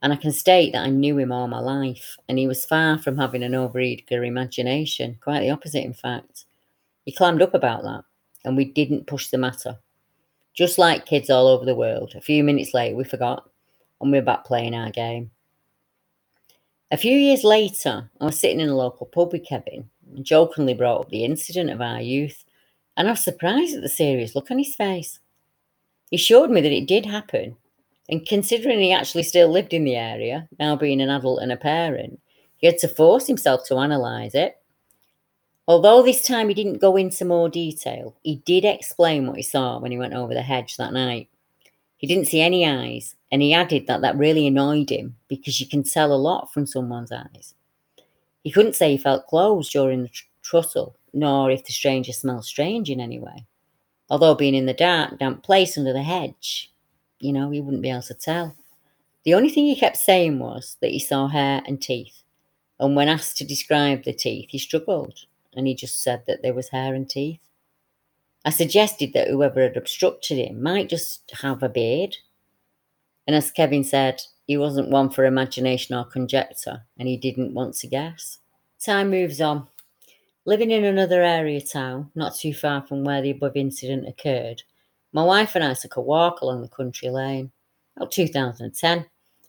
And 0.02 0.12
I 0.12 0.16
can 0.16 0.33
state 0.33 0.72
that 0.72 0.85
I 0.87 0.90
knew 0.90 1.18
him 1.18 1.30
all 1.30 1.48
my 1.48 1.61
life, 1.61 2.16
and 2.28 2.38
he 2.38 2.48
was 2.48 2.64
far 2.64 2.98
from 2.98 3.18
having 3.18 3.44
an 3.44 3.52
overeager 3.52 4.26
imagination, 4.26 5.18
quite 5.22 5.40
the 5.40 5.50
opposite, 5.50 5.85
in 5.85 5.94
fact. 5.94 6.46
He 7.04 7.12
clammed 7.12 7.42
up 7.42 7.54
about 7.54 7.85
that, 7.85 8.04
and 8.44 8.56
we 8.56 8.66
didn't 8.66 9.06
push 9.06 9.28
the 9.28 9.38
matter. 9.38 9.78
Just 10.54 10.78
like 10.78 11.06
kids 11.06 11.30
all 11.30 11.48
over 11.48 11.64
the 11.64 11.76
world, 11.76 12.14
a 12.16 12.20
few 12.22 12.44
minutes 12.44 12.74
later 12.74 12.96
we 12.96 13.04
forgot 13.04 13.49
and 14.00 14.12
we 14.12 14.18
were 14.18 14.24
back 14.24 14.44
playing 14.44 14.74
our 14.74 14.90
game. 14.90 15.30
A 16.90 16.96
few 16.96 17.16
years 17.16 17.44
later, 17.44 18.10
I 18.20 18.24
was 18.24 18.40
sitting 18.40 18.60
in 18.60 18.68
a 18.68 18.76
local 18.76 19.06
pub 19.06 19.32
with 19.32 19.46
Kevin 19.46 19.88
and 20.14 20.24
jokingly 20.24 20.74
brought 20.74 21.02
up 21.02 21.10
the 21.10 21.24
incident 21.24 21.70
of 21.70 21.80
our 21.80 22.00
youth, 22.00 22.44
and 22.96 23.06
I 23.06 23.12
was 23.12 23.22
surprised 23.22 23.76
at 23.76 23.82
the 23.82 23.88
serious 23.88 24.34
look 24.34 24.50
on 24.50 24.58
his 24.58 24.74
face. 24.74 25.20
He 26.10 26.16
showed 26.16 26.50
me 26.50 26.60
that 26.60 26.72
it 26.72 26.88
did 26.88 27.06
happen, 27.06 27.56
and 28.08 28.26
considering 28.26 28.80
he 28.80 28.92
actually 28.92 29.22
still 29.22 29.48
lived 29.48 29.72
in 29.72 29.84
the 29.84 29.94
area, 29.94 30.48
now 30.58 30.74
being 30.74 31.00
an 31.00 31.10
adult 31.10 31.42
and 31.42 31.52
a 31.52 31.56
parent, 31.56 32.20
he 32.56 32.66
had 32.66 32.78
to 32.78 32.88
force 32.88 33.26
himself 33.26 33.64
to 33.66 33.76
analyse 33.76 34.34
it. 34.34 34.56
Although 35.68 36.02
this 36.02 36.26
time 36.26 36.48
he 36.48 36.54
didn't 36.54 36.78
go 36.80 36.96
into 36.96 37.24
more 37.24 37.48
detail, 37.48 38.16
he 38.24 38.42
did 38.44 38.64
explain 38.64 39.28
what 39.28 39.36
he 39.36 39.42
saw 39.42 39.78
when 39.78 39.92
he 39.92 39.98
went 39.98 40.14
over 40.14 40.34
the 40.34 40.42
hedge 40.42 40.76
that 40.76 40.92
night. 40.92 41.28
He 42.00 42.06
didn't 42.06 42.28
see 42.28 42.40
any 42.40 42.66
eyes, 42.66 43.14
and 43.30 43.42
he 43.42 43.52
added 43.52 43.86
that 43.86 44.00
that 44.00 44.16
really 44.16 44.46
annoyed 44.46 44.88
him 44.88 45.16
because 45.28 45.60
you 45.60 45.66
can 45.66 45.82
tell 45.82 46.14
a 46.14 46.16
lot 46.16 46.50
from 46.50 46.64
someone's 46.64 47.12
eyes. 47.12 47.54
He 48.42 48.50
couldn't 48.50 48.74
say 48.74 48.92
he 48.92 48.96
felt 48.96 49.26
clothes 49.26 49.68
during 49.68 50.04
the 50.04 50.08
tr- 50.08 50.24
trussle, 50.40 50.96
nor 51.12 51.50
if 51.50 51.62
the 51.62 51.72
stranger 51.72 52.14
smelled 52.14 52.46
strange 52.46 52.88
in 52.88 53.00
any 53.00 53.20
way. 53.20 53.44
Although 54.08 54.34
being 54.34 54.54
in 54.54 54.64
the 54.64 54.72
dark, 54.72 55.18
damp 55.18 55.42
place 55.42 55.76
under 55.76 55.92
the 55.92 56.02
hedge, 56.02 56.72
you 57.18 57.34
know, 57.34 57.50
he 57.50 57.60
wouldn't 57.60 57.82
be 57.82 57.90
able 57.90 58.00
to 58.00 58.14
tell. 58.14 58.56
The 59.24 59.34
only 59.34 59.50
thing 59.50 59.66
he 59.66 59.76
kept 59.76 59.98
saying 59.98 60.38
was 60.38 60.78
that 60.80 60.92
he 60.92 60.98
saw 60.98 61.28
hair 61.28 61.60
and 61.66 61.82
teeth, 61.82 62.22
and 62.78 62.96
when 62.96 63.10
asked 63.10 63.36
to 63.36 63.44
describe 63.44 64.04
the 64.04 64.14
teeth, 64.14 64.48
he 64.48 64.58
struggled, 64.58 65.26
and 65.54 65.66
he 65.66 65.74
just 65.74 66.02
said 66.02 66.22
that 66.26 66.40
there 66.40 66.54
was 66.54 66.70
hair 66.70 66.94
and 66.94 67.10
teeth. 67.10 67.42
I 68.44 68.50
suggested 68.50 69.12
that 69.12 69.29
whoever 69.29 69.62
had 69.62 69.76
obstructed 69.76 70.38
him 70.38 70.62
might 70.62 70.88
just 70.88 71.31
have 71.40 71.62
a 71.62 71.68
beard. 71.68 72.16
And 73.26 73.37
as 73.37 73.50
Kevin 73.50 73.85
said, 73.85 74.22
he 74.46 74.57
wasn't 74.57 74.90
one 74.90 75.11
for 75.11 75.24
imagination 75.24 75.94
or 75.94 76.05
conjecture, 76.05 76.83
and 76.98 77.07
he 77.07 77.16
didn't 77.16 77.55
want 77.55 77.74
to 77.76 77.87
guess. 77.87 78.38
Time 78.81 79.11
moves 79.11 79.40
on. 79.40 79.68
Living 80.46 80.70
in 80.70 80.85
another 80.85 81.22
area 81.22 81.61
town, 81.61 82.11
not 82.14 82.35
too 82.35 82.55
far 82.55 82.83
from 82.83 83.05
where 83.05 83.20
the 83.20 83.31
above 83.31 83.57
incident 83.57 84.09
occurred, 84.09 84.62
my 85.12 85.22
wife 85.22 85.55
and 85.55 85.62
I 85.62 85.74
took 85.74 85.96
a 85.96 86.00
walk 86.00 86.40
along 86.40 86.62
the 86.62 86.68
country 86.68 87.11
lane. 87.11 87.50
About 87.96 88.11
2010, 88.11 89.05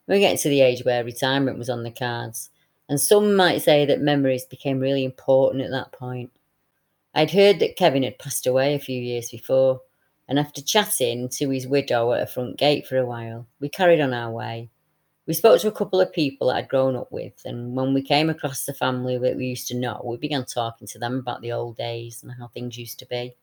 we 0.07 0.15
were 0.15 0.19
getting 0.19 0.37
to 0.37 0.49
the 0.49 0.61
age 0.61 0.83
where 0.83 1.03
retirement 1.03 1.57
was 1.57 1.69
on 1.69 1.83
the 1.83 1.91
cards, 1.91 2.49
and 2.89 2.99
some 2.99 3.35
might 3.35 3.61
say 3.61 3.85
that 3.85 4.01
memories 4.01 4.43
became 4.43 4.79
really 4.79 5.05
important 5.05 5.63
at 5.63 5.71
that 5.71 5.93
point. 5.93 6.29
I'd 7.13 7.31
heard 7.31 7.59
that 7.59 7.75
Kevin 7.75 8.03
had 8.03 8.19
passed 8.19 8.47
away 8.47 8.73
a 8.73 8.79
few 8.79 8.99
years 9.01 9.29
before, 9.29 9.81
and 10.27 10.39
after 10.39 10.61
chatting 10.61 11.27
to 11.29 11.49
his 11.49 11.67
widow 11.67 12.13
at 12.13 12.23
a 12.23 12.27
front 12.27 12.57
gate 12.57 12.87
for 12.87 12.97
a 12.97 13.05
while, 13.05 13.47
we 13.59 13.67
carried 13.67 13.99
on 13.99 14.13
our 14.13 14.31
way. 14.31 14.69
We 15.27 15.33
spoke 15.33 15.59
to 15.61 15.67
a 15.67 15.73
couple 15.73 15.99
of 15.99 16.13
people 16.13 16.47
that 16.47 16.55
I'd 16.55 16.69
grown 16.69 16.95
up 16.95 17.11
with, 17.11 17.41
and 17.45 17.75
when 17.75 17.93
we 17.93 18.01
came 18.01 18.29
across 18.29 18.65
the 18.65 18.73
family 18.73 19.17
that 19.17 19.35
we 19.35 19.47
used 19.47 19.67
to 19.67 19.77
know, 19.77 20.01
we 20.03 20.17
began 20.17 20.45
talking 20.45 20.87
to 20.87 20.99
them 20.99 21.19
about 21.19 21.41
the 21.41 21.51
old 21.51 21.77
days 21.77 22.23
and 22.23 22.31
how 22.31 22.47
things 22.47 22.77
used 22.77 22.99
to 22.99 23.05
be. 23.05 23.35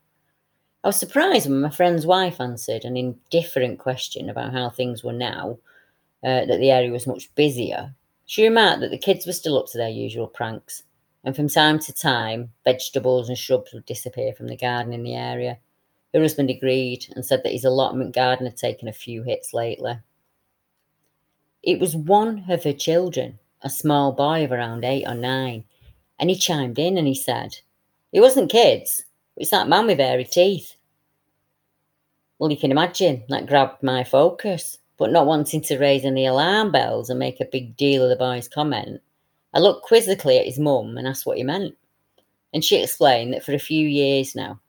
I 0.83 0.89
was 0.89 0.97
surprised 0.97 1.49
when 1.49 1.61
my 1.61 1.71
friend's 1.71 2.07
wife 2.07 2.41
answered 2.41 2.85
an 2.85 2.97
indifferent 2.97 3.79
question 3.79 4.31
about 4.31 4.53
how 4.53 4.71
things 4.71 5.05
were 5.05 5.13
now, 5.13 5.59
uh, 6.25 6.47
that 6.47 6.59
the 6.59 6.71
area 6.71 6.91
was 6.91 7.07
much 7.07 7.35
busier. 7.35 7.95
She 8.27 8.45
remarked 8.45 8.81
that 8.81 8.91
the 8.91 8.99
kids 8.99 9.27
were 9.27 9.33
still 9.33 9.59
up 9.59 9.67
to 9.69 9.79
their 9.79 9.89
usual 9.89 10.27
pranks, 10.27 10.85
and 11.25 11.35
from 11.35 11.49
time 11.49 11.79
to 11.81 11.93
time, 11.93 12.53
vegetables 12.65 13.29
and 13.29 13.37
shrubs 13.37 13.73
would 13.73 13.87
disappear 13.87 14.33
from 14.33 14.49
the 14.49 14.57
garden 14.57 14.93
in 14.93 15.03
the 15.03 15.15
area. 15.15 15.59
Her 16.15 16.21
husband 16.21 16.49
agreed 16.49 17.07
and 17.15 17.25
said 17.25 17.43
that 17.43 17.53
his 17.53 17.65
allotment 17.65 18.15
garden 18.15 18.47
had 18.47 18.57
taken 18.57 18.89
a 18.89 18.93
few 18.93 19.23
hits 19.23 19.53
lately. 19.53 19.99
It 21.63 21.81
was 21.81 21.97
one 21.97 22.45
of 22.49 22.65
her 22.65 22.73
children, 22.73 23.39
a 23.63 23.69
small 23.69 24.13
boy 24.13 24.45
of 24.45 24.53
around 24.53 24.85
eight 24.85 25.07
or 25.07 25.15
nine, 25.15 25.65
and 26.19 26.31
he 26.31 26.37
chimed 26.37 26.79
in 26.79 26.97
and 26.97 27.07
he 27.07 27.15
said, 27.15 27.59
It 28.13 28.21
wasn't 28.21 28.51
kids, 28.51 29.05
it's 29.37 29.51
that 29.51 29.69
man 29.69 29.87
with 29.87 29.99
hairy 29.99 30.25
teeth. 30.25 30.77
Well, 32.39 32.51
you 32.51 32.57
can 32.57 32.71
imagine 32.71 33.25
that 33.29 33.47
grabbed 33.47 33.83
my 33.83 34.05
focus, 34.05 34.79
but 34.97 35.13
not 35.13 35.27
wanting 35.27 35.61
to 35.63 35.79
raise 35.79 36.05
any 36.05 36.27
alarm 36.27 36.71
bells 36.71 37.11
and 37.11 37.19
make 37.19 37.41
a 37.41 37.45
big 37.45 37.77
deal 37.77 38.05
of 38.05 38.11
the 38.11 38.17
boy's 38.17 38.49
comment, 38.49 39.01
I 39.55 39.61
looked 39.61 39.87
quizzically 39.87 40.39
at 40.39 40.47
his 40.47 40.59
mum 40.59 40.97
and 40.97 41.07
asked 41.07 41.27
what 41.27 41.39
he 41.39 41.43
meant. 41.43 41.77
And 42.53 42.65
she 42.65 42.83
explained 42.83 43.35
that 43.35 43.45
for 43.45 43.53
a 43.53 43.59
few 43.59 43.87
years 43.87 44.35
now, 44.35 44.61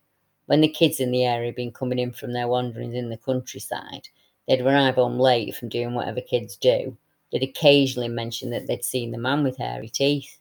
when 0.48 0.62
the 0.62 0.68
kids 0.68 1.00
in 1.00 1.12
the 1.12 1.26
area 1.26 1.48
had 1.48 1.56
been 1.56 1.72
coming 1.72 2.00
in 2.00 2.12
from 2.12 2.34
their 2.34 2.48
wanderings 2.48 2.96
in 2.96 3.10
the 3.10 3.18
countryside, 3.18 4.08
they'd 4.48 4.62
arrive 4.62 4.96
home 4.96 5.20
late 5.20 5.56
from 5.56 5.70
doing 5.70 5.94
whatever 5.94 6.22
kids 6.22 6.58
do. 6.58 6.98
They'd 7.32 7.44
occasionally 7.44 8.08
mention 8.08 8.50
that 8.50 8.68
they'd 8.68 8.84
seen 8.84 9.12
the 9.12 9.18
man 9.18 9.44
with 9.44 9.58
hairy 9.58 9.90
teeth. 9.90 10.40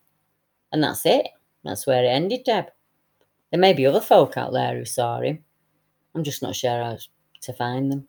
And 0.72 0.82
that's 0.82 1.04
it. 1.04 1.28
That's 1.64 1.86
where 1.86 2.02
it 2.02 2.08
ended, 2.08 2.44
Deb. 2.44 2.66
There 3.50 3.60
may 3.60 3.72
be 3.72 3.86
other 3.86 4.00
folk 4.00 4.36
out 4.36 4.52
there 4.52 4.76
who 4.76 4.84
saw 4.84 5.20
him. 5.20 5.44
I'm 6.14 6.24
just 6.24 6.42
not 6.42 6.56
sure 6.56 6.82
how 6.82 6.96
to 7.42 7.52
find 7.52 7.92
them. 7.92 8.08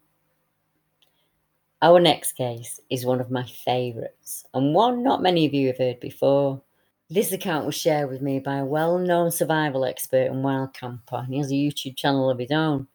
Our 1.82 2.02
next 2.02 2.34
case 2.34 2.82
is 2.90 3.06
one 3.06 3.22
of 3.22 3.32
my 3.32 3.46
favourites, 3.46 4.44
and 4.54 4.76
one 4.76 5.02
not 5.02 5.22
many 5.22 5.46
of 5.46 5.54
you 5.54 5.68
have 5.68 5.78
heard 5.78 6.02
before. 6.02 6.62
This 7.10 7.32
account 7.32 7.66
was 7.66 7.76
shared 7.76 8.10
with 8.10 8.22
me 8.22 8.40
by 8.40 8.58
a 8.58 8.66
well 8.66 8.98
known 8.98 9.32
survival 9.32 9.86
expert 9.86 10.30
and 10.30 10.44
wild 10.44 10.74
camper, 10.74 11.16
and 11.16 11.34
he 11.34 11.40
has 11.40 11.52
a 11.52 11.56
YouTube 11.56 11.96
channel 11.96 12.30
of 12.30 12.38
his 12.38 12.52
own. 12.52 12.88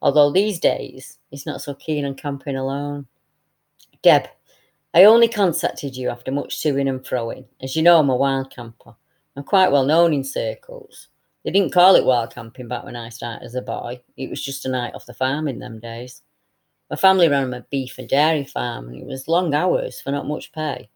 Although 0.00 0.30
these 0.30 0.60
days 0.60 1.18
he's 1.30 1.46
not 1.46 1.62
so 1.62 1.74
keen 1.74 2.04
on 2.04 2.14
camping 2.14 2.54
alone. 2.54 3.08
Deb, 4.02 4.28
I 4.94 5.02
only 5.04 5.26
contacted 5.26 5.96
you 5.96 6.08
after 6.08 6.30
much 6.30 6.62
toing 6.62 6.88
and 6.88 7.00
froing. 7.00 7.44
As 7.60 7.74
you 7.74 7.82
know, 7.82 7.98
I'm 7.98 8.08
a 8.08 8.16
wild 8.16 8.54
camper. 8.54 8.94
I'm 9.36 9.42
quite 9.42 9.72
well 9.72 9.84
known 9.84 10.14
in 10.14 10.22
circles. 10.22 11.08
They 11.44 11.50
didn't 11.50 11.72
call 11.72 11.96
it 11.96 12.04
wild 12.04 12.32
camping 12.32 12.68
back 12.68 12.84
when 12.84 12.94
I 12.94 13.08
started 13.08 13.44
as 13.44 13.56
a 13.56 13.62
boy. 13.62 14.00
It 14.16 14.30
was 14.30 14.44
just 14.44 14.64
a 14.64 14.68
night 14.68 14.94
off 14.94 15.06
the 15.06 15.14
farm 15.14 15.48
in 15.48 15.58
them 15.58 15.80
days. 15.80 16.22
My 16.90 16.96
family 16.96 17.28
ran 17.28 17.52
a 17.52 17.60
beef 17.70 17.98
and 17.98 18.08
dairy 18.08 18.44
farm, 18.44 18.88
and 18.88 18.96
it 18.96 19.06
was 19.06 19.28
long 19.28 19.54
hours 19.54 20.00
for 20.00 20.10
not 20.10 20.26
much 20.26 20.52
pay. 20.52 20.88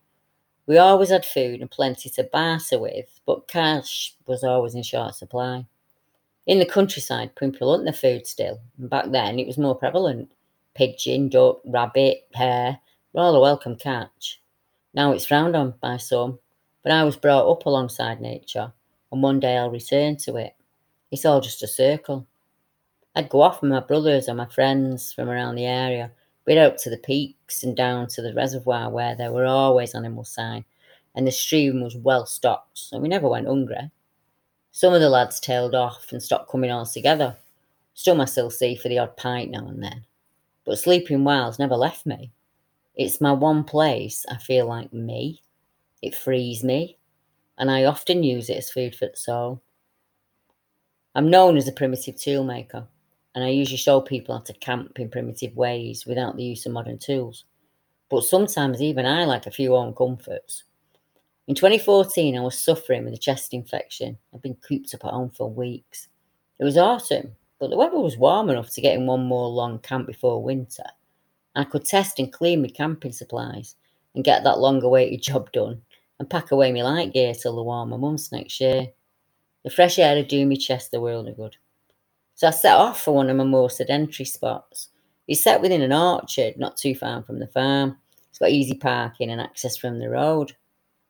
We 0.66 0.78
always 0.78 1.10
had 1.10 1.26
food 1.26 1.60
and 1.60 1.70
plenty 1.70 2.08
to 2.10 2.24
barter 2.24 2.78
with, 2.78 3.20
but 3.26 3.48
cash 3.48 4.14
was 4.26 4.42
always 4.42 4.74
in 4.74 4.82
short 4.82 5.14
supply. 5.14 5.66
In 6.46 6.58
the 6.58 6.66
countryside, 6.66 7.36
people 7.36 7.70
hunt 7.70 7.84
their 7.84 7.92
food 7.92 8.26
still, 8.26 8.60
and 8.78 8.88
back 8.88 9.10
then 9.10 9.38
it 9.38 9.46
was 9.46 9.58
more 9.58 9.74
prevalent. 9.74 10.32
Pigeon, 10.74 11.28
duck, 11.28 11.60
rabbit, 11.66 12.26
hare 12.32 12.78
were 13.12 13.20
all 13.20 13.36
a 13.36 13.40
welcome 13.40 13.76
catch. 13.76 14.40
Now 14.94 15.12
it's 15.12 15.26
frowned 15.26 15.54
on 15.54 15.74
by 15.82 15.98
some, 15.98 16.38
but 16.82 16.92
I 16.92 17.04
was 17.04 17.16
brought 17.16 17.50
up 17.50 17.66
alongside 17.66 18.20
nature, 18.20 18.72
and 19.10 19.22
one 19.22 19.40
day 19.40 19.58
I'll 19.58 19.70
return 19.70 20.16
to 20.18 20.36
it. 20.36 20.54
It's 21.10 21.26
all 21.26 21.40
just 21.42 21.62
a 21.62 21.68
circle. 21.68 22.26
I'd 23.14 23.28
go 23.28 23.42
off 23.42 23.60
with 23.60 23.70
my 23.70 23.80
brothers 23.80 24.28
or 24.28 24.34
my 24.34 24.46
friends 24.46 25.12
from 25.12 25.28
around 25.28 25.56
the 25.56 25.66
area. 25.66 26.10
We'd 26.46 26.58
out 26.58 26.78
to 26.78 26.90
the 26.90 26.96
peaks 26.96 27.62
and 27.62 27.76
down 27.76 28.06
to 28.08 28.22
the 28.22 28.32
reservoir 28.34 28.90
where 28.90 29.14
there 29.14 29.32
were 29.32 29.44
always 29.44 29.94
animal 29.94 30.24
sign, 30.24 30.64
and 31.14 31.26
the 31.26 31.32
stream 31.32 31.82
was 31.82 31.96
well 31.96 32.24
stocked, 32.24 32.78
so 32.78 32.98
we 32.98 33.08
never 33.08 33.28
went 33.28 33.46
hungry. 33.46 33.90
Some 34.70 34.94
of 34.94 35.02
the 35.02 35.10
lads 35.10 35.40
tailed 35.40 35.74
off 35.74 36.10
and 36.10 36.22
stopped 36.22 36.50
coming 36.50 36.70
altogether. 36.70 37.36
Still, 37.92 38.20
I 38.22 38.24
still 38.24 38.50
see 38.50 38.74
for 38.76 38.88
the 38.88 38.98
odd 38.98 39.16
pint 39.18 39.50
now 39.50 39.68
and 39.68 39.82
then. 39.82 40.06
But 40.64 40.78
sleeping 40.78 41.24
well's 41.24 41.58
never 41.58 41.76
left 41.76 42.06
me. 42.06 42.32
It's 42.94 43.20
my 43.20 43.32
one 43.32 43.64
place 43.64 44.24
I 44.30 44.38
feel 44.38 44.66
like 44.66 44.92
me. 44.92 45.42
It 46.00 46.14
frees 46.14 46.64
me, 46.64 46.96
and 47.58 47.70
I 47.70 47.84
often 47.84 48.22
use 48.22 48.48
it 48.48 48.56
as 48.56 48.70
food 48.70 48.94
for 48.94 49.06
the 49.06 49.16
soul. 49.16 49.60
I'm 51.14 51.28
known 51.28 51.58
as 51.58 51.68
a 51.68 51.72
primitive 51.72 52.18
tool 52.18 52.42
maker, 52.42 52.86
and 53.34 53.44
I 53.44 53.48
usually 53.48 53.76
show 53.76 54.00
people 54.00 54.36
how 54.36 54.42
to 54.42 54.52
camp 54.54 54.98
in 54.98 55.08
primitive 55.08 55.56
ways 55.56 56.06
without 56.06 56.36
the 56.36 56.44
use 56.44 56.66
of 56.66 56.72
modern 56.72 56.98
tools. 56.98 57.44
But 58.10 58.24
sometimes 58.24 58.82
even 58.82 59.06
I 59.06 59.24
like 59.24 59.46
a 59.46 59.50
few 59.50 59.70
home 59.70 59.94
comforts. 59.94 60.64
In 61.48 61.54
2014, 61.54 62.36
I 62.36 62.40
was 62.40 62.58
suffering 62.58 63.04
with 63.04 63.14
a 63.14 63.18
chest 63.18 63.54
infection. 63.54 64.18
I'd 64.32 64.42
been 64.42 64.56
cooped 64.56 64.94
up 64.94 65.04
at 65.04 65.12
home 65.12 65.30
for 65.30 65.50
weeks. 65.50 66.08
It 66.58 66.64
was 66.64 66.76
autumn, 66.76 67.32
but 67.58 67.70
the 67.70 67.76
weather 67.76 67.98
was 67.98 68.18
warm 68.18 68.50
enough 68.50 68.70
to 68.70 68.80
get 68.80 68.94
in 68.94 69.06
one 69.06 69.24
more 69.24 69.48
long 69.48 69.78
camp 69.78 70.06
before 70.06 70.42
winter. 70.42 70.84
I 71.54 71.64
could 71.64 71.84
test 71.84 72.18
and 72.18 72.32
clean 72.32 72.62
my 72.62 72.68
camping 72.68 73.12
supplies 73.12 73.76
and 74.14 74.24
get 74.24 74.44
that 74.44 74.58
long 74.58 74.82
awaited 74.82 75.22
job 75.22 75.50
done 75.52 75.82
and 76.18 76.30
pack 76.30 76.52
away 76.52 76.70
my 76.70 76.82
light 76.82 77.12
gear 77.12 77.34
till 77.34 77.56
the 77.56 77.62
warmer 77.62 77.98
months 77.98 78.30
next 78.30 78.60
year. 78.60 78.88
The 79.64 79.70
fresh 79.70 79.98
air 79.98 80.16
would 80.16 80.28
do 80.28 80.46
me 80.46 80.56
chest 80.56 80.90
the 80.90 81.00
world 81.00 81.28
of 81.28 81.36
good. 81.36 81.56
So 82.42 82.48
I 82.48 82.50
set 82.50 82.74
off 82.74 83.00
for 83.00 83.14
one 83.14 83.30
of 83.30 83.36
my 83.36 83.44
more 83.44 83.70
sedentary 83.70 84.24
spots. 84.24 84.88
It's 85.28 85.44
set 85.44 85.60
within 85.60 85.80
an 85.80 85.92
orchard 85.92 86.56
not 86.56 86.76
too 86.76 86.92
far 86.92 87.22
from 87.22 87.38
the 87.38 87.46
farm. 87.46 87.96
It's 88.30 88.40
got 88.40 88.50
easy 88.50 88.74
parking 88.74 89.30
and 89.30 89.40
access 89.40 89.76
from 89.76 90.00
the 90.00 90.08
road. 90.08 90.50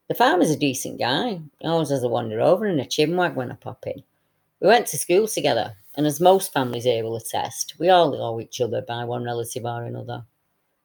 The 0.08 0.14
farmer's 0.14 0.50
a 0.50 0.58
decent 0.58 0.98
guy. 0.98 1.40
He 1.58 1.66
always 1.66 1.88
has 1.88 2.02
a 2.02 2.08
wander 2.08 2.42
over 2.42 2.66
in 2.66 2.78
a 2.78 2.84
chinwag 2.84 3.34
when 3.34 3.50
I 3.50 3.54
pop 3.54 3.86
in. 3.86 4.02
We 4.60 4.68
went 4.68 4.86
to 4.88 4.98
school 4.98 5.26
together, 5.26 5.74
and 5.94 6.06
as 6.06 6.20
most 6.20 6.52
families 6.52 6.84
here 6.84 7.02
will 7.02 7.16
attest, 7.16 7.76
we 7.78 7.88
all 7.88 8.12
know 8.12 8.38
each 8.38 8.60
other 8.60 8.82
by 8.82 9.02
one 9.04 9.24
relative 9.24 9.64
or 9.64 9.84
another. 9.84 10.26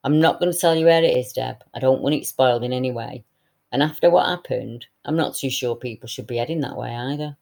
I'm 0.05 0.21
not 0.21 0.39
going 0.39 0.53
to 0.53 0.57
tell 0.57 0.77
you 0.77 0.85
where 0.85 1.03
it 1.03 1.17
is, 1.17 1.33
Deb. 1.33 1.57
I 1.73 1.79
don't 1.79 2.01
want 2.01 2.15
it 2.15 2.25
spoiled 2.25 2.63
in 2.63 2.71
any 2.71 2.93
way. 2.93 3.25
And 3.73 3.83
after 3.83 4.09
what 4.09 4.27
happened, 4.27 4.85
I'm 5.03 5.17
not 5.17 5.35
too 5.35 5.49
sure 5.49 5.75
people 5.75 6.07
should 6.07 6.25
be 6.25 6.37
heading 6.37 6.61
that 6.61 6.77
way 6.77 6.95
either. 6.95 7.35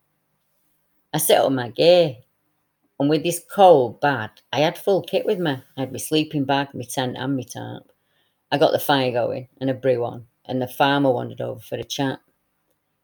I 1.14 1.20
set 1.20 1.42
up 1.42 1.52
my 1.52 1.70
gear 1.70 2.16
And 3.00 3.10
with 3.10 3.24
this 3.24 3.44
cold 3.52 4.00
bad, 4.00 4.32
I 4.54 4.60
had 4.60 4.78
full 4.78 5.02
kit 5.04 5.26
with 5.26 5.40
me. 5.40 5.62
I 5.76 5.80
had 5.82 5.92
my 5.92 5.98
sleeping 5.98 6.46
bag, 6.46 6.70
my 6.74 6.84
tent, 6.84 7.18
and 7.18 7.36
my 7.36 7.44
tarp. 7.44 7.92
I 8.52 8.58
got 8.58 8.72
the 8.72 8.80
fire 8.80 9.12
going 9.12 9.50
and 9.60 9.70
a 9.70 9.74
brew 9.74 10.06
on, 10.06 10.28
and 10.46 10.62
the 10.62 10.68
farmer 10.68 11.12
wandered 11.12 11.42
over 11.42 11.60
for 11.60 11.76
a 11.76 11.84
chat. 11.84 12.20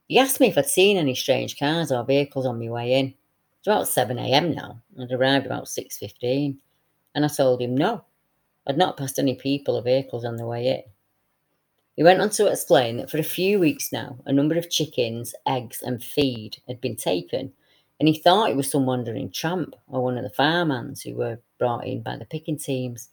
He 0.08 0.18
asked 0.18 0.40
me 0.40 0.48
if 0.48 0.58
I'd 0.58 0.68
seen 0.68 0.98
any 0.98 1.16
strange 1.16 1.58
cars 1.58 1.92
or 1.92 2.06
vehicles 2.06 2.46
on 2.46 2.60
my 2.60 2.70
way 2.70 2.94
in. 2.94 3.14
It's 3.60 3.68
about 3.68 3.86
7am 3.86 4.56
now. 4.56 4.82
I'd 5.00 5.12
arrived 5.12 5.46
about 5.46 5.66
6.15, 5.66 6.58
and 7.14 7.26
I 7.26 7.28
told 7.28 7.62
him 7.62 7.76
no. 7.76 8.06
I'd 8.68 8.78
not 8.78 8.98
passed 8.98 9.20
any 9.20 9.36
people 9.36 9.76
or 9.76 9.82
vehicles 9.82 10.24
on 10.24 10.38
the 10.38 10.46
way 10.46 10.68
in. 10.68 10.84
He 11.96 12.04
went 12.04 12.22
on 12.22 12.30
to 12.32 12.48
explain 12.48 12.98
that 12.98 13.10
for 13.10 13.18
a 13.18 13.24
few 13.24 13.60
weeks 13.60 13.92
now, 13.92 14.18
a 14.26 14.32
number 14.32 14.56
of 14.58 14.70
chickens, 14.70 15.36
eggs, 15.46 15.82
and 15.82 16.04
feed 16.04 16.58
had 16.68 16.80
been 16.80 16.96
taken, 16.96 17.54
and 18.02 18.08
he 18.08 18.18
thought 18.18 18.50
it 18.50 18.56
was 18.56 18.72
some 18.72 18.88
wandering 18.88 19.30
tramp 19.30 19.76
or 19.88 20.04
one 20.04 20.18
of 20.18 20.24
the 20.24 20.32
farmhands 20.32 21.04
who 21.04 21.14
were 21.14 21.38
brought 21.60 21.86
in 21.86 22.02
by 22.02 22.18
the 22.18 22.26
picking 22.26 22.58
teams, 22.58 23.10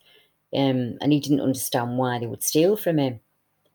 um, 0.54 0.96
and 1.02 1.12
he 1.12 1.20
didn't 1.20 1.42
understand 1.42 1.98
why 1.98 2.18
they 2.18 2.24
would 2.26 2.42
steal 2.42 2.74
from 2.74 2.98
him. 2.98 3.20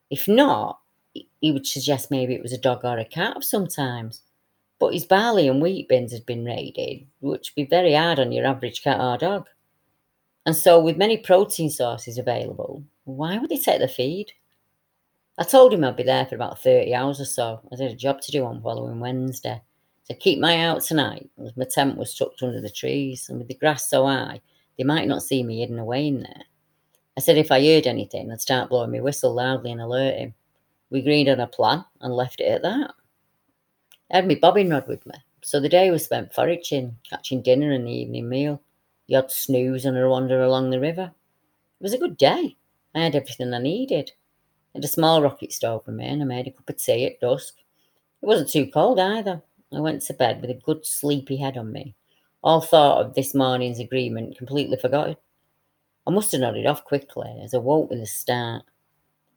If 0.09 0.27
not, 0.27 0.79
he 1.13 1.51
would 1.51 1.67
suggest 1.67 2.09
maybe 2.09 2.33
it 2.33 2.41
was 2.41 2.51
a 2.51 2.57
dog 2.57 2.83
or 2.83 2.97
a 2.97 3.05
cat 3.05 3.43
sometimes. 3.43 4.21
But 4.79 4.93
his 4.93 5.05
barley 5.05 5.47
and 5.47 5.61
wheat 5.61 5.87
bins 5.87 6.13
had 6.13 6.25
been 6.25 6.45
raided, 6.45 7.05
which 7.19 7.51
would 7.51 7.61
be 7.63 7.69
very 7.69 7.93
hard 7.93 8.17
on 8.17 8.31
your 8.31 8.47
average 8.47 8.81
cat 8.81 8.99
or 8.99 9.15
dog. 9.19 9.45
And 10.47 10.55
so, 10.55 10.81
with 10.81 10.97
many 10.97 11.17
protein 11.17 11.69
sources 11.69 12.17
available, 12.17 12.83
why 13.03 13.37
would 13.37 13.51
they 13.51 13.59
take 13.59 13.81
the 13.81 13.87
feed? 13.87 14.31
I 15.37 15.43
told 15.43 15.75
him 15.75 15.83
I'd 15.83 15.95
be 15.95 16.01
there 16.01 16.25
for 16.25 16.33
about 16.33 16.63
30 16.63 16.95
hours 16.95 17.21
or 17.21 17.25
so. 17.25 17.61
I 17.71 17.79
had 17.79 17.91
a 17.91 17.95
job 17.95 18.19
to 18.21 18.31
do 18.31 18.45
on 18.45 18.63
following 18.63 18.99
Wednesday. 18.99 19.61
So 20.03 20.15
keep 20.15 20.39
my 20.39 20.53
eye 20.55 20.65
out 20.65 20.81
tonight, 20.81 21.29
my 21.55 21.65
tent 21.65 21.97
was 21.97 22.15
tucked 22.15 22.43
under 22.43 22.59
the 22.59 22.69
trees, 22.69 23.29
and 23.29 23.37
with 23.37 23.47
the 23.47 23.53
grass 23.53 23.89
so 23.89 24.05
high, 24.05 24.41
they 24.77 24.83
might 24.83 25.07
not 25.07 25.23
see 25.23 25.43
me 25.43 25.59
hidden 25.59 25.79
away 25.79 26.07
in 26.07 26.23
there. 26.23 26.43
I 27.15 27.21
said 27.21 27.37
if 27.37 27.51
I 27.51 27.65
heard 27.65 27.87
anything, 27.87 28.31
I'd 28.31 28.41
start 28.41 28.69
blowing 28.69 28.91
my 28.91 28.99
whistle 28.99 29.33
loudly 29.33 29.71
and 29.71 29.79
alert 29.79 30.17
him. 30.17 30.33
We 30.89 30.99
agreed 30.99 31.29
on 31.29 31.39
a 31.39 31.47
plan 31.47 31.85
and 32.01 32.13
left 32.13 32.41
it 32.41 32.45
at 32.45 32.63
that. 32.63 32.91
I 34.11 34.17
had 34.17 34.27
my 34.27 34.35
bobbing 34.35 34.69
rod 34.69 34.87
with 34.87 35.05
me, 35.05 35.15
so 35.41 35.59
the 35.59 35.69
day 35.69 35.89
was 35.89 36.03
spent 36.05 36.33
foraging, 36.33 36.97
catching 37.09 37.41
dinner 37.41 37.71
and 37.71 37.87
the 37.87 37.91
evening 37.91 38.27
meal, 38.27 38.61
the 39.07 39.15
odd 39.15 39.31
snooze 39.31 39.85
and 39.85 39.97
a 39.97 40.09
wander 40.09 40.43
along 40.43 40.69
the 40.69 40.79
river. 40.79 41.13
It 41.79 41.83
was 41.83 41.93
a 41.93 41.97
good 41.97 42.17
day. 42.17 42.57
I 42.93 43.01
had 43.01 43.15
everything 43.15 43.53
I 43.53 43.59
needed 43.59 44.11
had 44.73 44.83
a 44.83 44.87
small 44.87 45.21
rocket 45.21 45.51
stove 45.51 45.85
for 45.85 45.91
me 45.91 46.05
and 46.05 46.21
I 46.21 46.25
made 46.25 46.47
a 46.47 46.51
cup 46.51 46.69
of 46.69 46.77
tea 46.77 47.05
at 47.05 47.19
dusk. 47.19 47.55
It 48.21 48.25
wasn't 48.25 48.49
too 48.49 48.67
cold 48.67 48.99
either. 48.99 49.41
I 49.75 49.79
went 49.79 50.01
to 50.03 50.13
bed 50.13 50.41
with 50.41 50.49
a 50.49 50.61
good 50.65 50.85
sleepy 50.85 51.37
head 51.37 51.57
on 51.57 51.71
me. 51.71 51.95
All 52.43 52.61
thought 52.61 53.05
of 53.05 53.13
this 53.13 53.33
morning's 53.33 53.79
agreement 53.79 54.37
completely 54.37 54.77
forgotten. 54.77 55.15
I 56.05 56.11
must 56.11 56.31
have 56.33 56.41
nodded 56.41 56.65
off 56.65 56.83
quickly 56.83 57.39
as 57.43 57.53
I 57.53 57.57
woke 57.57 57.89
with 57.89 58.01
a 58.01 58.05
start. 58.05 58.63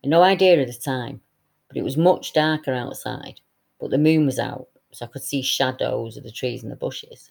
I 0.04 0.08
no 0.08 0.22
idea 0.22 0.60
of 0.60 0.66
the 0.66 0.72
time, 0.72 1.20
but 1.68 1.76
it 1.76 1.84
was 1.84 1.96
much 1.96 2.32
darker 2.32 2.72
outside, 2.72 3.40
but 3.80 3.90
the 3.90 3.98
moon 3.98 4.26
was 4.26 4.38
out, 4.38 4.68
so 4.90 5.04
I 5.04 5.08
could 5.08 5.22
see 5.22 5.42
shadows 5.42 6.16
of 6.16 6.24
the 6.24 6.32
trees 6.32 6.62
and 6.62 6.72
the 6.72 6.76
bushes. 6.76 7.30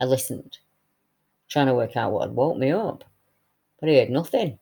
I 0.00 0.04
listened, 0.04 0.58
trying 1.48 1.66
to 1.66 1.74
work 1.74 1.96
out 1.96 2.12
what 2.12 2.28
had 2.28 2.36
woke 2.36 2.58
me 2.58 2.70
up, 2.70 3.04
but 3.80 3.88
I 3.88 3.94
heard 3.94 4.10
nothing. 4.10 4.58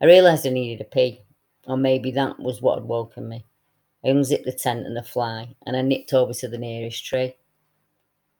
I 0.00 0.06
realised 0.06 0.46
I 0.46 0.50
needed 0.50 0.84
a 0.84 0.88
pee, 0.88 1.22
or 1.66 1.76
maybe 1.76 2.10
that 2.10 2.38
was 2.40 2.60
what 2.60 2.78
had 2.78 2.88
woken 2.88 3.28
me. 3.28 3.44
I 4.04 4.08
unzipped 4.08 4.44
the 4.44 4.52
tent 4.52 4.86
and 4.86 4.96
the 4.96 5.02
fly, 5.02 5.54
and 5.66 5.76
I 5.76 5.82
nipped 5.82 6.12
over 6.12 6.32
to 6.34 6.48
the 6.48 6.58
nearest 6.58 7.04
tree. 7.04 7.36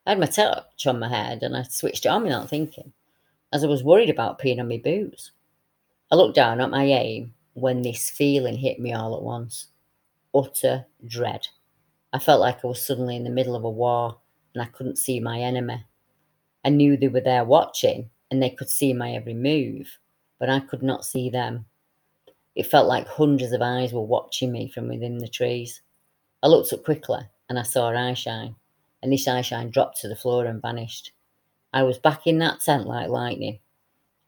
I 0.06 0.10
had 0.10 0.18
my 0.18 0.26
torch 0.26 0.86
on 0.86 0.98
my 0.98 1.08
head, 1.08 1.42
and 1.42 1.56
I 1.56 1.62
switched 1.62 2.06
it 2.06 2.08
on 2.08 2.24
without 2.24 2.48
thinking, 2.48 2.92
as 3.52 3.62
I 3.62 3.68
was 3.68 3.84
worried 3.84 4.10
about 4.10 4.40
peeing 4.40 4.60
on 4.60 4.68
my 4.68 4.78
boots. 4.78 5.30
I 6.10 6.16
looked 6.16 6.34
down 6.34 6.60
at 6.60 6.70
my 6.70 6.84
aim 6.84 7.34
when 7.54 7.82
this 7.82 8.10
feeling 8.10 8.56
hit 8.56 8.80
me 8.80 8.92
all 8.92 9.16
at 9.16 9.22
once 9.22 9.68
utter 10.34 10.86
dread. 11.06 11.46
I 12.12 12.18
felt 12.18 12.40
like 12.40 12.64
I 12.64 12.66
was 12.68 12.84
suddenly 12.84 13.16
in 13.16 13.24
the 13.24 13.30
middle 13.30 13.56
of 13.56 13.64
a 13.64 13.70
war 13.70 14.18
and 14.54 14.62
I 14.62 14.66
couldn't 14.66 14.98
see 14.98 15.20
my 15.20 15.40
enemy. 15.40 15.84
I 16.64 16.70
knew 16.70 16.96
they 16.96 17.08
were 17.08 17.20
there 17.20 17.44
watching 17.44 18.10
and 18.30 18.42
they 18.42 18.50
could 18.50 18.68
see 18.70 18.92
my 18.92 19.12
every 19.12 19.34
move, 19.34 19.98
but 20.38 20.48
I 20.48 20.60
could 20.60 20.82
not 20.82 21.04
see 21.04 21.30
them. 21.30 21.66
It 22.54 22.66
felt 22.66 22.86
like 22.86 23.06
hundreds 23.08 23.52
of 23.52 23.62
eyes 23.62 23.92
were 23.92 24.02
watching 24.02 24.52
me 24.52 24.68
from 24.68 24.88
within 24.88 25.18
the 25.18 25.28
trees. 25.28 25.80
I 26.42 26.48
looked 26.48 26.72
up 26.72 26.84
quickly 26.84 27.20
and 27.48 27.58
I 27.58 27.62
saw 27.62 27.90
eyeshine, 27.90 28.54
and 29.02 29.12
this 29.12 29.26
eyeshine 29.26 29.70
dropped 29.70 30.00
to 30.00 30.08
the 30.08 30.16
floor 30.16 30.44
and 30.44 30.60
vanished. 30.60 31.12
I 31.72 31.82
was 31.82 31.98
back 31.98 32.26
in 32.26 32.38
that 32.38 32.60
tent 32.60 32.86
like 32.86 33.08
lightning, 33.08 33.60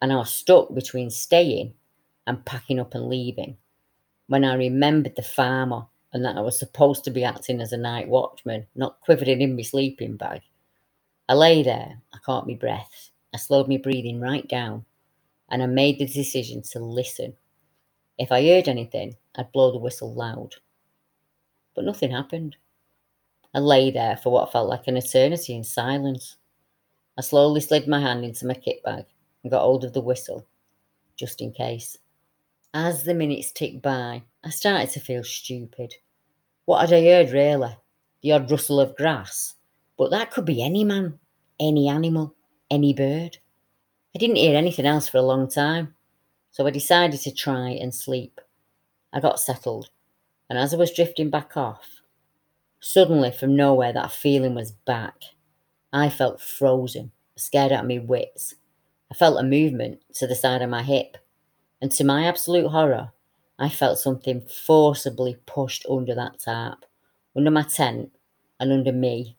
and 0.01 0.13
I 0.13 0.17
was 0.17 0.31
stuck 0.31 0.75
between 0.75 1.11
staying 1.11 1.75
and 2.27 2.45
packing 2.47 2.81
up 2.81 2.95
and 2.95 3.09
leaving 3.09 3.57
when 4.27 4.45
I 4.45 4.55
remembered 4.55 5.17
the 5.17 5.23
farmer 5.23 5.87
and 6.13 6.25
that 6.25 6.37
I 6.37 6.41
was 6.41 6.59
supposed 6.59 7.05
to 7.05 7.11
be 7.11 7.25
acting 7.25 7.61
as 7.61 7.73
a 7.73 7.77
night 7.77 8.09
watchman, 8.09 8.67
not 8.75 9.01
quivering 9.01 9.43
in 9.43 9.57
my 9.57 9.63
sleeping 9.63 10.17
bag. 10.17 10.41
I 11.29 11.35
lay 11.35 11.63
there, 11.63 12.01
I 12.13 12.19
caught 12.19 12.47
my 12.47 12.55
breath, 12.55 13.11
I 13.35 13.39
slowed 13.39 13.69
my 13.69 13.77
breathing 13.77 14.21
right 14.21 14.47
down, 14.49 14.85
and 15.51 15.63
I 15.63 15.67
made 15.67 15.99
the 15.99 16.07
decision 16.07 16.63
to 16.73 16.79
listen 16.79 17.35
if 18.19 18.31
I 18.31 18.47
heard 18.47 18.69
anything, 18.69 19.17
I'd 19.37 19.53
blow 19.53 19.73
the 19.73 19.79
whistle 19.79 20.15
loud. 20.15 20.55
But 21.75 21.85
nothing 21.85 22.11
happened. 22.11 22.57
I 23.55 23.59
lay 23.61 23.91
there 23.91 24.17
for 24.17 24.31
what 24.31 24.53
felt 24.53 24.69
like 24.69 24.87
an 24.87 24.97
eternity 24.97 25.55
in 25.55 25.65
silence. 25.65 26.37
I 27.17 27.23
slowly 27.23 27.61
slid 27.61 27.87
my 27.87 28.01
hand 28.01 28.25
into 28.25 28.47
my 28.47 28.55
kit 28.55 28.83
bag 28.83 29.05
and 29.43 29.51
got 29.51 29.63
hold 29.63 29.85
of 29.85 29.93
the 29.93 30.01
whistle, 30.01 30.47
just 31.17 31.41
in 31.41 31.53
case. 31.53 31.97
As 32.73 33.05
the 33.05 33.15
minutes 33.15 33.53
ticked 33.53 33.83
by, 33.83 34.23
I 34.43 34.51
started 34.51 34.91
to 34.91 35.01
feel 35.01 35.23
stupid. 35.23 35.95
What 36.65 36.81
had 36.81 36.99
I 36.99 37.05
heard 37.05 37.31
really? 37.31 37.77
The 38.23 38.33
odd 38.33 38.51
rustle 38.51 38.81
of 38.81 38.97
grass. 38.97 39.55
But 39.97 40.11
that 40.11 40.33
could 40.33 40.45
be 40.45 40.63
any 40.63 40.83
man, 40.83 41.19
any 41.61 41.89
animal, 41.89 42.35
any 42.71 42.93
bird. 42.93 43.39
I 44.15 44.19
didn't 44.19 44.37
hear 44.37 44.57
anything 44.57 44.87
else 44.87 45.09
for 45.09 45.19
a 45.19 45.23
long 45.23 45.49
time. 45.49 45.94
So 46.55 46.65
I 46.69 46.71
decided 46.71 47.19
to 47.23 47.35
try 47.35 47.71
and 47.71 47.93
sleep. 47.93 48.41
I 49.13 49.19
got 49.19 49.41
settled, 49.41 49.91
and 50.49 50.57
as 50.57 50.73
I 50.73 50.77
was 50.77 50.93
drifting 50.93 51.29
back 51.29 51.57
off, 51.57 52.01
suddenly 52.79 53.33
from 53.33 53.57
nowhere 53.57 53.93
that 53.93 54.13
feeling 54.13 54.55
was 54.55 54.71
back. 54.71 55.17
I 55.93 56.09
felt 56.09 56.41
frozen, 56.41 57.11
scared 57.35 57.73
out 57.73 57.83
of 57.83 57.89
my 57.89 57.99
wits. 57.99 58.55
I 59.11 59.15
felt 59.15 59.41
a 59.41 59.43
movement 59.43 60.03
to 60.15 60.29
the 60.29 60.37
side 60.37 60.63
of 60.63 60.71
my 60.71 60.85
hip, 60.85 61.17
and 61.83 61.91
to 61.91 62.05
my 62.05 62.25
absolute 62.25 62.69
horror, 62.69 63.11
I 63.59 63.69
felt 63.69 63.99
something 63.99 64.43
forcibly 64.43 65.39
pushed 65.47 65.85
under 65.91 66.15
that 66.15 66.39
tarp, 66.39 66.85
under 67.35 67.51
my 67.51 67.65
tent, 67.65 68.13
and 68.61 68.71
under 68.71 68.93
me. 68.93 69.37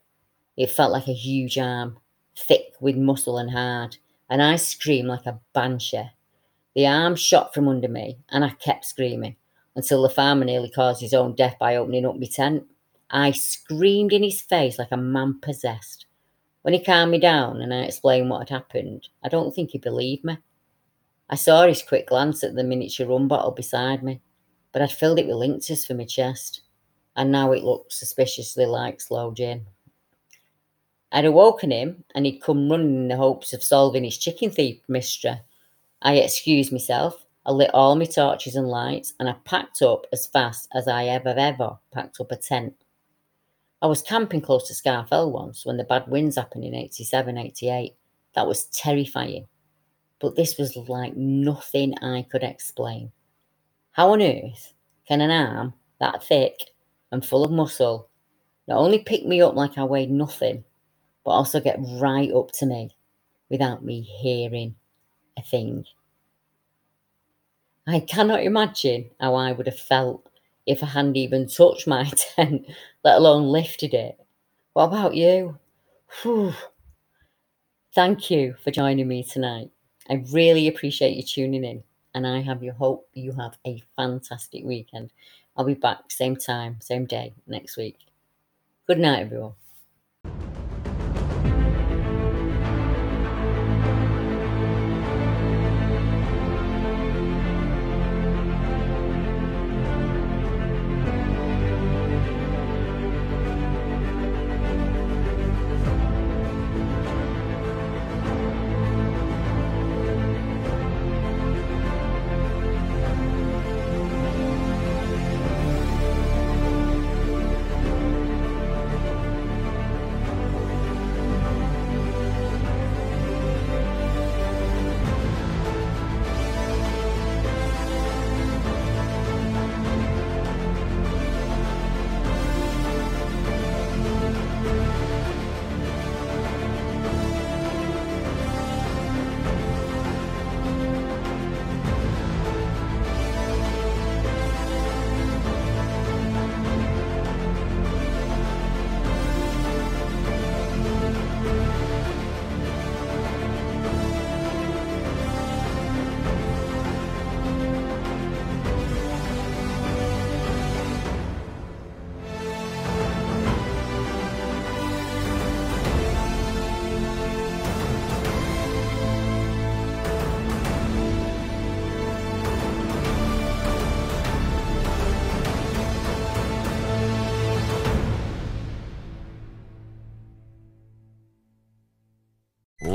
It 0.57 0.70
felt 0.70 0.91
like 0.91 1.07
a 1.07 1.13
huge 1.13 1.57
arm, 1.57 1.97
thick 2.38 2.74
with 2.82 2.97
muscle 2.97 3.38
and 3.38 3.51
hard, 3.51 3.99
and 4.30 4.43
I 4.43 4.57
screamed 4.57 5.07
like 5.07 5.26
a 5.26 5.39
banshee. 5.53 6.11
The 6.76 6.88
arm 6.88 7.15
shot 7.15 7.53
from 7.53 7.69
under 7.69 7.88
me, 7.88 8.17
and 8.30 8.43
I 8.43 8.49
kept 8.49 8.84
screaming 8.84 9.38
until 9.78 10.01
the 10.01 10.09
farmer 10.09 10.43
nearly 10.43 10.69
caused 10.69 10.99
his 10.99 11.13
own 11.13 11.34
death 11.34 11.55
by 11.57 11.78
opening 11.78 12.05
up 12.05 12.17
my 12.17 12.28
tent. 12.28 12.65
I 13.09 13.32
screamed 13.32 14.11
in 14.11 14.23
his 14.23 14.41
face 14.41 14.78
like 14.78 14.91
a 14.91 14.97
man 14.97 15.39
possessed. 15.41 16.05
When 16.63 16.73
he 16.73 16.84
calmed 16.84 17.11
me 17.11 17.19
down 17.19 17.61
and 17.61 17.73
I 17.73 17.84
explained 17.84 18.30
what 18.30 18.49
had 18.49 18.49
happened, 18.49 19.07
I 19.23 19.30
don't 19.30 19.55
think 19.55 19.69
he 19.69 19.78
believed 19.78 20.26
me. 20.26 20.38
I 21.30 21.36
saw 21.36 21.65
his 21.65 21.82
quick 21.82 22.07
glance 22.07 22.43
at 22.43 22.55
the 22.55 22.63
miniature 22.63 23.07
rum 23.07 23.30
bottle 23.30 23.51
beside 23.51 24.03
me, 24.03 24.19
but 24.73 24.82
I'd 24.82 24.91
filled 24.91 25.19
it 25.19 25.28
with 25.28 25.38
linctus 25.38 25.88
for 25.88 25.93
my 25.93 26.03
chest, 26.03 26.61
and 27.15 27.32
now 27.32 27.53
it 27.53 27.63
looked 27.63 27.93
suspiciously 27.93 28.65
like 28.65 28.99
sloe 28.99 29.32
gin. 29.32 29.65
I'd 31.13 31.23
awoken 31.23 31.71
him, 31.71 32.03
and 32.13 32.26
he'd 32.26 32.41
come 32.41 32.69
running 32.69 32.95
in 32.95 33.07
the 33.07 33.15
hopes 33.15 33.53
of 33.53 33.63
solving 33.63 34.03
his 34.03 34.17
chicken 34.17 34.49
thief 34.49 34.82
mystery 34.89 35.39
I 36.06 36.18
excused 36.18 36.72
myself, 36.72 37.26
I 37.47 37.51
lit 37.51 37.72
all 37.74 37.95
my 37.95 38.06
torches 38.06 38.56
and 38.56 38.68
lights, 38.68 39.16
and 39.20 39.28
I 39.28 39.34
packed 39.43 39.82
up 39.82 40.06
as 40.14 40.28
fast 40.28 40.70
as 40.76 40.88
I 40.88 41.06
ever, 41.06 41.34
ever 41.36 41.80
packed 41.91 42.20
up 42.22 42.32
a 42.32 42.36
tent. 42.36 42.76
I 43.82 43.88
was 43.88 44.03
camping 44.03 44.41
close 44.41 44.68
to 44.68 44.76
Scafell 44.76 45.32
once 45.32 45.66
when 45.66 45.78
the 45.78 45.84
bad 45.84 46.08
winds 46.08 46.36
happened 46.36 46.64
in 46.64 46.76
87, 46.76 47.39
88. 47.39 47.95
That 48.36 48.45
was 48.45 48.66
terrifying. 48.66 49.47
But 50.20 50.36
this 50.36 50.60
was 50.60 50.76
like 50.76 51.16
nothing 51.16 51.97
I 52.03 52.28
could 52.32 52.43
explain. 52.43 53.12
How 53.89 54.12
on 54.12 54.22
earth 54.22 54.74
can 55.08 55.22
an 55.22 55.32
arm 55.32 55.74
that 55.99 56.24
thick 56.24 56.60
and 57.12 57.26
full 57.26 57.43
of 57.43 57.49
muscle 57.49 58.10
not 58.68 58.78
only 58.78 58.99
pick 58.99 59.26
me 59.26 59.41
up 59.41 59.56
like 59.56 59.80
I 59.80 59.84
weighed 59.84 60.12
nothing, 60.12 60.66
but 61.24 61.32
also 61.32 61.60
get 61.60 61.80
right 61.99 62.32
up 62.32 62.51
to 62.60 62.68
me 62.68 62.91
without 63.49 63.84
me 63.84 64.01
hearing 64.01 64.76
a 65.38 65.41
thing. 65.41 65.86
I 67.88 67.99
cannot 67.99 68.43
imagine 68.43 69.09
how 69.19 69.33
I 69.33 69.51
would 69.51 69.65
have 69.65 69.79
felt 69.79 70.29
if 70.67 70.83
a 70.83 70.88
hand 70.88 71.17
even 71.17 71.47
touched 71.47 71.88
my 71.88 72.03
tent, 72.15 72.67
let 73.03 73.17
alone 73.17 73.47
lifted 73.47 73.93
it. 73.95 74.19
What 74.73 74.86
about 74.86 75.15
you? 75.15 75.57
Whew. 76.21 76.53
Thank 77.95 78.29
you 78.29 78.53
for 78.63 78.69
joining 78.69 79.07
me 79.07 79.23
tonight. 79.23 79.71
I 80.07 80.23
really 80.31 80.67
appreciate 80.67 81.15
you 81.17 81.23
tuning 81.23 81.63
in, 81.63 81.83
and 82.13 82.27
I 82.27 82.41
have 82.41 82.61
you 82.61 82.71
hope 82.71 83.09
you 83.13 83.31
have 83.33 83.57
a 83.65 83.81
fantastic 83.95 84.63
weekend. 84.63 85.11
I'll 85.57 85.65
be 85.65 85.73
back 85.73 86.11
same 86.11 86.36
time, 86.36 86.79
same 86.81 87.05
day 87.07 87.33
next 87.47 87.75
week. 87.77 87.97
Good 88.88 88.99
night, 88.99 89.21
everyone. 89.21 89.55